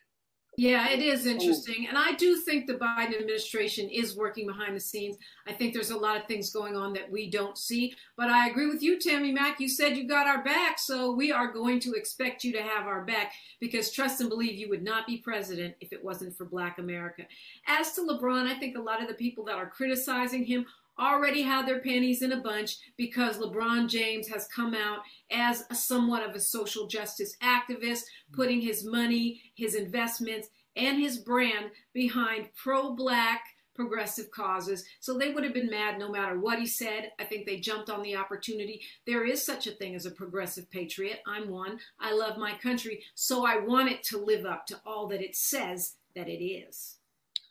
Yeah, 0.62 0.90
it 0.90 0.98
is 1.00 1.24
interesting. 1.24 1.86
And 1.88 1.96
I 1.96 2.12
do 2.16 2.36
think 2.36 2.66
the 2.66 2.74
Biden 2.74 3.18
administration 3.18 3.88
is 3.88 4.14
working 4.14 4.46
behind 4.46 4.76
the 4.76 4.80
scenes. 4.80 5.16
I 5.48 5.54
think 5.54 5.72
there's 5.72 5.88
a 5.90 5.96
lot 5.96 6.18
of 6.20 6.26
things 6.28 6.52
going 6.52 6.76
on 6.76 6.92
that 6.92 7.10
we 7.10 7.30
don't 7.30 7.56
see. 7.56 7.94
But 8.14 8.28
I 8.28 8.46
agree 8.50 8.66
with 8.68 8.82
you, 8.82 8.98
Tammy 9.00 9.32
Mack. 9.32 9.58
You 9.58 9.70
said 9.70 9.96
you 9.96 10.06
got 10.06 10.26
our 10.26 10.44
back. 10.44 10.78
So 10.78 11.14
we 11.14 11.32
are 11.32 11.50
going 11.50 11.80
to 11.80 11.94
expect 11.94 12.44
you 12.44 12.52
to 12.52 12.62
have 12.62 12.86
our 12.86 13.06
back 13.06 13.32
because 13.58 13.90
trust 13.90 14.20
and 14.20 14.28
believe 14.28 14.58
you 14.58 14.68
would 14.68 14.82
not 14.84 15.06
be 15.06 15.16
president 15.22 15.76
if 15.80 15.94
it 15.94 16.04
wasn't 16.04 16.36
for 16.36 16.44
Black 16.44 16.78
America. 16.78 17.22
As 17.66 17.94
to 17.94 18.02
LeBron, 18.02 18.44
I 18.46 18.58
think 18.60 18.76
a 18.76 18.82
lot 18.82 19.00
of 19.00 19.08
the 19.08 19.14
people 19.14 19.46
that 19.46 19.56
are 19.56 19.70
criticizing 19.70 20.44
him 20.44 20.66
already 21.00 21.42
have 21.42 21.66
their 21.66 21.80
panties 21.80 22.22
in 22.22 22.32
a 22.32 22.40
bunch 22.40 22.76
because 22.96 23.38
LeBron 23.38 23.88
James 23.88 24.28
has 24.28 24.46
come 24.48 24.74
out 24.74 24.98
as 25.32 25.64
somewhat 25.72 26.28
of 26.28 26.36
a 26.36 26.40
social 26.40 26.86
justice 26.86 27.36
activist, 27.42 28.02
putting 28.32 28.60
his 28.60 28.84
money, 28.84 29.40
his 29.54 29.74
investments, 29.74 30.48
and 30.76 30.98
his 31.00 31.18
brand 31.18 31.70
behind 31.94 32.50
pro 32.54 32.94
black 32.94 33.42
progressive 33.74 34.30
causes. 34.30 34.84
So 35.00 35.16
they 35.16 35.30
would 35.32 35.42
have 35.42 35.54
been 35.54 35.70
mad 35.70 35.98
no 35.98 36.10
matter 36.10 36.38
what 36.38 36.58
he 36.58 36.66
said. 36.66 37.12
I 37.18 37.24
think 37.24 37.46
they 37.46 37.58
jumped 37.60 37.88
on 37.88 38.02
the 38.02 38.14
opportunity. 38.14 38.82
There 39.06 39.24
is 39.26 39.42
such 39.44 39.66
a 39.66 39.70
thing 39.72 39.94
as 39.94 40.04
a 40.04 40.10
progressive 40.10 40.70
patriot. 40.70 41.20
I'm 41.26 41.48
one. 41.48 41.78
I 41.98 42.12
love 42.12 42.36
my 42.36 42.52
country, 42.62 43.02
so 43.14 43.46
I 43.46 43.56
want 43.58 43.88
it 43.90 44.02
to 44.04 44.18
live 44.18 44.44
up 44.44 44.66
to 44.66 44.80
all 44.84 45.06
that 45.08 45.22
it 45.22 45.34
says 45.34 45.94
that 46.14 46.28
it 46.28 46.44
is. 46.44 46.98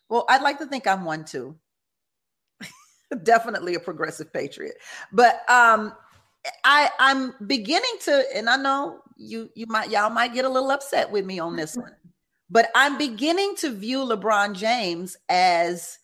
Well, 0.07 0.25
I'd 0.29 0.43
like 0.43 0.59
to 0.59 0.67
think 0.67 0.85
I'm 0.85 1.03
one 1.03 1.25
too. 1.25 1.55
definitely 3.23 3.75
a 3.75 3.79
progressive 3.79 4.31
patriot. 4.31 4.75
But 5.11 5.49
um, 5.49 5.93
I 6.63 6.89
I'm 6.99 7.33
beginning 7.47 7.89
to, 8.05 8.23
and 8.35 8.49
I 8.49 8.57
know 8.57 9.01
you 9.17 9.49
you 9.55 9.65
might 9.67 9.89
y'all 9.89 10.09
might 10.09 10.33
get 10.33 10.45
a 10.45 10.49
little 10.49 10.71
upset 10.71 11.09
with 11.11 11.25
me 11.25 11.39
on 11.39 11.55
this 11.55 11.75
one, 11.75 11.95
but 12.49 12.69
I'm 12.75 12.97
beginning 12.97 13.55
to 13.57 13.71
view 13.71 13.99
LeBron 13.99 14.53
James 14.53 15.17
as 15.27 15.97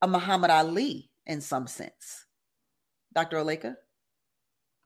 a 0.00 0.08
Muhammad 0.08 0.50
Ali 0.50 1.10
in 1.26 1.40
some 1.40 1.66
sense. 1.66 2.26
Dr. 3.14 3.36
Oleka? 3.38 3.76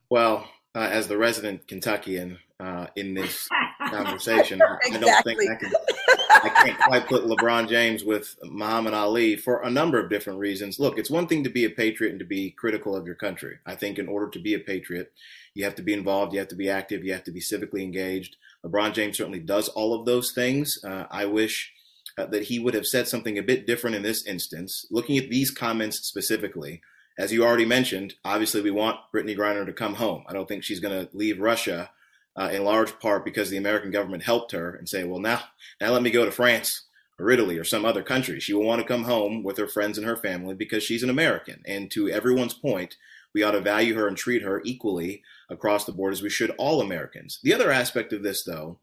Well, 0.09 0.45
uh, 0.75 0.89
as 0.91 1.07
the 1.07 1.17
resident 1.17 1.65
Kentuckian 1.67 2.37
uh, 2.59 2.87
in 2.95 3.13
this 3.13 3.47
conversation, 3.89 4.61
exactly. 4.83 5.33
I 5.39 5.45
don't 5.49 5.49
think 5.49 5.49
I 5.51 5.55
can 5.55 5.95
I 6.43 6.49
can't 6.63 6.79
quite 6.79 7.07
put 7.07 7.25
LeBron 7.25 7.67
James 7.67 8.03
with 8.03 8.35
Muhammad 8.43 8.93
Ali 8.93 9.35
for 9.35 9.63
a 9.63 9.71
number 9.71 9.99
of 9.99 10.09
different 10.09 10.37
reasons. 10.37 10.77
Look, 10.79 10.99
it's 10.99 11.09
one 11.09 11.25
thing 11.25 11.43
to 11.43 11.49
be 11.49 11.65
a 11.65 11.69
patriot 11.69 12.11
and 12.11 12.19
to 12.19 12.25
be 12.25 12.51
critical 12.51 12.95
of 12.95 13.07
your 13.07 13.15
country. 13.15 13.57
I 13.65 13.75
think 13.75 13.97
in 13.97 14.07
order 14.07 14.29
to 14.29 14.39
be 14.39 14.53
a 14.53 14.59
patriot, 14.59 15.11
you 15.55 15.63
have 15.63 15.73
to 15.75 15.81
be 15.81 15.93
involved, 15.93 16.33
you 16.33 16.39
have 16.39 16.47
to 16.49 16.55
be 16.55 16.69
active, 16.69 17.03
you 17.03 17.11
have 17.13 17.23
to 17.23 17.31
be 17.31 17.39
civically 17.39 17.81
engaged. 17.81 18.35
LeBron 18.63 18.93
James 18.93 19.17
certainly 19.17 19.39
does 19.39 19.67
all 19.69 19.99
of 19.99 20.05
those 20.05 20.31
things. 20.31 20.77
Uh, 20.83 21.05
I 21.09 21.25
wish 21.25 21.73
uh, 22.19 22.27
that 22.27 22.43
he 22.45 22.59
would 22.59 22.75
have 22.75 22.85
said 22.85 23.07
something 23.07 23.37
a 23.39 23.43
bit 23.43 23.65
different 23.65 23.95
in 23.95 24.03
this 24.03 24.25
instance. 24.25 24.85
Looking 24.91 25.17
at 25.17 25.29
these 25.31 25.49
comments 25.49 26.07
specifically, 26.07 26.81
as 27.17 27.33
you 27.33 27.43
already 27.43 27.65
mentioned, 27.65 28.13
obviously 28.23 28.61
we 28.61 28.71
want 28.71 28.97
Brittney 29.13 29.35
Griner 29.35 29.65
to 29.65 29.73
come 29.73 29.95
home. 29.95 30.23
I 30.27 30.33
don't 30.33 30.47
think 30.47 30.63
she's 30.63 30.79
going 30.79 31.03
to 31.07 31.17
leave 31.17 31.39
Russia 31.39 31.89
uh, 32.37 32.49
in 32.51 32.63
large 32.63 32.99
part 32.99 33.25
because 33.25 33.49
the 33.49 33.57
American 33.57 33.91
government 33.91 34.23
helped 34.23 34.51
her 34.51 34.75
and 34.75 34.87
say, 34.87 35.03
well, 35.03 35.19
now, 35.19 35.41
now 35.81 35.91
let 35.91 36.03
me 36.03 36.11
go 36.11 36.23
to 36.23 36.31
France 36.31 36.83
or 37.19 37.31
Italy 37.31 37.57
or 37.57 37.63
some 37.63 37.83
other 37.83 38.03
country. 38.03 38.39
She 38.39 38.53
will 38.53 38.63
want 38.65 38.81
to 38.81 38.87
come 38.87 39.05
home 39.05 39.41
with 39.43 39.57
her 39.57 39.67
friends 39.67 39.97
and 39.97 40.05
her 40.05 40.15
family 40.15 40.53
because 40.53 40.83
she's 40.83 41.01
an 41.03 41.09
American. 41.09 41.63
And 41.65 41.89
to 41.91 42.09
everyone's 42.09 42.53
point, 42.53 42.95
we 43.33 43.41
ought 43.41 43.51
to 43.51 43.61
value 43.61 43.95
her 43.95 44.07
and 44.07 44.15
treat 44.15 44.43
her 44.43 44.61
equally 44.63 45.23
across 45.49 45.85
the 45.85 45.91
board 45.91 46.13
as 46.13 46.21
we 46.21 46.29
should 46.29 46.51
all 46.59 46.79
Americans. 46.79 47.39
The 47.41 47.53
other 47.53 47.71
aspect 47.71 48.13
of 48.13 48.21
this, 48.21 48.43
though, 48.43 48.77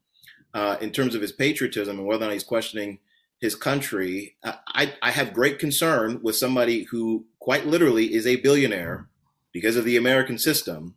uh, 0.52 0.76
in 0.80 0.90
terms 0.90 1.14
of 1.14 1.22
his 1.22 1.32
patriotism 1.32 1.98
and 1.98 2.06
whether 2.06 2.24
or 2.24 2.28
not 2.28 2.32
he's 2.32 2.42
questioning 2.44 2.98
his 3.40 3.54
country, 3.54 4.36
I, 4.44 4.94
I 5.00 5.10
have 5.12 5.32
great 5.32 5.58
concern 5.58 6.20
with 6.22 6.36
somebody 6.36 6.84
who 6.84 7.26
quite 7.38 7.66
literally 7.66 8.14
is 8.14 8.26
a 8.26 8.36
billionaire 8.36 9.08
because 9.52 9.76
of 9.76 9.84
the 9.84 9.96
American 9.96 10.38
system 10.38 10.96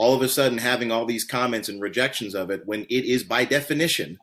all 0.00 0.14
of 0.14 0.22
a 0.22 0.28
sudden 0.30 0.56
having 0.56 0.90
all 0.90 1.04
these 1.04 1.24
comments 1.26 1.68
and 1.68 1.78
rejections 1.78 2.34
of 2.34 2.48
it 2.50 2.62
when 2.64 2.84
it 2.84 3.04
is 3.04 3.22
by 3.22 3.44
definition 3.44 4.16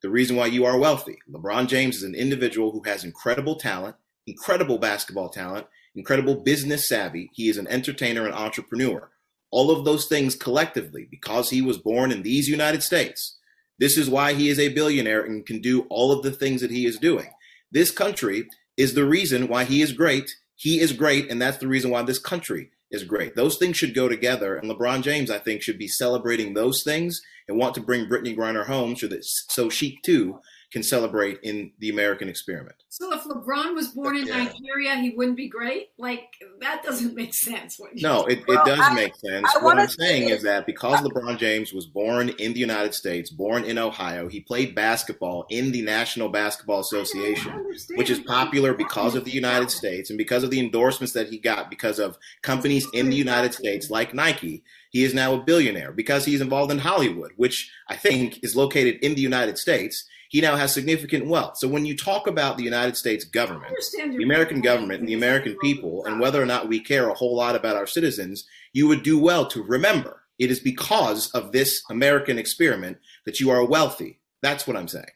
the 0.00 0.08
reason 0.08 0.36
why 0.36 0.46
you 0.46 0.64
are 0.64 0.78
wealthy. 0.78 1.16
LeBron 1.28 1.66
James 1.66 1.96
is 1.96 2.02
an 2.04 2.14
individual 2.14 2.70
who 2.70 2.80
has 2.84 3.02
incredible 3.02 3.56
talent, 3.56 3.96
incredible 4.28 4.78
basketball 4.78 5.28
talent, 5.28 5.66
incredible 5.96 6.36
business 6.36 6.86
savvy. 6.88 7.30
He 7.34 7.48
is 7.48 7.56
an 7.56 7.66
entertainer 7.66 8.24
and 8.26 8.32
entrepreneur. 8.32 9.10
All 9.50 9.72
of 9.72 9.84
those 9.84 10.06
things 10.06 10.36
collectively, 10.36 11.08
because 11.10 11.50
he 11.50 11.60
was 11.60 11.78
born 11.78 12.12
in 12.12 12.22
these 12.22 12.46
United 12.46 12.84
States, 12.84 13.36
this 13.80 13.98
is 13.98 14.08
why 14.08 14.34
he 14.34 14.50
is 14.50 14.60
a 14.60 14.72
billionaire 14.72 15.24
and 15.24 15.44
can 15.44 15.60
do 15.60 15.80
all 15.90 16.12
of 16.12 16.22
the 16.22 16.30
things 16.30 16.60
that 16.60 16.70
he 16.70 16.86
is 16.86 16.96
doing. 16.96 17.30
This 17.72 17.90
country 17.90 18.46
is 18.76 18.94
the 18.94 19.04
reason 19.08 19.48
why 19.48 19.64
he 19.64 19.82
is 19.82 19.92
great. 19.94 20.30
He 20.54 20.78
is 20.78 20.92
great, 20.92 21.28
and 21.28 21.42
that's 21.42 21.58
the 21.58 21.66
reason 21.66 21.90
why 21.90 22.02
this 22.02 22.20
country 22.20 22.70
is 22.94 23.04
great. 23.04 23.34
Those 23.36 23.58
things 23.58 23.76
should 23.76 23.94
go 23.94 24.08
together. 24.08 24.56
And 24.56 24.70
LeBron 24.70 25.02
James, 25.02 25.30
I 25.30 25.38
think, 25.38 25.60
should 25.62 25.78
be 25.78 25.88
celebrating 25.88 26.54
those 26.54 26.82
things 26.82 27.20
and 27.48 27.58
want 27.58 27.74
to 27.74 27.80
bring 27.80 28.06
Brittney 28.06 28.36
Griner 28.36 28.66
home 28.66 28.96
so 28.96 29.06
that 29.08 29.24
so 29.24 29.68
she 29.68 29.98
too 30.04 30.38
can 30.74 30.82
celebrate 30.82 31.38
in 31.44 31.70
the 31.78 31.88
American 31.88 32.28
experiment. 32.28 32.74
So 32.88 33.12
if 33.14 33.22
LeBron 33.22 33.76
was 33.76 33.88
born 33.88 34.16
in 34.16 34.26
yeah. 34.26 34.38
Nigeria, 34.42 34.96
he 34.96 35.10
wouldn't 35.10 35.36
be 35.36 35.48
great? 35.48 35.90
Like 35.98 36.24
that 36.60 36.82
doesn't 36.82 37.14
make 37.14 37.32
sense. 37.32 37.80
No, 37.94 38.24
it, 38.24 38.42
well, 38.48 38.60
it 38.60 38.66
does 38.68 38.80
I, 38.80 38.92
make 38.92 39.14
sense. 39.14 39.46
I 39.56 39.62
what 39.62 39.78
I'm 39.78 39.86
saying 39.88 40.30
is 40.30 40.42
that 40.42 40.66
because 40.66 41.00
LeBron 41.00 41.38
James 41.38 41.72
was 41.72 41.86
born 41.86 42.30
in 42.40 42.54
the 42.54 42.58
United 42.58 42.92
States, 42.92 43.30
born 43.30 43.62
in 43.62 43.78
Ohio, 43.78 44.26
he 44.28 44.40
played 44.40 44.74
basketball 44.74 45.46
in 45.48 45.70
the 45.70 45.80
National 45.82 46.28
Basketball 46.28 46.80
Association, 46.80 47.64
which 47.94 48.10
is 48.10 48.18
popular 48.18 48.74
because 48.74 49.14
of 49.14 49.24
the 49.24 49.30
United 49.30 49.70
States 49.70 50.10
and 50.10 50.18
because 50.18 50.42
of 50.42 50.50
the 50.50 50.58
endorsements 50.58 51.12
that 51.12 51.28
he 51.28 51.38
got 51.38 51.70
because 51.70 52.00
of 52.00 52.18
companies 52.42 52.84
in 52.92 53.10
the 53.10 53.16
United 53.16 53.54
States 53.54 53.90
like 53.90 54.12
Nike. 54.12 54.64
He 54.90 55.04
is 55.04 55.14
now 55.14 55.34
a 55.34 55.40
billionaire 55.42 55.92
because 55.92 56.24
he's 56.24 56.40
involved 56.40 56.72
in 56.72 56.78
Hollywood, 56.78 57.30
which 57.36 57.70
I 57.88 57.94
think 57.96 58.42
is 58.42 58.56
located 58.56 58.96
in 59.04 59.14
the 59.14 59.20
United 59.20 59.56
States 59.58 60.04
he 60.34 60.40
now 60.40 60.56
has 60.56 60.74
significant 60.74 61.26
wealth. 61.28 61.58
So 61.58 61.68
when 61.68 61.86
you 61.86 61.96
talk 61.96 62.26
about 62.26 62.56
the 62.56 62.64
United 62.64 62.96
States 62.96 63.24
government, 63.24 63.72
the 63.96 64.24
American 64.24 64.60
government, 64.62 64.98
and 64.98 65.08
the 65.08 65.14
American 65.14 65.56
people, 65.60 66.04
and 66.06 66.18
whether 66.18 66.42
or 66.42 66.44
not 66.44 66.66
we 66.68 66.80
care 66.80 67.08
a 67.08 67.14
whole 67.14 67.36
lot 67.36 67.54
about 67.54 67.76
our 67.76 67.86
citizens, 67.86 68.42
you 68.72 68.88
would 68.88 69.04
do 69.04 69.16
well 69.16 69.46
to 69.46 69.62
remember 69.62 70.22
it 70.40 70.50
is 70.50 70.58
because 70.58 71.30
of 71.34 71.52
this 71.52 71.84
American 71.88 72.36
experiment 72.36 72.98
that 73.26 73.38
you 73.38 73.48
are 73.50 73.64
wealthy. 73.64 74.18
That's 74.42 74.66
what 74.66 74.76
I'm 74.76 74.88
saying. 74.88 75.06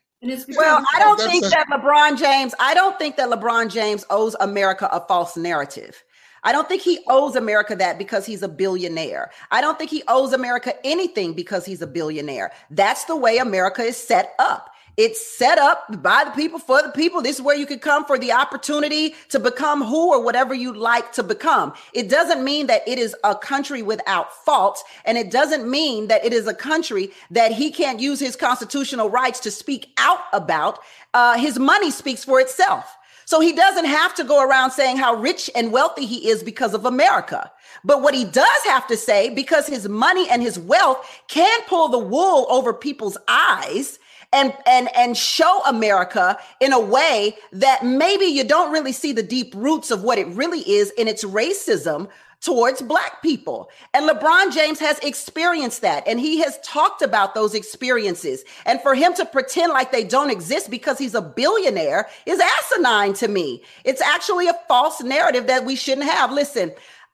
well, 0.51 0.85
I 0.95 1.01
don't 1.01 1.19
think 1.21 1.47
that 1.47 1.67
LeBron 1.69 2.17
James, 2.17 2.55
I 2.61 2.75
don't 2.75 2.97
think 2.97 3.17
that 3.17 3.29
LeBron 3.29 3.71
James 3.73 4.05
owes 4.11 4.37
America 4.39 4.89
a 4.93 5.05
false 5.09 5.37
narrative. 5.37 6.01
I 6.45 6.53
don't 6.53 6.69
think 6.69 6.81
he 6.81 7.01
owes 7.09 7.35
America 7.35 7.75
that 7.75 7.99
because 7.99 8.25
he's 8.25 8.45
a 8.45 8.49
billionaire. 8.49 9.33
I 9.51 9.63
don't 9.63 9.79
think 9.81 9.91
he 9.91 10.05
owes 10.07 10.33
America 10.33 10.75
anything 10.87 11.35
because 11.35 11.67
he's 11.67 11.83
a 11.83 11.89
billionaire. 11.89 12.53
That's 12.71 13.07
the 13.07 13.17
way 13.17 13.39
America 13.39 13.83
is 13.83 13.97
set 13.97 14.35
up. 14.39 14.71
It's 14.99 15.25
set 15.25 15.59
up 15.59 16.03
by 16.03 16.25
the 16.25 16.33
people 16.33 16.59
for 16.59 16.83
the 16.83 16.89
people. 16.89 17.23
This 17.23 17.37
is 17.37 17.43
where 17.43 17.55
you 17.57 17.67
could 17.67 17.81
come 17.81 18.05
for 18.05 18.19
the 18.19 18.33
opportunity 18.33 19.15
to 19.29 19.39
become 19.39 19.81
who 19.81 20.09
or 20.11 20.21
whatever 20.21 20.55
you 20.55 20.73
like 20.75 21.13
to 21.13 21.23
become. 21.23 21.73
It 21.95 22.09
doesn't 22.09 22.43
mean 22.43 22.67
that 22.67 22.83
it 22.85 22.99
is 22.99 23.15
a 23.23 23.37
country 23.37 23.81
without 23.81 24.33
faults. 24.45 24.83
And 25.05 25.17
it 25.17 25.31
doesn't 25.31 25.71
mean 25.71 26.09
that 26.09 26.25
it 26.25 26.33
is 26.33 26.49
a 26.49 26.53
country 26.55 27.13
that 27.31 27.53
he 27.53 27.71
can't 27.71 28.01
use 28.01 28.19
his 28.19 28.35
constitutional 28.35 29.09
rights 29.09 29.39
to 29.41 29.53
speak 29.53 29.87
out 29.99 30.19
about. 30.33 30.81
Uh, 31.15 31.39
his 31.39 31.61
money 31.61 31.93
speaks 31.93 32.25
for 32.25 32.41
itself. 32.41 32.93
So 33.25 33.39
he 33.39 33.53
doesn't 33.53 33.85
have 33.85 34.17
to 34.17 34.25
go 34.25 34.43
around 34.43 34.73
saying 34.73 34.97
how 34.97 35.15
rich 35.15 35.49
and 35.55 35.71
wealthy 35.71 36.07
he 36.07 36.29
is 36.29 36.43
because 36.43 36.75
of 36.75 36.85
America. 36.87 37.53
But 37.85 38.03
what 38.03 38.15
he 38.15 38.25
does 38.25 38.63
have 38.65 38.89
to 38.89 38.97
say, 38.97 39.29
because 39.31 39.69
his 39.69 39.89
money 39.89 40.29
and 40.29 40.43
his 40.43 40.59
wealth 40.59 41.07
can 41.29 41.61
pull 41.69 41.87
the 41.87 41.99
wool 41.99 42.47
over 42.51 42.73
people's 42.73 43.17
eyes 43.29 44.01
and 44.33 44.53
and 44.67 44.89
and 44.97 45.17
show 45.17 45.63
America 45.67 46.37
in 46.61 46.73
a 46.73 46.81
way 46.81 47.37
that 47.53 47.85
maybe 47.85 48.27
you 48.27 48.45
don't 48.45 48.73
really 48.73 48.93
see 48.93 49.13
the 49.13 49.23
deep 49.23 49.55
roots 49.55 49.91
of 49.91 50.03
what 50.03 50.19
it 50.19 50.27
really 50.29 50.61
is 50.71 50.91
in 50.99 51.09
its 51.09 51.25
racism 51.25 52.09
towards 52.41 52.81
black 52.83 53.21
people. 53.21 53.69
And 53.95 54.09
LeBron 54.09 54.53
James 54.55 54.79
has 54.79 55.01
experienced 55.01 55.81
that 55.83 56.07
and 56.07 56.21
he 56.21 56.39
has 56.41 56.57
talked 56.61 57.03
about 57.03 57.35
those 57.35 57.53
experiences. 57.53 58.45
And 58.65 58.81
for 58.81 58.95
him 58.95 59.13
to 59.15 59.25
pretend 59.27 59.73
like 59.73 59.91
they 59.91 60.05
don't 60.05 60.31
exist 60.31 60.71
because 60.71 60.99
he's 60.99 61.17
a 61.17 61.21
billionaire 61.23 62.09
is 62.27 62.39
asinine 62.39 63.15
to 63.15 63.27
me. 63.27 63.65
It's 63.85 64.01
actually 64.01 64.47
a 64.47 64.55
false 64.69 65.01
narrative 65.03 65.49
that 65.49 65.65
we 65.65 65.75
shouldn't 65.75 66.07
have. 66.09 66.31
Listen, 66.31 66.71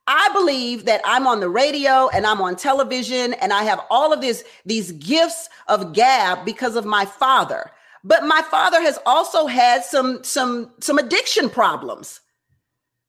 I 0.07 0.29
believe 0.35 0.85
that 0.85 1.01
I'm 1.05 1.27
on 1.27 1.41
the 1.41 1.49
radio 1.49 2.09
and 2.11 2.27
I'm 2.27 2.41
on 2.43 2.57
television 2.57 3.33
and 3.35 3.53
I 3.53 3.63
have 3.65 3.81
all 3.91 4.13
of 4.13 4.21
this, 4.21 4.45
these 4.67 4.93
gifts 4.93 5.49
of 5.69 5.93
gab 5.95 6.45
because 6.45 6.77
of 6.77 6.85
my 6.85 7.07
father. 7.07 7.71
But 8.03 8.25
my 8.25 8.43
father 8.43 8.83
has 8.83 8.99
also 9.07 9.47
had 9.47 9.83
some 9.83 10.23
some 10.23 10.71
some 10.81 10.99
addiction 10.99 11.49
problems. 11.49 12.21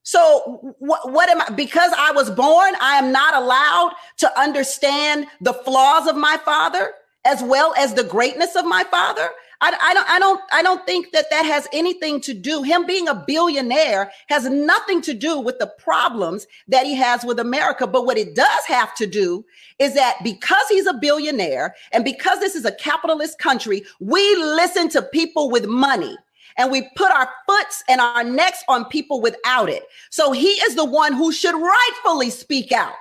So 0.04 0.74
what, 0.80 1.12
what 1.12 1.30
am 1.30 1.42
I 1.42 1.50
because 1.50 1.92
I 1.98 2.14
was 2.14 2.30
born, 2.32 2.76
I 2.80 2.96
am 2.98 3.12
not 3.12 3.34
allowed 3.34 3.92
to 4.20 4.40
understand 4.40 5.28
the 5.42 5.52
flaws 5.54 6.08
of 6.08 6.16
my 6.16 6.38
father 6.46 6.92
as 7.26 7.44
well 7.44 7.74
as 7.78 7.94
the 7.94 8.06
greatness 8.06 8.56
of 8.56 8.64
my 8.64 8.86
father. 8.86 9.32
I, 9.62 9.76
I, 9.82 9.94
don't 9.94 10.06
I 10.10 10.20
don't 10.20 10.42
I 10.54 10.64
don't 10.64 10.86
think 10.86 11.12
that 11.14 11.26
that 11.30 11.44
has 11.44 11.68
anything 11.72 12.20
to 12.22 12.34
do. 12.34 12.62
Him 12.64 12.86
being 12.86 13.08
a 13.08 13.16
billionaire 13.26 14.12
has 14.28 14.50
nothing 14.50 15.02
to 15.04 15.14
do 15.14 15.40
with 15.40 15.60
the 15.60 15.68
problems 15.68 16.46
that 16.68 16.86
he 16.86 16.94
has 16.96 17.24
with 17.24 17.40
America. 17.40 17.88
But 17.88 18.06
what 18.06 18.18
it 18.18 18.36
does 18.36 18.66
have 18.68 18.96
to 18.96 19.08
do 19.08 19.46
is 19.80 19.94
that 19.94 20.18
because 20.24 20.68
he's 20.68 20.88
a 20.88 20.94
billionaire 20.94 21.76
and 21.94 22.04
because 22.04 22.40
this 22.40 22.56
is 22.56 22.66
a 22.66 22.72
capitalist 22.74 23.40
country, 23.40 23.84
we 24.00 24.22
listen 24.36 24.90
to 24.90 25.02
people 25.02 25.50
with 25.50 25.68
money 25.68 26.18
and 26.58 26.72
we 26.72 26.90
put 26.96 27.12
our 27.12 27.30
foots 27.48 27.84
and 27.88 28.02
our 28.02 28.24
necks 28.24 28.64
on 28.68 28.86
people 28.86 29.22
without 29.22 29.70
it. 29.70 29.84
So 30.10 30.32
he 30.32 30.50
is 30.50 30.76
the 30.76 30.86
one 30.86 31.14
who 31.14 31.32
should 31.32 31.56
rightfully 31.56 32.30
speak 32.30 32.72
out 32.72 32.94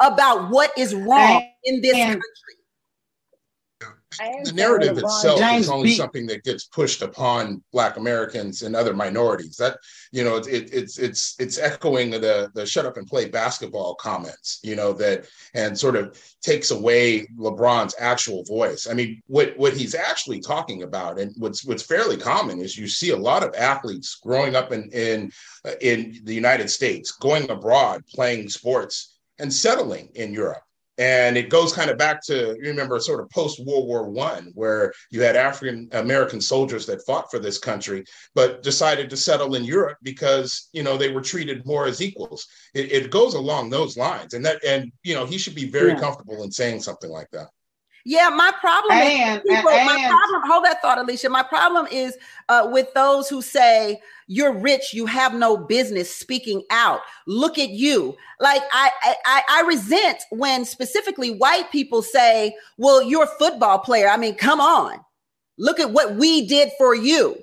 about 0.00 0.48
what 0.50 0.72
is 0.78 0.94
wrong 0.94 1.46
in 1.64 1.82
this 1.82 1.94
country 1.96 2.20
the 4.18 4.52
narrative 4.54 4.98
itself 4.98 5.38
James 5.38 5.64
is 5.66 5.70
only 5.70 5.88
beat. 5.90 5.96
something 5.96 6.26
that 6.26 6.42
gets 6.42 6.64
pushed 6.64 7.00
upon 7.02 7.62
Black 7.72 7.96
Americans 7.96 8.62
and 8.62 8.74
other 8.74 8.92
minorities. 8.94 9.56
That 9.56 9.78
you 10.10 10.24
know, 10.24 10.36
it, 10.36 10.46
it, 10.48 10.70
it's 10.72 10.98
it's 10.98 11.36
it's 11.38 11.58
echoing 11.58 12.10
the 12.10 12.50
the 12.54 12.66
shut 12.66 12.86
up 12.86 12.96
and 12.96 13.06
play 13.06 13.28
basketball 13.28 13.94
comments. 13.96 14.58
You 14.64 14.74
know 14.74 14.92
that 14.94 15.26
and 15.54 15.78
sort 15.78 15.94
of 15.96 16.20
takes 16.42 16.70
away 16.72 17.26
LeBron's 17.38 17.94
actual 17.98 18.42
voice. 18.44 18.86
I 18.90 18.94
mean, 18.94 19.22
what 19.26 19.56
what 19.56 19.74
he's 19.76 19.94
actually 19.94 20.40
talking 20.40 20.82
about, 20.82 21.20
and 21.20 21.32
what's 21.38 21.64
what's 21.64 21.82
fairly 21.84 22.16
common 22.16 22.60
is 22.60 22.76
you 22.76 22.88
see 22.88 23.10
a 23.10 23.16
lot 23.16 23.44
of 23.44 23.54
athletes 23.54 24.18
growing 24.22 24.56
up 24.56 24.72
in 24.72 24.90
in 24.92 25.30
in 25.80 26.16
the 26.24 26.34
United 26.34 26.68
States, 26.70 27.12
going 27.12 27.48
abroad, 27.48 28.02
playing 28.12 28.48
sports, 28.48 29.16
and 29.38 29.52
settling 29.52 30.08
in 30.16 30.34
Europe 30.34 30.62
and 31.00 31.38
it 31.38 31.48
goes 31.48 31.72
kind 31.72 31.90
of 31.90 31.96
back 31.96 32.20
to 32.22 32.54
you 32.62 32.68
remember 32.68 33.00
sort 33.00 33.20
of 33.20 33.30
post 33.30 33.58
World 33.64 33.86
War 33.86 34.08
One, 34.10 34.52
where 34.54 34.92
you 35.10 35.22
had 35.22 35.34
African 35.34 35.88
American 35.92 36.42
soldiers 36.42 36.84
that 36.86 37.04
fought 37.06 37.30
for 37.30 37.38
this 37.38 37.56
country, 37.58 38.04
but 38.34 38.62
decided 38.62 39.08
to 39.08 39.16
settle 39.16 39.54
in 39.54 39.64
Europe 39.64 39.96
because 40.02 40.68
you 40.74 40.82
know 40.82 40.98
they 40.98 41.10
were 41.10 41.22
treated 41.22 41.64
more 41.66 41.86
as 41.86 42.02
equals. 42.02 42.46
It, 42.74 42.92
it 42.92 43.10
goes 43.10 43.32
along 43.32 43.70
those 43.70 43.96
lines, 43.96 44.34
and 44.34 44.44
that 44.44 44.62
and 44.62 44.92
you 45.02 45.14
know 45.14 45.24
he 45.24 45.38
should 45.38 45.54
be 45.54 45.70
very 45.70 45.92
yeah. 45.92 46.00
comfortable 46.00 46.42
in 46.44 46.52
saying 46.52 46.82
something 46.82 47.10
like 47.10 47.30
that. 47.32 47.46
Yeah, 48.04 48.30
my 48.30 48.50
problem 48.60 48.92
and, 48.92 49.40
is 49.40 49.42
people, 49.56 49.70
and, 49.70 49.86
my 49.86 50.08
problem, 50.08 50.50
hold 50.50 50.64
that 50.64 50.80
thought, 50.80 50.96
Alicia. 50.98 51.28
My 51.28 51.42
problem 51.42 51.86
is 51.88 52.16
uh, 52.48 52.66
with 52.70 52.92
those 52.94 53.28
who 53.28 53.42
say, 53.42 54.00
you're 54.26 54.52
rich, 54.54 54.94
you 54.94 55.04
have 55.06 55.34
no 55.34 55.56
business 55.56 56.14
speaking 56.14 56.62
out. 56.70 57.00
Look 57.26 57.58
at 57.58 57.70
you. 57.70 58.16
Like 58.38 58.62
I, 58.72 58.90
I 59.26 59.42
I 59.48 59.62
resent 59.66 60.22
when 60.30 60.64
specifically 60.64 61.32
white 61.32 61.70
people 61.72 62.00
say, 62.00 62.56
Well, 62.78 63.02
you're 63.02 63.24
a 63.24 63.38
football 63.38 63.80
player. 63.80 64.08
I 64.08 64.16
mean, 64.16 64.34
come 64.36 64.60
on. 64.60 65.00
Look 65.58 65.78
at 65.80 65.90
what 65.90 66.14
we 66.14 66.46
did 66.46 66.70
for 66.78 66.94
you 66.94 67.36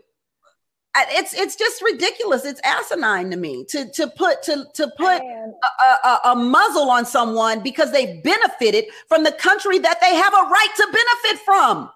it's 1.10 1.34
it's 1.34 1.56
just 1.56 1.82
ridiculous. 1.82 2.46
It's 2.46 2.62
asinine 2.64 3.30
to 3.32 3.38
me 3.38 3.66
to 3.66 3.90
to 3.92 4.08
put 4.08 4.42
to 4.44 4.66
to 4.74 4.92
put 4.98 5.22
a, 5.24 5.54
a, 6.08 6.20
a, 6.32 6.36
muzzle 6.36 6.90
on 6.90 7.06
someone 7.06 7.62
because 7.62 7.92
they 7.92 8.18
benefited 8.18 8.86
from 9.08 9.24
the 9.24 9.32
country 9.32 9.80
that 9.80 10.00
they 10.02 10.16
have 10.16 10.34
a 10.34 10.50
right 10.50 10.70
to 10.78 10.86
benefit 10.92 11.44
from. 11.46 11.90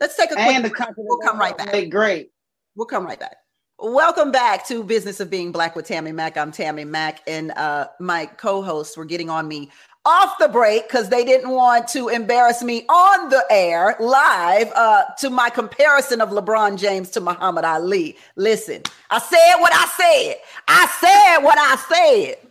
Let's 0.00 0.16
take 0.16 0.30
a 0.30 0.34
quick. 0.34 0.46
And 0.46 0.64
the 0.64 0.70
country 0.70 1.02
we'll 1.06 1.18
come 1.18 1.38
right 1.38 1.56
back. 1.56 1.88
Great. 1.90 2.30
We'll 2.74 2.86
come 2.86 3.06
right 3.06 3.18
back. 3.18 3.36
Welcome 3.78 4.32
back 4.32 4.66
to 4.68 4.82
Business 4.82 5.20
of 5.20 5.28
Being 5.28 5.52
Black 5.52 5.76
with 5.76 5.86
Tammy 5.86 6.10
Mack. 6.12 6.36
I'm 6.38 6.50
Tammy 6.52 6.84
Mack, 6.84 7.20
and 7.26 7.50
uh, 7.52 7.88
my 8.00 8.24
co-hosts 8.26 8.96
were 8.96 9.04
getting 9.04 9.28
on 9.28 9.46
me 9.48 9.70
off 10.06 10.38
the 10.38 10.48
break 10.48 10.86
because 10.88 11.08
they 11.08 11.24
didn't 11.24 11.50
want 11.50 11.88
to 11.88 12.08
embarrass 12.08 12.62
me 12.62 12.86
on 12.86 13.28
the 13.28 13.44
air 13.50 13.96
live 13.98 14.70
uh, 14.74 15.02
to 15.18 15.28
my 15.28 15.50
comparison 15.50 16.20
of 16.20 16.30
LeBron 16.30 16.78
James 16.78 17.10
to 17.10 17.20
Muhammad 17.20 17.64
Ali. 17.64 18.16
Listen, 18.36 18.82
I 19.10 19.18
said 19.18 19.56
what 19.60 19.72
I 19.74 19.86
said. 19.96 20.34
I 20.68 22.36
said 22.38 22.42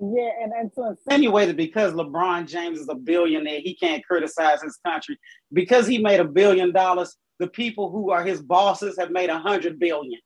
Yeah, 0.00 0.28
and, 0.42 0.52
and 0.52 0.72
to 0.74 0.88
insinuate 1.06 1.48
that 1.48 1.56
because 1.56 1.94
LeBron 1.94 2.46
James 2.46 2.78
is 2.78 2.88
a 2.88 2.94
billionaire, 2.94 3.60
he 3.60 3.74
can't 3.74 4.04
criticize 4.06 4.62
his 4.62 4.78
country. 4.86 5.18
Because 5.52 5.86
he 5.86 5.98
made 5.98 6.20
a 6.20 6.24
billion 6.24 6.70
dollars, 6.72 7.16
the 7.40 7.48
people 7.48 7.90
who 7.90 8.10
are 8.10 8.22
his 8.22 8.40
bosses 8.42 8.94
have 8.98 9.10
made 9.10 9.30
a 9.30 9.38
hundred 9.38 9.78
billion. 9.80 10.20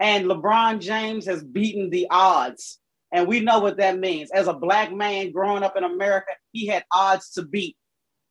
And 0.00 0.26
LeBron 0.26 0.80
James 0.80 1.26
has 1.26 1.42
beaten 1.42 1.90
the 1.90 2.06
odds. 2.10 2.78
And 3.12 3.26
we 3.26 3.40
know 3.40 3.60
what 3.60 3.78
that 3.78 3.98
means. 3.98 4.30
As 4.32 4.46
a 4.48 4.52
black 4.52 4.92
man 4.92 5.32
growing 5.32 5.62
up 5.62 5.76
in 5.76 5.84
America, 5.84 6.32
he 6.52 6.66
had 6.66 6.84
odds 6.92 7.30
to 7.32 7.42
beat. 7.42 7.76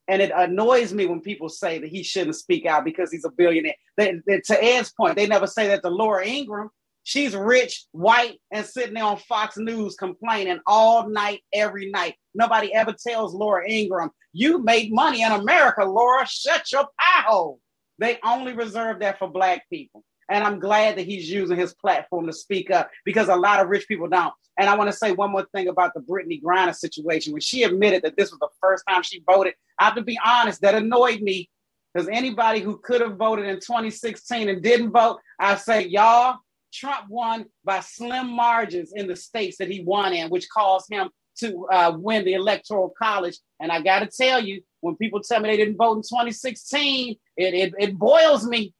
And 0.08 0.22
it 0.22 0.32
annoys 0.36 0.94
me 0.94 1.08
when 1.08 1.22
people 1.22 1.50
say 1.50 1.80
that 1.80 1.90
he 1.90 2.04
shouldn't 2.04 2.36
speak 2.36 2.68
out 2.68 2.86
because 2.86 3.12
he's 3.12 3.26
a 3.26 3.32
billionaire. 3.32 3.74
They, 3.98 4.14
they, 4.28 4.40
to 4.42 4.64
Ed's 4.64 4.92
point, 4.96 5.16
they 5.16 5.26
never 5.26 5.48
say 5.48 5.68
that 5.70 5.82
to 5.82 5.90
Laura 5.90 6.24
Ingraham. 6.28 6.70
She's 7.04 7.36
rich, 7.36 7.86
white, 7.92 8.40
and 8.52 8.66
sitting 8.66 8.96
there 8.96 9.04
on 9.04 9.18
Fox 9.18 9.58
News 9.58 9.96
complaining 9.96 10.60
all 10.68 11.08
night, 11.10 11.42
every 11.54 11.90
night. 11.92 12.16
Nobody 12.36 12.72
ever 12.74 12.94
tells 13.08 13.34
Laura 13.34 13.68
Ingraham, 13.68 14.10
you 14.34 14.64
made 14.64 14.92
money 14.92 15.22
in 15.24 15.32
America, 15.32 15.86
Laura. 15.86 16.28
Shut 16.28 16.72
your 16.72 16.84
pie 17.00 17.24
hole. 17.28 17.60
They 18.00 18.20
only 18.24 18.54
reserve 18.54 19.00
that 19.00 19.18
for 19.20 19.30
black 19.30 19.64
people. 19.72 20.04
And 20.30 20.44
I'm 20.44 20.60
glad 20.60 20.98
that 20.98 21.06
he's 21.06 21.30
using 21.30 21.58
his 21.58 21.74
platform 21.76 22.26
to 22.28 22.34
speak 22.34 22.72
up 22.72 22.90
because 23.04 23.30
a 23.30 23.36
lot 23.36 23.60
of 23.60 23.70
rich 23.70 23.88
people 23.88 24.08
don't. 24.08 24.34
And 24.58 24.70
I 24.70 24.76
want 24.76 24.90
to 24.90 24.98
say 24.98 25.12
one 25.12 25.32
more 25.32 25.46
thing 25.54 25.68
about 25.68 25.94
the 25.94 26.00
Brittney 26.00 26.42
Griner 26.42 26.74
situation. 26.74 27.34
When 27.34 27.42
she 27.42 27.64
admitted 27.64 28.04
that 28.04 28.18
this 28.18 28.32
was 28.32 28.40
the 28.40 28.48
first 28.62 28.84
time 28.90 29.04
she 29.04 29.22
voted, 29.30 29.54
I 29.78 29.86
have 29.86 29.96
to 29.96 30.02
be 30.02 30.18
honest, 30.26 30.62
that 30.62 30.74
annoyed 30.76 31.22
me 31.22 31.50
because 31.94 32.10
anybody 32.12 32.60
who 32.62 32.78
could 32.78 33.02
have 33.02 33.18
voted 33.18 33.46
in 33.46 33.56
2016 33.56 34.50
and 34.50 34.62
didn't 34.62 34.92
vote, 34.92 35.20
I 35.40 35.56
say, 35.56 35.86
y'all, 35.86 36.38
Trump 36.74 37.04
won 37.10 37.46
by 37.64 37.82
slim 37.82 38.30
margins 38.32 38.94
in 38.96 39.08
the 39.08 39.16
states 39.16 39.58
that 39.58 39.70
he 39.70 39.82
won 39.82 40.14
in, 40.14 40.30
which 40.30 40.48
caused 40.50 40.92
him 40.92 41.10
to 41.40 41.68
uh, 41.72 41.94
win 41.98 42.26
the 42.26 42.34
electoral 42.34 42.94
college. 43.02 43.38
And 43.60 43.72
I 43.72 43.82
got 43.82 44.00
to 44.00 44.08
tell 44.08 44.44
you, 44.44 44.62
when 44.82 44.96
people 44.96 45.22
tell 45.22 45.40
me 45.40 45.50
they 45.50 45.58
didn't 45.58 45.78
vote 45.78 45.98
in 45.98 46.02
2016, 46.04 47.16
it, 47.38 47.54
it, 47.54 47.74
it 47.78 47.98
boils 47.98 48.46
me 48.46 48.74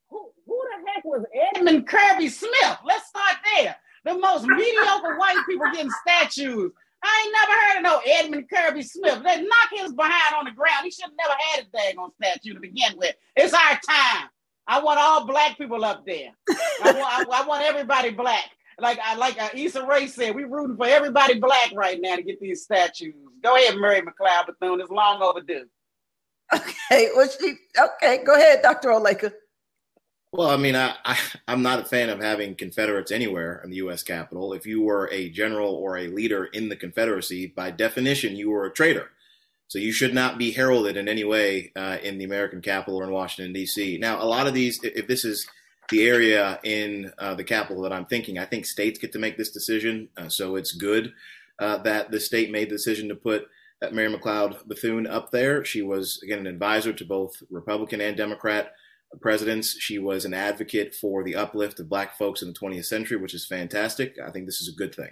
who, 0.09 0.31
who 0.47 0.63
the 0.65 0.91
heck 0.91 1.05
was 1.05 1.27
Edmund 1.55 1.87
Kirby 1.87 2.31
Smith? 2.31 2.79
Let's 2.87 3.09
start 3.11 3.37
there. 3.55 3.77
The 4.05 4.15
most 4.19 4.45
mediocre 4.47 5.17
white 5.19 5.43
people 5.49 5.67
getting 5.73 5.91
statues. 6.07 6.73
I 7.05 7.23
ain't 7.25 7.35
never 7.35 7.63
heard 7.63 7.77
of 7.77 7.83
no 7.83 8.15
Edmund 8.19 8.51
Kirby 8.53 8.83
Smith. 8.83 9.23
They 9.25 9.43
knock 9.43 9.69
his 9.75 9.93
behind 9.93 10.37
on 10.39 10.45
the 10.45 10.51
ground. 10.53 10.85
He 10.85 10.91
should 10.91 11.05
have 11.07 11.13
never 11.19 11.35
had 11.53 11.65
a 11.65 11.71
dang 11.77 11.99
on 11.99 12.11
statue 12.21 12.55
to 12.55 12.61
begin 12.61 12.97
with. 12.97 13.15
It's 13.37 13.55
our 13.55 13.81
time. 13.89 14.29
I 14.67 14.81
want 14.81 14.99
all 15.01 15.25
black 15.27 15.59
people 15.59 15.85
up 15.85 16.05
there. 16.07 16.29
I, 16.85 16.93
want, 16.93 16.99
I, 17.33 17.43
I 17.43 17.47
want, 17.47 17.63
everybody 17.65 18.11
black. 18.11 18.45
Like 18.79 18.99
I 19.03 19.17
like 19.17 19.41
uh, 19.41 19.49
Issa 19.55 19.85
Rae 19.85 20.07
said, 20.07 20.35
we're 20.35 20.49
rooting 20.49 20.77
for 20.77 20.87
everybody 20.87 21.39
black 21.39 21.73
right 21.75 21.99
now 22.01 22.17
to 22.17 22.23
get 22.23 22.41
these 22.41 22.63
statues. 22.63 23.15
Go 23.43 23.55
ahead, 23.57 23.77
Mary 23.77 24.01
McLeod 24.01 24.47
Bethune. 24.47 24.81
It's 24.81 24.91
long 24.91 25.21
overdue. 25.21 25.67
Okay, 26.55 27.09
well 27.15 27.29
she 27.29 27.55
okay, 27.79 28.23
go 28.25 28.35
ahead, 28.37 28.61
Dr. 28.63 28.89
Oleka. 28.91 29.33
Well, 30.35 30.49
I 30.49 30.57
mean, 30.57 30.75
I, 30.75 30.95
I 31.05 31.17
am 31.49 31.61
not 31.61 31.81
a 31.81 31.85
fan 31.85 32.09
of 32.09 32.19
having 32.21 32.55
Confederates 32.55 33.11
anywhere 33.13 33.61
in 33.63 33.69
the 33.69 33.77
U.S. 33.77 34.03
Capitol. 34.03 34.55
If 34.55 34.65
you 34.67 34.81
were 34.81 35.11
a 35.13 35.29
general 35.29 35.75
or 35.75 35.99
a 35.99 36.07
leader 36.07 36.47
in 36.47 36.71
the 36.71 36.77
Confederacy, 36.77 37.49
by 37.49 37.71
definition, 37.71 38.35
you 38.35 38.49
were 38.49 38.65
a 38.65 38.73
traitor. 38.73 39.11
So 39.69 39.79
you 39.79 39.93
should 39.93 40.15
not 40.15 40.39
be 40.39 40.53
heralded 40.53 40.97
in 40.97 41.07
any 41.07 41.25
way 41.25 41.71
uh, 41.77 41.99
in 42.03 42.17
the 42.17 42.25
American 42.25 42.63
Capitol 42.63 42.99
or 43.01 43.05
in 43.05 43.11
Washington 43.11 43.53
D.C. 43.53 43.99
Now, 43.99 44.23
a 44.23 44.25
lot 44.25 44.47
of 44.47 44.55
these, 44.55 44.81
if 44.83 45.07
this 45.07 45.27
is 45.27 45.47
the 45.91 46.07
area 46.09 46.59
in 46.65 47.13
uh, 47.19 47.35
the 47.35 47.45
Capitol 47.45 47.83
that 47.83 47.93
I'm 47.93 48.07
thinking, 48.07 48.39
I 48.39 48.47
think 48.47 48.65
states 48.65 48.99
get 48.99 49.13
to 49.13 49.19
make 49.19 49.37
this 49.37 49.51
decision. 49.51 50.09
Uh, 50.17 50.29
so 50.31 50.57
it's 50.57 50.73
good 50.73 51.13
uh, 51.59 51.77
that 51.83 52.11
the 52.11 52.19
state 52.21 52.51
made 52.51 52.71
the 52.71 52.77
decision 52.77 53.07
to 53.11 53.15
put 53.15 53.45
uh, 53.83 53.91
Mary 53.91 54.11
McLeod 54.11 54.65
Bethune 54.67 55.07
up 55.07 55.31
there. 55.31 55.63
She 55.63 55.83
was 55.83 56.21
again 56.25 56.39
an 56.39 56.47
advisor 56.47 56.95
to 56.95 57.05
both 57.05 57.35
Republican 57.51 58.01
and 58.01 58.17
Democrat 58.17 58.73
presidents. 59.21 59.77
She 59.81 59.99
was 59.99 60.25
an 60.25 60.35
advocate 60.35 60.95
for 60.95 61.23
the 61.23 61.35
uplift 61.37 61.81
of 61.81 61.89
black 61.89 62.17
folks 62.17 62.43
in 62.43 62.49
the 62.49 62.55
20th 62.55 62.87
century, 62.87 63.17
which 63.17 63.35
is 63.35 63.47
fantastic. 63.47 64.17
I 64.25 64.31
think 64.31 64.47
this 64.47 64.61
is 64.61 64.69
a 64.69 64.77
good 64.77 64.95
thing. 64.95 65.11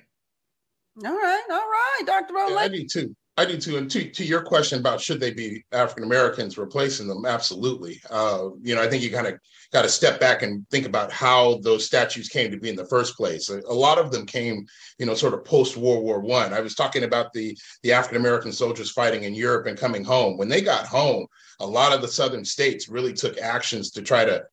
All 1.05 1.17
right, 1.17 1.43
all 1.51 1.59
right, 1.59 2.03
Dr. 2.07 2.35
Rolake. 2.35 2.51
Yeah, 2.51 2.57
I 2.63 2.69
need 2.69 2.89
two. 2.91 3.15
I 3.41 3.47
do 3.47 3.57
too. 3.57 3.79
And 3.79 3.91
to, 3.93 4.11
to 4.11 4.23
your 4.25 4.43
question 4.43 4.79
about 4.81 5.01
should 5.01 5.19
they 5.19 5.31
be 5.33 5.65
African 5.73 6.05
Americans 6.05 6.59
replacing 6.59 7.09
them, 7.09 7.25
absolutely. 7.25 7.99
Uh, 8.11 8.51
you 8.63 8.75
know, 8.75 8.83
I 8.83 8.87
think 8.89 9.03
you 9.03 9.11
kind 9.11 9.27
of 9.29 9.41
got 9.73 9.81
to 9.81 9.89
step 9.89 10.21
back 10.21 10.43
and 10.43 10.69
think 10.69 10.85
about 10.85 11.11
how 11.11 11.57
those 11.63 11.87
statues 11.87 12.29
came 12.29 12.51
to 12.51 12.59
be 12.59 12.69
in 12.69 12.77
the 12.77 12.85
first 12.85 13.17
place. 13.17 13.49
A, 13.49 13.61
a 13.61 13.73
lot 13.73 13.97
of 13.97 14.11
them 14.13 14.27
came, 14.27 14.67
you 14.99 15.07
know, 15.07 15.15
sort 15.15 15.33
of 15.33 15.43
post 15.47 15.79
World 15.79 16.03
War 16.05 16.21
One. 16.21 16.53
I. 16.55 16.59
I 16.61 16.63
was 16.63 16.75
talking 16.75 17.05
about 17.05 17.33
the 17.33 17.57
the 17.83 17.93
African 17.95 18.19
American 18.21 18.53
soldiers 18.53 18.91
fighting 18.91 19.23
in 19.23 19.35
Europe 19.35 19.67
and 19.67 19.79
coming 19.79 20.05
home. 20.05 20.37
When 20.37 20.51
they 20.51 20.61
got 20.61 20.85
home, 20.85 21.27
a 21.61 21.67
lot 21.67 21.95
of 21.95 22.03
the 22.03 22.09
southern 22.09 22.45
states 22.45 22.91
really 22.91 23.15
took 23.15 23.39
actions 23.39 23.91
to 23.93 24.03
try 24.03 24.27
to 24.27 24.45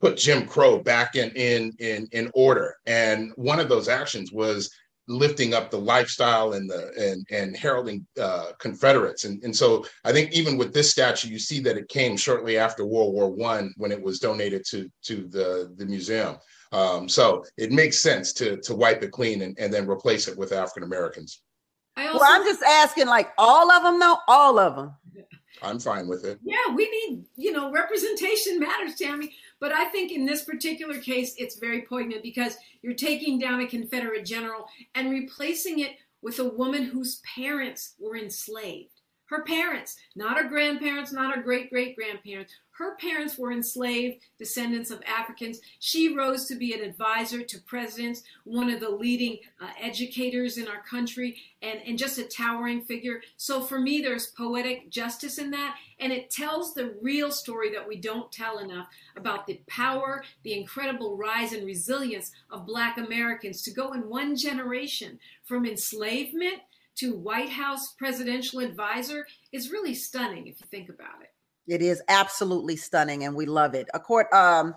put 0.00 0.16
Jim 0.16 0.46
Crow 0.46 0.78
back 0.78 1.16
in 1.16 1.30
in 1.30 1.72
in, 1.80 2.06
in 2.12 2.30
order. 2.34 2.76
And 2.86 3.32
one 3.34 3.58
of 3.58 3.68
those 3.68 3.88
actions 3.88 4.30
was 4.30 4.70
lifting 5.08 5.52
up 5.52 5.70
the 5.70 5.78
lifestyle 5.78 6.52
and 6.52 6.70
the 6.70 6.90
and 6.98 7.26
and 7.30 7.56
heralding 7.56 8.06
uh, 8.20 8.52
Confederates. 8.58 9.24
And 9.24 9.42
and 9.42 9.54
so 9.54 9.84
I 10.04 10.12
think 10.12 10.32
even 10.32 10.56
with 10.56 10.72
this 10.72 10.90
statue, 10.90 11.28
you 11.28 11.38
see 11.38 11.60
that 11.60 11.76
it 11.76 11.88
came 11.88 12.16
shortly 12.16 12.58
after 12.58 12.84
World 12.84 13.12
War 13.14 13.30
One 13.30 13.72
when 13.76 13.92
it 13.92 14.00
was 14.02 14.18
donated 14.18 14.64
to 14.66 14.90
to 15.04 15.26
the 15.28 15.72
the 15.76 15.86
museum. 15.86 16.36
Um, 16.72 17.06
so 17.08 17.44
it 17.58 17.72
makes 17.72 17.98
sense 17.98 18.32
to 18.34 18.56
to 18.58 18.74
wipe 18.74 19.02
it 19.02 19.10
clean 19.12 19.42
and, 19.42 19.58
and 19.58 19.72
then 19.72 19.88
replace 19.90 20.28
it 20.28 20.38
with 20.38 20.52
African 20.52 20.84
Americans. 20.84 21.42
Also- 21.96 22.18
well, 22.18 22.26
I'm 22.30 22.44
just 22.44 22.62
asking, 22.62 23.06
like 23.06 23.30
all 23.36 23.70
of 23.70 23.82
them, 23.82 24.00
though, 24.00 24.16
all 24.28 24.58
of 24.58 24.76
them. 24.76 24.92
I'm 25.64 25.78
fine 25.78 26.08
with 26.08 26.24
it. 26.24 26.40
Yeah, 26.42 26.74
we 26.74 26.88
need, 26.90 27.24
you 27.36 27.52
know, 27.52 27.70
representation 27.70 28.58
matters, 28.58 28.96
Tammy. 28.96 29.32
But 29.62 29.70
I 29.70 29.84
think 29.84 30.10
in 30.10 30.26
this 30.26 30.42
particular 30.42 30.98
case, 31.00 31.36
it's 31.38 31.54
very 31.56 31.82
poignant 31.82 32.24
because 32.24 32.56
you're 32.82 32.94
taking 32.94 33.38
down 33.38 33.60
a 33.60 33.68
Confederate 33.68 34.26
general 34.26 34.66
and 34.96 35.08
replacing 35.08 35.78
it 35.78 35.92
with 36.20 36.40
a 36.40 36.48
woman 36.48 36.82
whose 36.86 37.20
parents 37.36 37.94
were 38.00 38.16
enslaved. 38.16 39.01
Her 39.32 39.40
parents, 39.44 39.96
not 40.14 40.36
her 40.36 40.46
grandparents, 40.46 41.10
not 41.10 41.34
her 41.34 41.40
great 41.40 41.70
great 41.70 41.96
grandparents. 41.96 42.52
Her 42.72 42.96
parents 42.96 43.38
were 43.38 43.50
enslaved 43.50 44.20
descendants 44.38 44.90
of 44.90 45.00
Africans. 45.06 45.62
She 45.78 46.14
rose 46.14 46.44
to 46.48 46.54
be 46.54 46.74
an 46.74 46.82
advisor 46.82 47.42
to 47.42 47.58
presidents, 47.62 48.24
one 48.44 48.68
of 48.68 48.78
the 48.80 48.90
leading 48.90 49.38
uh, 49.58 49.68
educators 49.80 50.58
in 50.58 50.68
our 50.68 50.82
country, 50.82 51.38
and, 51.62 51.80
and 51.86 51.96
just 51.96 52.18
a 52.18 52.24
towering 52.24 52.82
figure. 52.82 53.22
So 53.38 53.62
for 53.62 53.80
me, 53.80 54.02
there's 54.02 54.26
poetic 54.26 54.90
justice 54.90 55.38
in 55.38 55.50
that. 55.52 55.76
And 55.98 56.12
it 56.12 56.30
tells 56.30 56.74
the 56.74 56.94
real 57.00 57.30
story 57.30 57.72
that 57.72 57.88
we 57.88 57.96
don't 57.96 58.30
tell 58.30 58.58
enough 58.58 58.88
about 59.16 59.46
the 59.46 59.62
power, 59.66 60.24
the 60.42 60.52
incredible 60.52 61.16
rise 61.16 61.54
and 61.54 61.64
resilience 61.64 62.32
of 62.50 62.66
Black 62.66 62.98
Americans 62.98 63.62
to 63.62 63.70
go 63.70 63.94
in 63.94 64.10
one 64.10 64.36
generation 64.36 65.18
from 65.42 65.64
enslavement 65.64 66.56
to 66.96 67.14
White 67.16 67.48
House 67.48 67.92
presidential 67.98 68.60
advisor 68.60 69.26
is 69.52 69.70
really 69.70 69.94
stunning 69.94 70.46
if 70.46 70.60
you 70.60 70.66
think 70.70 70.88
about 70.88 71.22
it. 71.22 71.28
It 71.68 71.80
is 71.80 72.02
absolutely 72.08 72.76
stunning, 72.76 73.24
and 73.24 73.34
we 73.34 73.46
love 73.46 73.74
it. 73.74 73.88
court 74.04 74.32
um, 74.32 74.74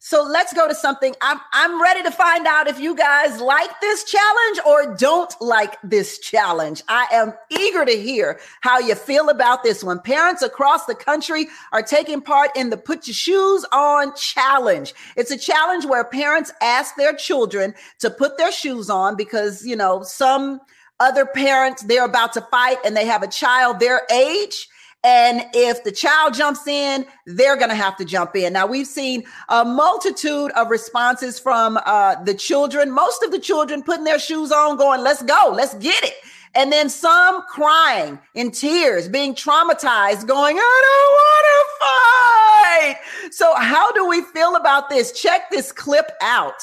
so 0.00 0.22
let's 0.22 0.52
go 0.52 0.68
to 0.68 0.74
something. 0.76 1.14
I'm 1.22 1.40
I'm 1.52 1.82
ready 1.82 2.04
to 2.04 2.10
find 2.12 2.46
out 2.46 2.68
if 2.68 2.78
you 2.78 2.94
guys 2.94 3.40
like 3.40 3.68
this 3.80 4.04
challenge 4.04 4.60
or 4.64 4.94
don't 4.96 5.32
like 5.40 5.76
this 5.82 6.20
challenge. 6.20 6.82
I 6.88 7.06
am 7.12 7.32
eager 7.50 7.84
to 7.84 7.92
hear 8.00 8.38
how 8.60 8.78
you 8.78 8.94
feel 8.94 9.28
about 9.28 9.64
this 9.64 9.82
one. 9.82 9.98
Parents 10.00 10.40
across 10.42 10.86
the 10.86 10.94
country 10.94 11.48
are 11.72 11.82
taking 11.82 12.20
part 12.20 12.50
in 12.56 12.70
the 12.70 12.76
Put 12.76 13.08
Your 13.08 13.14
Shoes 13.14 13.64
On 13.72 14.14
challenge. 14.14 14.94
It's 15.16 15.32
a 15.32 15.38
challenge 15.38 15.84
where 15.84 16.04
parents 16.04 16.52
ask 16.62 16.94
their 16.96 17.12
children 17.14 17.74
to 17.98 18.08
put 18.08 18.38
their 18.38 18.52
shoes 18.52 18.88
on 18.90 19.16
because, 19.16 19.66
you 19.66 19.74
know, 19.74 20.04
some 20.04 20.60
other 21.00 21.26
parents, 21.26 21.82
they're 21.82 22.04
about 22.04 22.32
to 22.34 22.40
fight 22.40 22.78
and 22.84 22.96
they 22.96 23.06
have 23.06 23.22
a 23.22 23.28
child 23.28 23.80
their 23.80 24.02
age. 24.12 24.68
And 25.04 25.46
if 25.54 25.84
the 25.84 25.92
child 25.92 26.34
jumps 26.34 26.66
in, 26.66 27.06
they're 27.24 27.56
going 27.56 27.68
to 27.68 27.76
have 27.76 27.96
to 27.98 28.04
jump 28.04 28.34
in. 28.34 28.52
Now, 28.54 28.66
we've 28.66 28.86
seen 28.86 29.22
a 29.48 29.64
multitude 29.64 30.50
of 30.56 30.70
responses 30.70 31.38
from 31.38 31.78
uh, 31.86 32.22
the 32.24 32.34
children, 32.34 32.90
most 32.90 33.22
of 33.22 33.30
the 33.30 33.38
children 33.38 33.82
putting 33.82 34.02
their 34.02 34.18
shoes 34.18 34.50
on, 34.50 34.76
going, 34.76 35.02
let's 35.02 35.22
go, 35.22 35.52
let's 35.54 35.74
get 35.74 36.02
it. 36.02 36.14
And 36.56 36.72
then 36.72 36.88
some 36.88 37.42
crying 37.46 38.18
in 38.34 38.50
tears, 38.50 39.06
being 39.08 39.34
traumatized, 39.36 40.26
going, 40.26 40.56
I 40.58 41.36
don't 41.38 41.78
want 41.78 42.82
to 42.98 43.24
fight. 43.30 43.32
So, 43.32 43.54
how 43.54 43.92
do 43.92 44.08
we 44.08 44.22
feel 44.22 44.56
about 44.56 44.90
this? 44.90 45.12
Check 45.12 45.48
this 45.50 45.70
clip 45.70 46.10
out. 46.20 46.54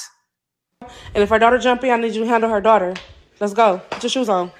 And 0.82 1.24
if 1.24 1.32
our 1.32 1.40
daughter 1.40 1.56
in, 1.56 1.90
I 1.90 1.96
need 1.96 2.16
you 2.16 2.24
to 2.24 2.28
handle 2.28 2.50
her 2.50 2.60
daughter. 2.60 2.96
Let's 3.40 3.54
go. 3.54 3.82
Put 3.90 4.04
your 4.04 4.10
shoes 4.10 4.30
on. 4.30 4.52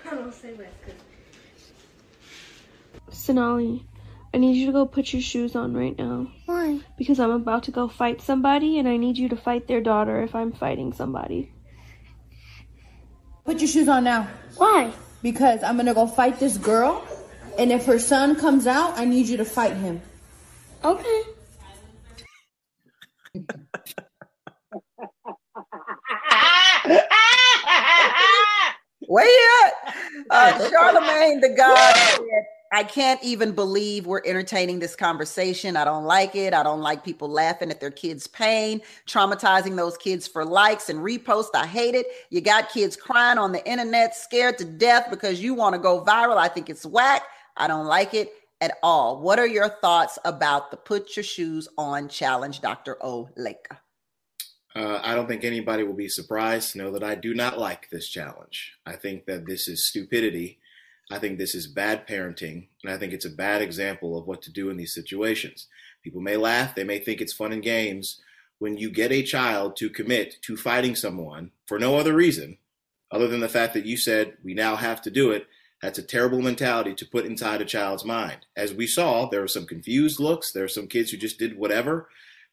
Sonali, 3.12 3.86
I 4.34 4.38
need 4.38 4.56
you 4.58 4.66
to 4.68 4.72
go 4.72 4.86
put 4.86 5.12
your 5.14 5.22
shoes 5.22 5.56
on 5.56 5.74
right 5.76 5.98
now. 5.98 6.32
Why? 6.46 6.80
Because 6.98 7.20
I'm 7.20 7.32
about 7.32 7.64
to 7.64 7.72
go 7.72 7.88
fight 7.88 8.22
somebody 8.22 8.78
and 8.78 8.88
I 8.88 8.98
need 8.98 9.18
you 9.18 9.30
to 9.30 9.36
fight 9.36 9.68
their 9.68 9.82
daughter 9.82 10.22
if 10.22 10.36
I'm 10.36 10.52
fighting 10.52 10.94
somebody. 10.94 11.52
Put 13.46 13.60
your 13.62 13.68
shoes 13.68 13.88
on 13.88 14.04
now. 14.04 14.28
Why? 14.58 14.92
Because 15.22 15.64
I'm 15.64 15.76
going 15.76 15.86
to 15.86 15.94
go 15.94 16.08
fight 16.08 16.40
this 16.40 16.58
girl 16.58 17.04
and 17.58 17.72
if 17.72 17.86
her 17.86 18.00
son 18.00 18.36
comes 18.36 18.68
out, 18.68 19.00
I 19.00 19.06
need 19.06 19.28
you 19.28 19.38
to 19.38 19.46
fight 19.46 19.76
him. 19.78 20.02
Okay. 20.84 21.22
Where 29.16 29.24
you 29.26 29.46
at? 29.64 29.94
Uh, 30.30 30.70
Charlemagne 30.70 31.40
the 31.40 31.48
God 31.56 31.96
said, 31.96 32.46
I 32.74 32.84
can't 32.84 33.24
even 33.24 33.54
believe 33.54 34.06
we're 34.06 34.22
entertaining 34.26 34.80
this 34.80 34.94
conversation. 34.94 35.78
I 35.78 35.86
don't 35.86 36.04
like 36.04 36.36
it. 36.36 36.54
I 36.54 36.64
don't 36.64 36.82
like 36.82 37.06
people 37.06 37.30
laughing 37.30 37.72
at 37.72 37.80
their 37.80 37.92
kids' 37.92 38.28
pain, 38.28 38.82
traumatizing 39.08 39.78
those 39.78 39.96
kids 39.96 40.28
for 40.28 40.44
likes 40.44 40.90
and 40.90 41.00
reposts. 41.00 41.52
I 41.56 41.66
hate 41.66 41.96
it. 41.96 42.08
You 42.30 42.42
got 42.42 42.70
kids 42.74 42.98
crying 42.98 43.38
on 43.38 43.54
the 43.54 43.66
internet, 43.66 44.18
scared 44.18 44.58
to 44.58 44.66
death 44.66 45.08
because 45.10 45.42
you 45.42 45.54
want 45.54 45.76
to 45.76 45.80
go 45.80 46.04
viral. 46.04 46.36
I 46.36 46.50
think 46.50 46.70
it's 46.70 46.86
whack. 46.86 47.24
I 47.56 47.68
don't 47.68 47.86
like 47.88 48.14
it 48.14 48.34
at 48.60 48.74
all. 48.84 49.22
What 49.22 49.40
are 49.40 49.48
your 49.48 49.70
thoughts 49.70 50.20
about 50.26 50.72
the 50.72 50.76
Put 50.78 51.16
Your 51.16 51.24
Shoes 51.24 51.70
On 51.78 52.10
Challenge, 52.10 52.60
Dr. 52.60 52.98
Oleka? 53.02 53.78
Uh, 54.76 55.00
I 55.02 55.16
don't 55.16 55.28
think 55.28 55.46
anybody 55.46 55.84
will 55.84 55.94
be 55.94 56.10
surprised 56.10 56.72
to 56.74 56.80
know 56.80 56.92
that 56.92 57.04
I 57.04 57.16
do 57.16 57.34
not 57.34 57.58
like 57.58 57.90
this 57.90 58.10
challenge. 58.10 58.74
I 58.86 58.98
think 58.98 59.26
that 59.26 59.46
this 59.46 59.70
is 59.70 59.88
stupidity. 59.88 60.60
I 61.10 61.18
think 61.18 61.38
this 61.38 61.56
is 61.56 61.66
bad 61.66 62.06
parenting. 62.06 62.68
And 62.84 62.92
I 62.94 62.98
think 62.98 63.14
it's 63.14 63.24
a 63.26 63.30
bad 63.30 63.62
example 63.62 64.18
of 64.18 64.28
what 64.28 64.42
to 64.44 64.52
do 64.52 64.70
in 64.70 64.76
these 64.76 64.94
situations. 64.94 65.68
People 66.04 66.20
may 66.20 66.36
laugh, 66.36 66.76
they 66.76 66.84
may 66.84 67.00
think 67.00 67.22
it's 67.22 67.32
fun 67.34 67.54
and 67.54 67.64
games. 67.64 68.20
When 68.60 68.76
you 68.78 68.90
get 68.90 69.14
a 69.14 69.24
child 69.24 69.78
to 69.78 69.90
commit 69.90 70.42
to 70.42 70.58
fighting 70.58 70.96
someone 70.96 71.52
for 71.66 71.80
no 71.80 71.96
other 71.98 72.14
reason 72.14 72.58
other 73.12 73.28
than 73.28 73.40
the 73.42 73.50
fact 73.50 73.74
that 73.76 73.86
you 73.86 73.96
said, 73.96 74.36
we 74.44 74.54
now 74.54 74.76
have 74.76 75.02
to 75.04 75.12
do 75.12 75.32
it, 75.32 75.48
that's 75.82 76.00
a 76.00 76.04
terrible 76.04 76.42
mentality 76.42 76.94
to 76.96 77.06
put 77.06 77.26
inside 77.26 77.62
a 77.62 77.66
child's 77.66 78.04
mind. 78.06 78.46
As 78.58 78.74
we 78.74 78.88
saw, 78.88 79.30
there 79.30 79.42
were 79.42 79.48
some 79.48 79.66
confused 79.68 80.20
looks, 80.20 80.52
there 80.52 80.64
are 80.66 80.70
some 80.70 80.88
kids 80.88 81.12
who 81.12 81.18
just 81.18 81.38
did 81.40 81.58
whatever. 81.58 82.10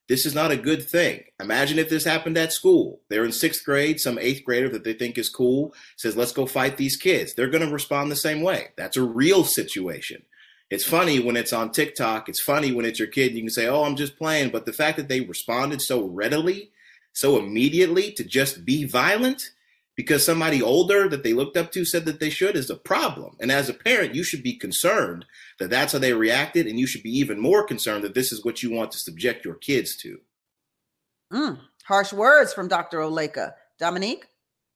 This 0.09 0.27
is 0.27 0.35
not 0.35 0.51
a 0.51 0.57
good 0.57 0.89
thing. 0.89 1.23
Imagine 1.41 1.79
if 1.79 1.89
this 1.89 2.05
happened 2.05 2.37
at 2.37 2.53
school. 2.53 3.01
They're 3.09 3.25
in 3.25 3.33
sixth 3.33 3.65
grade, 3.65 4.01
some 4.01 4.19
eighth 4.19 4.43
grader 4.45 4.69
that 4.69 4.83
they 4.85 4.95
think 4.95 5.17
is 5.17 5.29
cool 5.29 5.75
says, 5.97 6.17
let's 6.17 6.33
go 6.33 6.45
fight 6.47 6.77
these 6.77 6.97
kids. 6.97 7.35
They're 7.35 7.51
going 7.51 7.65
to 7.67 7.73
respond 7.73 8.11
the 8.11 8.17
same 8.17 8.43
way. 8.43 8.69
That's 8.77 8.97
a 8.97 9.03
real 9.03 9.45
situation. 9.45 10.23
It's 10.71 10.85
funny 10.87 11.21
when 11.21 11.37
it's 11.37 11.53
on 11.53 11.71
TikTok. 11.71 12.29
It's 12.29 12.41
funny 12.41 12.73
when 12.73 12.87
it's 12.87 12.99
your 12.99 13.09
kid. 13.09 13.35
You 13.35 13.43
can 13.43 13.51
say, 13.51 13.67
oh, 13.67 13.85
I'm 13.85 13.97
just 13.97 14.17
playing. 14.17 14.51
But 14.51 14.67
the 14.67 14.73
fact 14.73 14.97
that 14.97 15.09
they 15.09 15.21
responded 15.21 15.81
so 15.83 16.03
readily, 16.05 16.71
so 17.13 17.39
immediately 17.39 18.11
to 18.13 18.25
just 18.25 18.65
be 18.65 18.85
violent 18.85 19.51
because 19.97 20.25
somebody 20.25 20.63
older 20.63 21.09
that 21.09 21.23
they 21.23 21.33
looked 21.33 21.57
up 21.57 21.71
to 21.73 21.85
said 21.85 22.05
that 22.05 22.21
they 22.21 22.31
should 22.31 22.57
is 22.57 22.71
a 22.71 22.77
problem. 22.77 23.37
And 23.41 23.53
as 23.53 23.69
a 23.69 23.75
parent, 23.75 24.15
you 24.15 24.25
should 24.25 24.43
be 24.43 24.57
concerned 24.57 25.25
that 25.59 25.71
that's 25.71 25.93
how 25.93 25.99
they 25.99 26.13
reacted, 26.13 26.67
and 26.67 26.79
you 26.79 26.87
should 26.87 27.03
be 27.03 27.17
even 27.19 27.41
more 27.41 27.65
concerned 27.67 28.05
that 28.05 28.15
this 28.15 28.33
is 28.33 28.45
what 28.45 28.63
you 28.63 28.73
want 28.73 28.93
to 28.93 28.99
subject 28.99 29.45
your 29.45 29.55
kids 29.55 29.97
to. 29.97 30.19
Mm, 31.33 31.61
harsh 31.85 32.13
words 32.13 32.53
from 32.55 32.69
Dr. 32.69 32.99
Oleka. 32.99 33.55
Dominique? 33.79 34.27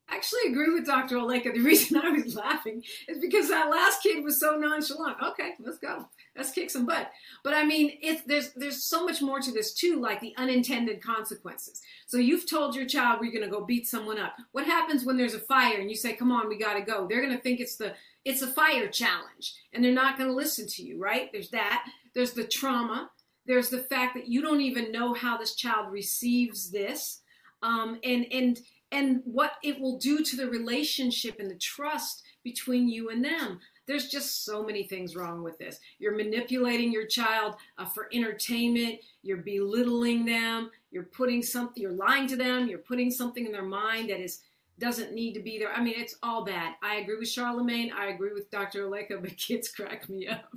actually 0.08 0.50
agree 0.50 0.72
with 0.72 0.86
Dr. 0.86 1.16
Oleka. 1.16 1.52
The 1.52 1.60
reason 1.60 2.00
I 2.04 2.10
was 2.10 2.36
laughing 2.36 2.82
is 3.08 3.18
because 3.18 3.48
that 3.48 3.70
last 3.70 4.02
kid 4.02 4.22
was 4.22 4.38
so 4.38 4.56
nonchalant. 4.56 5.16
Okay, 5.22 5.52
let's 5.60 5.78
go. 5.78 6.08
Let's 6.36 6.52
kick 6.52 6.70
some 6.70 6.86
butt. 6.86 7.10
But 7.42 7.54
I 7.54 7.64
mean, 7.64 7.98
if 8.02 8.24
there's 8.24 8.52
there's 8.54 8.82
so 8.84 9.04
much 9.04 9.20
more 9.22 9.40
to 9.40 9.52
this 9.52 9.72
too, 9.72 10.00
like 10.00 10.20
the 10.20 10.34
unintended 10.36 11.02
consequences. 11.02 11.80
So 12.06 12.18
you've 12.18 12.48
told 12.48 12.74
your 12.74 12.86
child 12.86 13.18
we're 13.20 13.32
gonna 13.38 13.50
go 13.50 13.64
beat 13.64 13.86
someone 13.88 14.18
up. 14.18 14.34
What 14.52 14.66
happens 14.66 15.04
when 15.04 15.16
there's 15.16 15.34
a 15.34 15.38
fire 15.40 15.78
and 15.78 15.90
you 15.90 15.96
say, 15.96 16.12
"Come 16.14 16.30
on, 16.32 16.48
we 16.48 16.58
gotta 16.58 16.82
go"? 16.82 17.06
They're 17.06 17.22
gonna 17.22 17.38
think 17.38 17.60
it's 17.60 17.76
the 17.76 17.94
it's 18.24 18.42
a 18.42 18.46
fire 18.52 18.88
challenge, 18.88 19.54
and 19.72 19.84
they're 19.84 19.92
not 19.92 20.18
gonna 20.18 20.32
listen 20.32 20.66
to 20.68 20.82
you, 20.82 20.98
right? 21.02 21.30
There's 21.32 21.50
that. 21.50 21.84
There's 22.14 22.32
the 22.32 22.44
trauma. 22.44 23.10
There's 23.46 23.70
the 23.70 23.78
fact 23.78 24.14
that 24.16 24.26
you 24.26 24.42
don't 24.42 24.60
even 24.60 24.90
know 24.90 25.14
how 25.14 25.36
this 25.36 25.54
child 25.54 25.92
receives 25.92 26.70
this. 26.70 27.20
Um, 27.62 28.00
and 28.04 28.26
and 28.32 28.58
and 28.92 29.22
what 29.24 29.52
it 29.62 29.80
will 29.80 29.98
do 29.98 30.22
to 30.22 30.36
the 30.36 30.48
relationship 30.48 31.40
and 31.40 31.50
the 31.50 31.56
trust 31.56 32.22
between 32.44 32.88
you 32.88 33.10
and 33.10 33.24
them. 33.24 33.58
There's 33.86 34.08
just 34.08 34.44
so 34.44 34.64
many 34.64 34.82
things 34.84 35.14
wrong 35.14 35.42
with 35.42 35.58
this. 35.58 35.78
You're 35.98 36.16
manipulating 36.16 36.90
your 36.92 37.06
child 37.06 37.54
uh, 37.78 37.84
for 37.84 38.08
entertainment. 38.12 38.98
You're 39.22 39.36
belittling 39.38 40.24
them. 40.24 40.70
You're 40.90 41.04
putting 41.04 41.42
something. 41.42 41.80
You're 41.82 41.92
lying 41.92 42.26
to 42.28 42.36
them. 42.36 42.66
You're 42.68 42.80
putting 42.80 43.10
something 43.12 43.46
in 43.46 43.52
their 43.52 43.62
mind 43.64 44.10
that 44.10 44.20
is 44.20 44.42
doesn't 44.78 45.14
need 45.14 45.32
to 45.32 45.40
be 45.40 45.58
there. 45.58 45.72
I 45.72 45.82
mean, 45.82 45.94
it's 45.96 46.16
all 46.22 46.44
bad. 46.44 46.74
I 46.82 46.96
agree 46.96 47.16
with 47.16 47.28
Charlemagne. 47.30 47.92
I 47.96 48.08
agree 48.08 48.34
with 48.34 48.50
Dr. 48.50 48.88
Oleka, 48.90 49.20
but 49.22 49.34
kids 49.38 49.68
crack 49.68 50.08
me 50.08 50.28
up. 50.28 50.52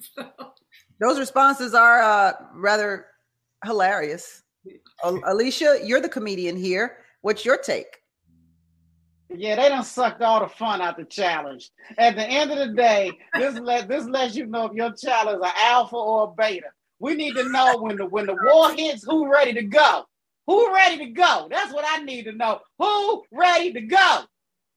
Those 0.99 1.19
responses 1.19 1.73
are 1.73 2.01
uh, 2.01 2.33
rather 2.53 3.07
hilarious. 3.63 4.41
Alicia, 5.03 5.79
you're 5.83 6.01
the 6.01 6.09
comedian 6.09 6.57
here. 6.57 6.97
What's 7.21 7.45
your 7.45 7.57
take? 7.57 7.98
Yeah, 9.31 9.57
they 9.57 9.69
done 9.69 9.83
sucked 9.83 10.21
all 10.21 10.39
the 10.39 10.47
fun 10.47 10.81
out 10.81 10.97
the 10.97 11.03
challenge. 11.05 11.69
At 11.97 12.15
the 12.15 12.23
end 12.23 12.51
of 12.51 12.57
the 12.57 12.73
day, 12.73 13.11
this 13.37 13.55
let 13.59 13.87
this 13.87 14.05
lets 14.05 14.35
you 14.35 14.47
know 14.47 14.65
if 14.65 14.73
your 14.73 14.91
child 14.93 15.29
is 15.29 15.35
an 15.41 15.53
alpha 15.57 15.95
or 15.95 16.23
a 16.23 16.27
beta. 16.35 16.67
We 16.97 17.13
need 17.13 17.35
to 17.35 17.47
know 17.49 17.77
when 17.77 17.97
the 17.97 18.07
when 18.07 18.25
the 18.25 18.33
war 18.49 18.71
hits, 18.73 19.03
who 19.03 19.31
ready 19.31 19.53
to 19.53 19.61
go? 19.63 20.05
Who 20.47 20.73
ready 20.73 20.97
to 21.05 21.11
go? 21.11 21.47
That's 21.49 21.71
what 21.71 21.85
I 21.87 22.03
need 22.03 22.23
to 22.23 22.31
know. 22.31 22.59
Who 22.79 23.23
ready 23.31 23.71
to 23.73 23.81
go? 23.81 24.21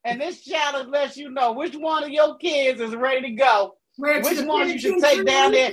And 0.05 0.21
this 0.21 0.45
challenge 0.45 0.91
lets 0.91 1.17
you 1.17 1.31
know 1.31 1.53
which 1.53 1.75
one 1.75 2.03
of 2.05 2.11
your 2.11 2.37
kids 2.37 2.79
is 2.81 2.95
ready 2.95 3.23
to 3.29 3.33
go. 3.33 3.75
Where, 3.97 4.21
which 4.21 4.39
to 4.39 4.47
ones 4.47 4.73
you 4.73 4.79
should 4.79 5.03
take 5.03 5.25
down 5.25 5.53
there 5.53 5.71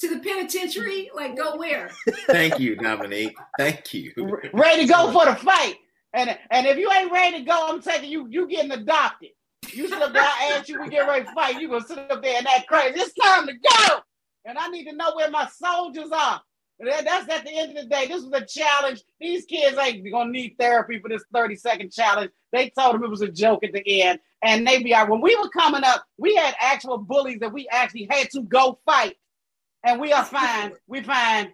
to 0.00 0.08
the 0.08 0.20
penitentiary? 0.20 1.10
Like, 1.14 1.36
go 1.36 1.56
where? 1.58 1.90
Thank 2.26 2.58
you, 2.58 2.76
Dominique. 2.76 3.36
Thank 3.58 3.92
you. 3.92 4.12
Ready 4.54 4.82
to 4.82 4.88
go 4.90 5.12
for 5.12 5.26
the 5.26 5.34
fight. 5.36 5.74
And 6.14 6.30
and 6.50 6.66
if 6.66 6.78
you 6.78 6.90
ain't 6.92 7.12
ready 7.12 7.38
to 7.40 7.44
go, 7.44 7.66
I'm 7.68 7.82
taking 7.82 8.10
you. 8.10 8.28
You 8.30 8.46
getting 8.46 8.70
adopted. 8.70 9.30
You 9.72 9.88
sit 9.88 10.00
up 10.00 10.12
there. 10.12 10.22
I 10.22 10.52
ask 10.54 10.68
you, 10.68 10.80
we 10.80 10.88
get 10.88 11.08
ready 11.08 11.24
to 11.26 11.32
fight. 11.32 11.60
You 11.60 11.68
gonna 11.68 11.84
sit 11.84 11.98
up 12.10 12.22
there 12.22 12.38
and 12.38 12.46
act 12.46 12.68
crazy. 12.68 13.00
It's 13.00 13.12
time 13.14 13.46
to 13.46 13.52
go. 13.52 13.98
And 14.44 14.56
I 14.56 14.68
need 14.68 14.84
to 14.84 14.92
know 14.94 15.12
where 15.16 15.28
my 15.30 15.48
soldiers 15.48 16.10
are. 16.12 16.40
That's 16.78 17.28
at 17.28 17.44
the 17.44 17.50
end 17.50 17.76
of 17.76 17.82
the 17.84 17.90
day. 17.90 18.06
This 18.06 18.22
was 18.22 18.32
a 18.32 18.44
challenge. 18.46 19.02
These 19.20 19.44
kids 19.46 19.76
ain't 19.76 20.08
gonna 20.12 20.30
need 20.30 20.54
therapy 20.58 21.00
for 21.00 21.08
this 21.08 21.24
30 21.32 21.56
second 21.56 21.92
challenge. 21.92 22.30
They 22.52 22.70
told 22.70 22.94
them 22.94 23.02
it 23.02 23.10
was 23.10 23.22
a 23.22 23.28
joke 23.28 23.64
at 23.64 23.72
the 23.72 24.02
end, 24.02 24.20
and 24.42 24.64
they 24.64 24.80
be 24.84 24.94
out. 24.94 25.08
When 25.08 25.20
we 25.20 25.34
were 25.34 25.48
coming 25.50 25.82
up, 25.82 26.04
we 26.16 26.36
had 26.36 26.54
actual 26.60 26.98
bullies 26.98 27.40
that 27.40 27.52
we 27.52 27.66
actually 27.72 28.06
had 28.08 28.30
to 28.32 28.42
go 28.42 28.78
fight, 28.86 29.16
and 29.84 30.00
we 30.00 30.12
are 30.12 30.24
fine. 30.24 30.74
We 30.86 31.02
fine. 31.02 31.52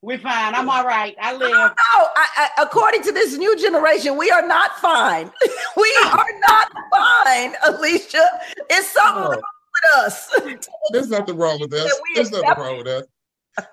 We're 0.00 0.18
fine. 0.18 0.54
I'm 0.54 0.68
all 0.70 0.86
right. 0.86 1.16
I 1.20 1.32
live. 1.32 1.50
No, 1.50 1.56
I, 1.74 2.26
I, 2.56 2.62
according 2.62 3.02
to 3.02 3.12
this 3.12 3.36
new 3.36 3.56
generation, 3.60 4.16
we 4.16 4.30
are 4.30 4.46
not 4.46 4.76
fine. 4.78 5.26
we 5.76 5.98
are 6.06 6.24
not 6.48 6.72
fine, 6.92 7.54
Alicia. 7.66 8.20
It's 8.70 8.92
something 8.92 9.24
oh. 9.24 9.30
wrong 9.30 9.42
with 9.42 9.96
us. 9.96 10.60
There's 10.92 11.08
nothing 11.10 11.36
wrong 11.36 11.58
with 11.60 11.74
us. 11.74 12.00
There's 12.14 12.30
nothing 12.30 12.48
wrong 12.48 12.78
with 12.78 12.86
us. 12.86 13.04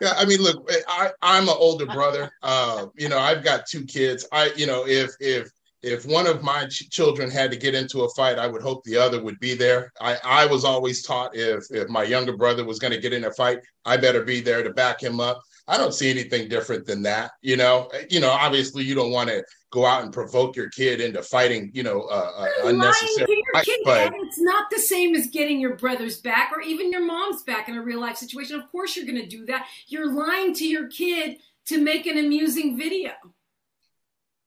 Yeah, 0.02 0.14
I 0.18 0.26
mean, 0.26 0.42
look, 0.42 0.68
eh, 0.72 0.78
I, 0.88 1.12
I'm 1.22 1.44
an 1.48 1.56
older 1.60 1.86
brother. 1.86 2.32
Uh, 2.42 2.88
you 2.98 3.08
know, 3.08 3.20
I've 3.20 3.44
got 3.44 3.68
two 3.68 3.86
kids. 3.86 4.26
I, 4.32 4.52
you 4.56 4.66
know, 4.66 4.84
if 4.88 5.12
if 5.20 5.52
if 5.84 6.08
one 6.08 6.26
of 6.26 6.42
my 6.42 6.66
ch- 6.66 6.90
children 6.90 7.30
had 7.30 7.52
to 7.52 7.58
get 7.58 7.76
into 7.76 8.02
a 8.02 8.10
fight, 8.16 8.40
I 8.40 8.48
would 8.48 8.64
hope 8.64 8.84
the 8.84 8.98
other 8.98 9.22
would 9.22 9.40
be 9.40 9.54
there. 9.54 9.94
I, 10.02 10.18
I 10.26 10.46
was 10.48 10.66
always 10.66 11.04
taught 11.04 11.36
if 11.36 11.66
if 11.70 11.88
my 11.88 12.02
younger 12.02 12.36
brother 12.36 12.66
was 12.66 12.80
going 12.80 12.94
to 12.94 13.00
get 13.00 13.14
in 13.14 13.26
a 13.26 13.32
fight, 13.34 13.60
I 13.86 13.98
better 13.98 14.24
be 14.24 14.42
there 14.42 14.64
to 14.64 14.72
back 14.72 15.00
him 15.04 15.20
up. 15.20 15.44
I 15.68 15.78
don't 15.78 15.94
see 15.94 16.10
anything 16.10 16.48
different 16.48 16.86
than 16.86 17.02
that. 17.04 17.32
You 17.42 17.58
know, 17.58 17.90
uh, 17.94 18.00
you 18.10 18.20
know, 18.20 18.30
obviously 18.30 18.84
you 18.84 18.94
don't 18.94 19.12
want 19.12 19.30
to 19.30 19.44
go 19.72 19.86
out 19.86 20.04
and 20.04 20.14
provoke 20.14 20.56
your 20.56 20.70
kid 20.70 21.02
into 21.02 21.24
fighting, 21.24 21.72
you 21.74 21.82
know, 21.82 22.02
uh, 22.04 22.32
uh 22.38 22.46
unnecessary. 22.70 23.42
Fight, 23.52 23.66
but 23.84 24.14
it's 24.16 24.40
not 24.40 24.70
the 24.70 24.78
same 24.80 25.16
as 25.16 25.28
getting 25.28 25.60
your 25.60 25.76
brother's 25.76 26.20
back 26.22 26.52
or 26.56 26.62
even 26.62 26.92
your 26.92 27.02
mom's 27.04 27.42
back 27.44 27.68
in 27.68 27.76
a 27.78 27.82
real 27.82 28.00
life 28.00 28.16
situation. 28.18 28.60
Of 28.60 28.72
course, 28.72 28.96
you're 28.96 29.06
going 29.08 29.18
to 29.22 29.28
do 29.28 29.46
that. 29.48 29.66
You're 29.88 30.12
lying 30.12 30.54
to 30.56 30.68
your 30.68 30.88
kid 30.88 31.38
to 31.66 31.82
make 31.82 32.06
an 32.06 32.18
amusing 32.20 32.78
video. 32.78 33.12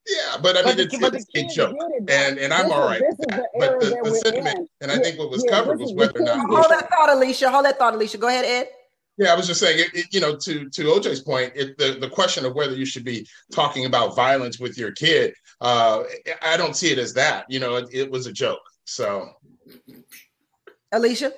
Yeah, 0.07 0.37
but 0.41 0.57
I 0.57 0.63
mean, 0.63 0.77
but 1.01 1.15
it's, 1.15 1.27
it's 1.35 1.53
a 1.55 1.55
joke, 1.55 1.77
it, 1.79 2.09
and 2.11 2.39
and 2.39 2.51
I'm 2.55 2.67
is, 2.67 2.73
all 2.73 2.87
right. 2.87 3.03
But 3.29 3.79
the, 3.79 4.01
the 4.05 4.15
sentiment, 4.25 4.59
in. 4.59 4.67
and 4.81 4.91
I 4.91 4.95
yeah, 4.95 5.01
think 5.03 5.19
what 5.19 5.29
was 5.31 5.45
yeah, 5.45 5.51
covered 5.51 5.81
was 5.81 5.93
whether 5.93 6.21
or 6.21 6.23
not. 6.23 6.47
Hold 6.49 6.65
that 6.71 6.89
thought, 6.89 7.11
Alicia. 7.11 7.51
Hold 7.51 7.67
that 7.67 7.79
thought, 7.79 7.93
Alicia. 7.93 8.17
Go 8.17 8.29
ahead, 8.29 8.47
Ed. 8.47 8.69
Yeah, 9.19 9.33
I 9.33 9.35
was 9.37 9.49
just 9.49 9.59
saying, 9.59 9.81
it, 9.81 9.91
it, 9.95 10.15
you 10.15 10.21
know, 10.21 10.37
to 10.37 10.71
to 10.71 10.83
OJ's 10.85 11.21
point, 11.21 11.51
it, 11.57 11.77
the 11.77 11.99
the 12.01 12.09
question 12.09 12.45
of 12.45 12.55
whether 12.55 12.75
you 12.75 12.85
should 12.85 13.05
be 13.05 13.27
talking 13.51 13.85
about 13.85 14.15
violence 14.15 14.61
with 14.61 14.79
your 14.79 14.93
kid, 14.93 15.35
uh, 15.61 16.05
I 16.41 16.57
don't 16.57 16.77
see 16.77 16.93
it 16.93 16.99
as 16.99 17.13
that. 17.15 17.45
You 17.49 17.59
know, 17.59 17.85
it, 17.91 18.09
was 18.09 18.29
a 18.29 18.33
joke. 18.33 18.61
So, 18.85 19.29
Alicia, 20.93 21.33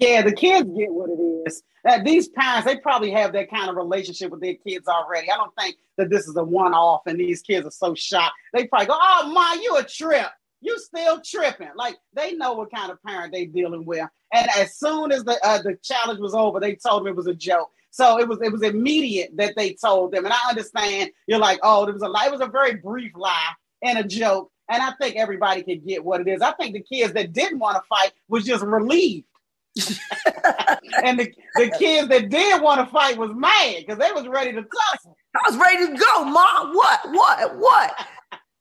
yeah, 0.00 0.20
the 0.20 0.32
kids 0.32 0.68
get 0.76 0.90
what 0.92 1.08
it 1.08 1.48
is. 1.48 1.62
At 1.86 2.00
uh, 2.00 2.04
these 2.04 2.28
parents, 2.28 2.66
they 2.66 2.76
probably 2.76 3.10
have 3.12 3.32
that 3.32 3.48
kind 3.50 3.70
of 3.70 3.76
relationship 3.76 4.30
with 4.30 4.42
their 4.42 4.54
kids 4.56 4.86
already. 4.86 5.30
I 5.30 5.36
don't 5.36 5.54
think 5.58 5.76
that 5.96 6.10
this 6.10 6.28
is 6.28 6.36
a 6.36 6.44
one 6.44 6.74
off, 6.74 7.06
and 7.06 7.18
these 7.18 7.40
kids 7.40 7.66
are 7.66 7.70
so 7.70 7.94
shocked. 7.94 8.34
They 8.52 8.66
probably 8.66 8.86
go, 8.88 8.98
"Oh, 9.00 9.32
my, 9.34 9.58
you 9.62 9.78
a 9.78 9.82
trip." 9.84 10.26
you 10.60 10.78
still 10.78 11.20
tripping. 11.20 11.70
Like 11.76 11.96
they 12.14 12.32
know 12.34 12.54
what 12.54 12.72
kind 12.72 12.90
of 12.90 13.02
parent 13.02 13.32
they 13.32 13.46
dealing 13.46 13.84
with. 13.84 14.06
And 14.32 14.48
as 14.56 14.76
soon 14.78 15.12
as 15.12 15.24
the 15.24 15.38
uh, 15.42 15.62
the 15.62 15.78
challenge 15.82 16.20
was 16.20 16.34
over, 16.34 16.60
they 16.60 16.76
told 16.76 17.04
me 17.04 17.10
it 17.10 17.16
was 17.16 17.26
a 17.26 17.34
joke. 17.34 17.70
So 17.90 18.18
it 18.18 18.28
was 18.28 18.40
it 18.42 18.52
was 18.52 18.62
immediate 18.62 19.30
that 19.36 19.54
they 19.56 19.74
told 19.74 20.12
them. 20.12 20.24
And 20.24 20.34
I 20.34 20.48
understand 20.48 21.10
you're 21.26 21.38
like, 21.38 21.60
oh, 21.62 21.86
it 21.86 21.94
was 21.94 22.02
a 22.02 22.08
lie. 22.08 22.26
It 22.26 22.32
was 22.32 22.40
a 22.40 22.46
very 22.46 22.76
brief 22.76 23.12
lie 23.14 23.50
and 23.82 23.98
a 23.98 24.04
joke. 24.04 24.50
And 24.70 24.82
I 24.82 24.92
think 25.00 25.16
everybody 25.16 25.62
can 25.62 25.80
get 25.86 26.04
what 26.04 26.20
it 26.20 26.28
is. 26.28 26.42
I 26.42 26.52
think 26.52 26.74
the 26.74 26.82
kids 26.82 27.14
that 27.14 27.32
didn't 27.32 27.58
want 27.58 27.76
to 27.76 27.82
fight 27.88 28.12
was 28.28 28.44
just 28.44 28.62
relieved. 28.62 29.24
and 31.04 31.18
the, 31.18 31.32
the 31.54 31.70
kids 31.78 32.08
that 32.08 32.28
did 32.28 32.60
want 32.60 32.80
to 32.80 32.92
fight 32.92 33.16
was 33.16 33.30
mad 33.32 33.76
because 33.78 33.96
they 33.96 34.10
was 34.12 34.26
ready 34.26 34.52
to 34.52 34.60
tussle. 34.62 35.16
I 35.36 35.40
was 35.50 35.56
ready 35.56 35.86
to 35.86 35.96
go, 35.96 36.24
mom. 36.24 36.74
What? 36.74 37.00
What? 37.12 37.56
What? 37.56 38.06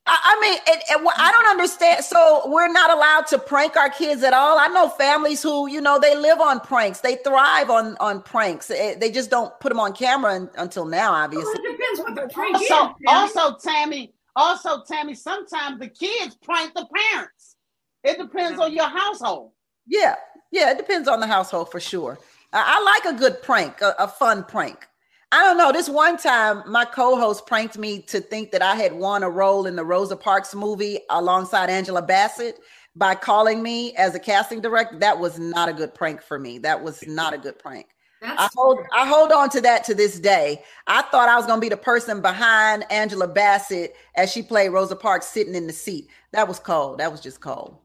I 0.10 0.38
mean, 0.42 0.54
it, 0.76 0.84
it, 0.90 1.12
I 1.18 1.32
don't 1.32 1.50
understand. 1.50 2.06
So 2.06 2.44
we're 2.48 2.72
not 2.72 2.90
allowed 2.96 3.28
to 3.28 3.38
prank 3.38 3.76
our 3.76 3.90
kids 3.90 4.24
at 4.24 4.34
all. 4.34 4.58
I 4.58 4.68
know 4.68 4.88
families 4.88 5.44
who, 5.44 5.68
you 5.68 5.82
know, 5.82 6.00
they 6.00 6.16
live 6.16 6.40
on 6.40 6.62
pranks. 6.62 7.02
They 7.02 7.18
thrive 7.18 7.70
on 7.70 7.98
on 8.00 8.22
pranks. 8.22 8.70
It, 8.70 8.78
eh, 8.80 8.96
they 8.98 9.12
just 9.12 9.30
don't 9.30 9.58
put 9.60 9.70
them 9.70 9.80
on 9.80 9.94
camera 9.94 10.48
until 10.58 10.86
now, 10.86 11.12
obviously. 11.14 11.52
Well, 11.54 11.66
it 11.66 11.72
depends 11.78 12.00
what 12.00 12.16
the 12.16 12.34
prank 12.34 12.56
also, 12.56 12.60
is. 12.74 12.90
Tammy. 13.04 13.06
Also, 13.30 13.56
Tammy. 13.70 14.14
Also, 14.36 14.84
Tammy. 14.88 15.14
Sometimes 15.14 15.80
the 15.80 15.90
kids 15.90 16.36
prank 16.42 16.74
the 16.74 16.88
parents. 17.12 17.56
It 18.04 18.18
depends 18.18 18.62
on 18.62 18.72
your 18.74 18.88
household. 18.88 19.52
Yeah, 19.88 20.16
yeah. 20.52 20.72
It 20.72 20.78
depends 20.78 21.08
on 21.10 21.20
the 21.20 21.28
household 21.28 21.70
for 21.70 21.82
sure. 21.82 22.18
I, 22.54 22.78
I 22.78 22.82
like 23.00 23.16
a 23.16 23.20
good 23.20 23.42
prank, 23.44 23.82
a, 23.82 23.94
a 24.00 24.08
fun 24.08 24.46
prank. 24.46 24.88
I 25.32 25.44
don't 25.44 25.58
know. 25.58 25.74
This 25.74 25.90
one 25.90 26.16
time, 26.18 26.64
my 26.72 26.86
co-host 26.86 27.48
pranked 27.48 27.78
me 27.78 28.02
to 28.04 28.22
think 28.22 28.52
that 28.52 28.62
I 28.62 28.76
had 28.76 28.94
won 28.94 29.24
a 29.24 29.30
role 29.30 29.66
in 29.66 29.76
the 29.76 29.84
Rosa 29.84 30.16
Parks 30.16 30.56
movie 30.56 31.02
alongside 31.10 31.70
Angela 31.70 32.02
Bassett 32.02 32.60
by 32.96 33.14
calling 33.14 33.62
me 33.62 33.94
as 33.98 34.16
a 34.16 34.20
casting 34.20 34.62
director. 34.62 34.98
That 34.98 35.20
was 35.20 35.38
not 35.38 35.68
a 35.68 35.74
good 35.74 35.94
prank 35.94 36.22
for 36.22 36.40
me. 36.40 36.60
That 36.60 36.82
was 36.82 37.06
not 37.08 37.34
a 37.34 37.38
good 37.38 37.60
prank. 37.60 37.88
I 38.24 38.50
hold 38.56 38.80
I 38.96 39.06
hold 39.06 39.32
on 39.32 39.50
to 39.52 39.62
that 39.62 39.84
to 39.84 39.94
this 39.94 40.20
day. 40.20 40.64
I 40.88 41.04
thought 41.04 41.30
I 41.30 41.36
was 41.36 41.46
going 41.46 41.58
to 41.58 41.62
be 41.62 41.70
the 41.70 41.78
person 41.78 42.22
behind 42.22 42.86
Angela 42.90 43.28
Bassett 43.28 43.94
as 44.16 44.32
she 44.32 44.42
played 44.42 44.70
Rosa 44.70 44.96
Parks 44.96 45.28
sitting 45.28 45.54
in 45.56 45.68
the 45.68 45.74
seat. 45.74 46.08
That 46.32 46.48
was 46.48 46.58
cold. 46.58 47.00
That 47.00 47.12
was 47.12 47.22
just 47.22 47.42
cold. 47.42 47.78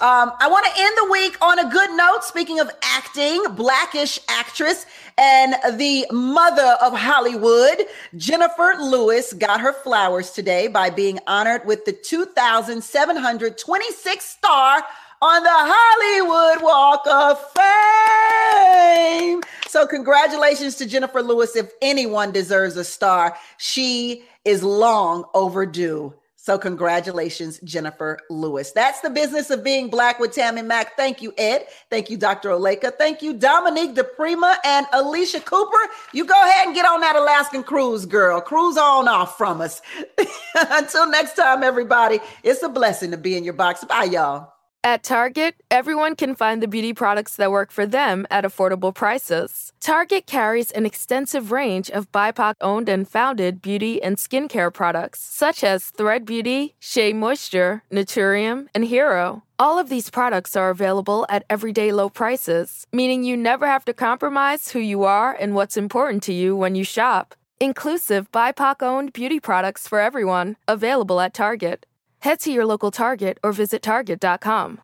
Um, 0.00 0.32
I 0.38 0.46
want 0.48 0.64
to 0.66 0.72
end 0.78 0.94
the 0.96 1.10
week 1.10 1.36
on 1.42 1.58
a 1.58 1.68
good 1.68 1.90
note. 1.90 2.22
Speaking 2.22 2.60
of 2.60 2.70
acting, 2.82 3.42
blackish 3.56 4.20
actress 4.28 4.86
and 5.16 5.56
the 5.78 6.06
mother 6.12 6.76
of 6.80 6.96
Hollywood, 6.96 7.82
Jennifer 8.16 8.74
Lewis 8.78 9.32
got 9.32 9.60
her 9.60 9.72
flowers 9.72 10.30
today 10.30 10.68
by 10.68 10.88
being 10.88 11.18
honored 11.26 11.64
with 11.66 11.84
the 11.84 11.92
2,726 11.92 14.24
star 14.24 14.84
on 15.20 15.42
the 15.42 15.50
Hollywood 15.52 16.62
Walk 16.62 17.04
of 17.08 17.44
Fame. 17.50 19.42
So, 19.66 19.84
congratulations 19.84 20.76
to 20.76 20.86
Jennifer 20.86 21.24
Lewis. 21.24 21.56
If 21.56 21.72
anyone 21.82 22.30
deserves 22.30 22.76
a 22.76 22.84
star, 22.84 23.36
she 23.56 24.22
is 24.44 24.62
long 24.62 25.24
overdue. 25.34 26.14
So, 26.48 26.56
congratulations, 26.56 27.60
Jennifer 27.62 28.18
Lewis. 28.30 28.70
That's 28.72 29.00
the 29.02 29.10
business 29.10 29.50
of 29.50 29.62
being 29.62 29.90
black 29.90 30.18
with 30.18 30.32
Tammy 30.32 30.62
Mack. 30.62 30.96
Thank 30.96 31.20
you, 31.20 31.34
Ed. 31.36 31.66
Thank 31.90 32.08
you, 32.08 32.16
Dr. 32.16 32.48
Oleka. 32.48 32.90
Thank 32.96 33.20
you, 33.20 33.34
Dominique 33.34 33.94
DePrima 33.94 34.56
and 34.64 34.86
Alicia 34.94 35.40
Cooper. 35.40 35.76
You 36.14 36.24
go 36.24 36.42
ahead 36.46 36.64
and 36.66 36.74
get 36.74 36.86
on 36.86 37.02
that 37.02 37.16
Alaskan 37.16 37.62
cruise, 37.64 38.06
girl. 38.06 38.40
Cruise 38.40 38.78
on 38.78 39.08
off 39.08 39.36
from 39.36 39.60
us. 39.60 39.82
Until 40.54 41.10
next 41.10 41.34
time, 41.36 41.62
everybody, 41.62 42.18
it's 42.42 42.62
a 42.62 42.70
blessing 42.70 43.10
to 43.10 43.18
be 43.18 43.36
in 43.36 43.44
your 43.44 43.52
box. 43.52 43.84
Bye, 43.84 44.04
y'all. 44.04 44.54
At 44.88 45.02
Target, 45.04 45.54
everyone 45.70 46.16
can 46.16 46.34
find 46.34 46.62
the 46.62 46.66
beauty 46.74 46.94
products 46.94 47.36
that 47.36 47.50
work 47.50 47.70
for 47.70 47.84
them 47.84 48.26
at 48.30 48.44
affordable 48.44 48.94
prices. 48.94 49.70
Target 49.80 50.26
carries 50.26 50.70
an 50.70 50.86
extensive 50.86 51.52
range 51.52 51.90
of 51.90 52.10
BIPOC 52.10 52.54
owned 52.62 52.88
and 52.88 53.06
founded 53.06 53.60
beauty 53.60 54.02
and 54.02 54.16
skincare 54.16 54.72
products, 54.72 55.20
such 55.20 55.62
as 55.62 55.90
Thread 55.90 56.24
Beauty, 56.24 56.74
Shea 56.80 57.12
Moisture, 57.12 57.82
Naturium, 57.92 58.68
and 58.74 58.82
Hero. 58.82 59.42
All 59.58 59.78
of 59.78 59.90
these 59.90 60.08
products 60.08 60.56
are 60.56 60.70
available 60.70 61.26
at 61.28 61.44
everyday 61.50 61.92
low 61.92 62.08
prices, 62.08 62.86
meaning 62.90 63.22
you 63.24 63.36
never 63.36 63.66
have 63.66 63.84
to 63.84 63.92
compromise 63.92 64.70
who 64.70 64.78
you 64.78 65.02
are 65.04 65.34
and 65.38 65.54
what's 65.54 65.76
important 65.76 66.22
to 66.22 66.32
you 66.32 66.56
when 66.56 66.74
you 66.74 66.82
shop. 66.84 67.34
Inclusive 67.60 68.32
BIPOC 68.32 68.76
owned 68.80 69.12
beauty 69.12 69.38
products 69.38 69.86
for 69.86 70.00
everyone, 70.00 70.56
available 70.66 71.20
at 71.20 71.34
Target. 71.34 71.84
Head 72.20 72.40
to 72.40 72.50
your 72.50 72.66
local 72.66 72.90
Target 72.90 73.38
or 73.42 73.52
visit 73.52 73.82
Target.com. 73.82 74.80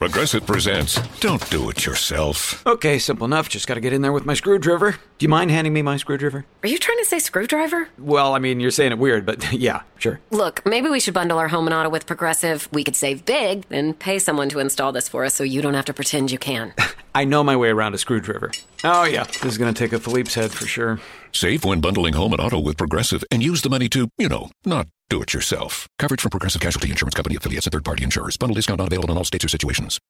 Progressive 0.00 0.44
presents 0.44 0.98
Don't 1.20 1.48
Do 1.50 1.70
It 1.70 1.86
Yourself. 1.86 2.66
Okay, 2.66 2.98
simple 2.98 3.24
enough. 3.26 3.48
Just 3.48 3.66
got 3.66 3.74
to 3.74 3.80
get 3.80 3.92
in 3.92 4.02
there 4.02 4.12
with 4.12 4.26
my 4.26 4.34
screwdriver. 4.34 4.92
Do 4.92 4.98
you 5.24 5.28
mind 5.28 5.50
handing 5.50 5.72
me 5.72 5.82
my 5.82 5.96
screwdriver? 5.96 6.44
Are 6.62 6.68
you 6.68 6.78
trying 6.78 6.98
to 6.98 7.04
say 7.04 7.18
screwdriver? 7.18 7.88
Well, 7.98 8.34
I 8.34 8.38
mean, 8.38 8.58
you're 8.58 8.70
saying 8.72 8.92
it 8.92 8.98
weird, 8.98 9.24
but 9.24 9.52
yeah, 9.52 9.82
sure. 9.98 10.18
Look, 10.30 10.64
maybe 10.66 10.88
we 10.90 10.98
should 10.98 11.14
bundle 11.14 11.38
our 11.38 11.48
home 11.48 11.66
and 11.66 11.72
auto 11.74 11.88
with 11.90 12.06
Progressive. 12.06 12.68
We 12.72 12.84
could 12.84 12.96
save 12.96 13.24
big 13.24 13.64
and 13.70 13.96
pay 13.98 14.18
someone 14.18 14.48
to 14.50 14.58
install 14.58 14.92
this 14.92 15.08
for 15.08 15.24
us 15.24 15.34
so 15.34 15.44
you 15.44 15.62
don't 15.62 15.74
have 15.74 15.86
to 15.86 15.94
pretend 15.94 16.30
you 16.30 16.38
can. 16.38 16.74
I 17.14 17.24
know 17.24 17.44
my 17.44 17.54
way 17.54 17.68
around 17.68 17.94
a 17.94 17.98
screwdriver. 17.98 18.50
Oh, 18.82 19.04
yeah. 19.04 19.24
This 19.24 19.44
is 19.44 19.58
going 19.58 19.72
to 19.72 19.78
take 19.78 19.92
a 19.92 20.00
Philippe's 20.00 20.34
head 20.34 20.50
for 20.50 20.66
sure. 20.66 21.00
Save 21.32 21.64
when 21.64 21.80
bundling 21.80 22.14
home 22.14 22.32
and 22.32 22.40
auto 22.40 22.58
with 22.58 22.76
Progressive 22.76 23.22
and 23.30 23.42
use 23.42 23.62
the 23.62 23.70
money 23.70 23.88
to, 23.90 24.08
you 24.18 24.28
know, 24.28 24.50
not 24.66 24.88
do 25.08 25.22
it 25.22 25.32
yourself. 25.34 25.88
Coverage 25.98 26.20
from 26.22 26.30
Progressive 26.30 26.60
Casualty 26.62 26.90
Insurance 26.90 27.14
Company 27.14 27.36
affiliates 27.36 27.66
and 27.66 27.72
third 27.72 27.84
party 27.84 28.04
insurers. 28.04 28.36
Bundle 28.36 28.54
discount 28.54 28.78
not 28.78 28.86
available 28.88 29.10
in 29.12 29.18
all 29.18 29.24
states 29.24 29.44
or 29.44 29.48
situations. 29.48 30.00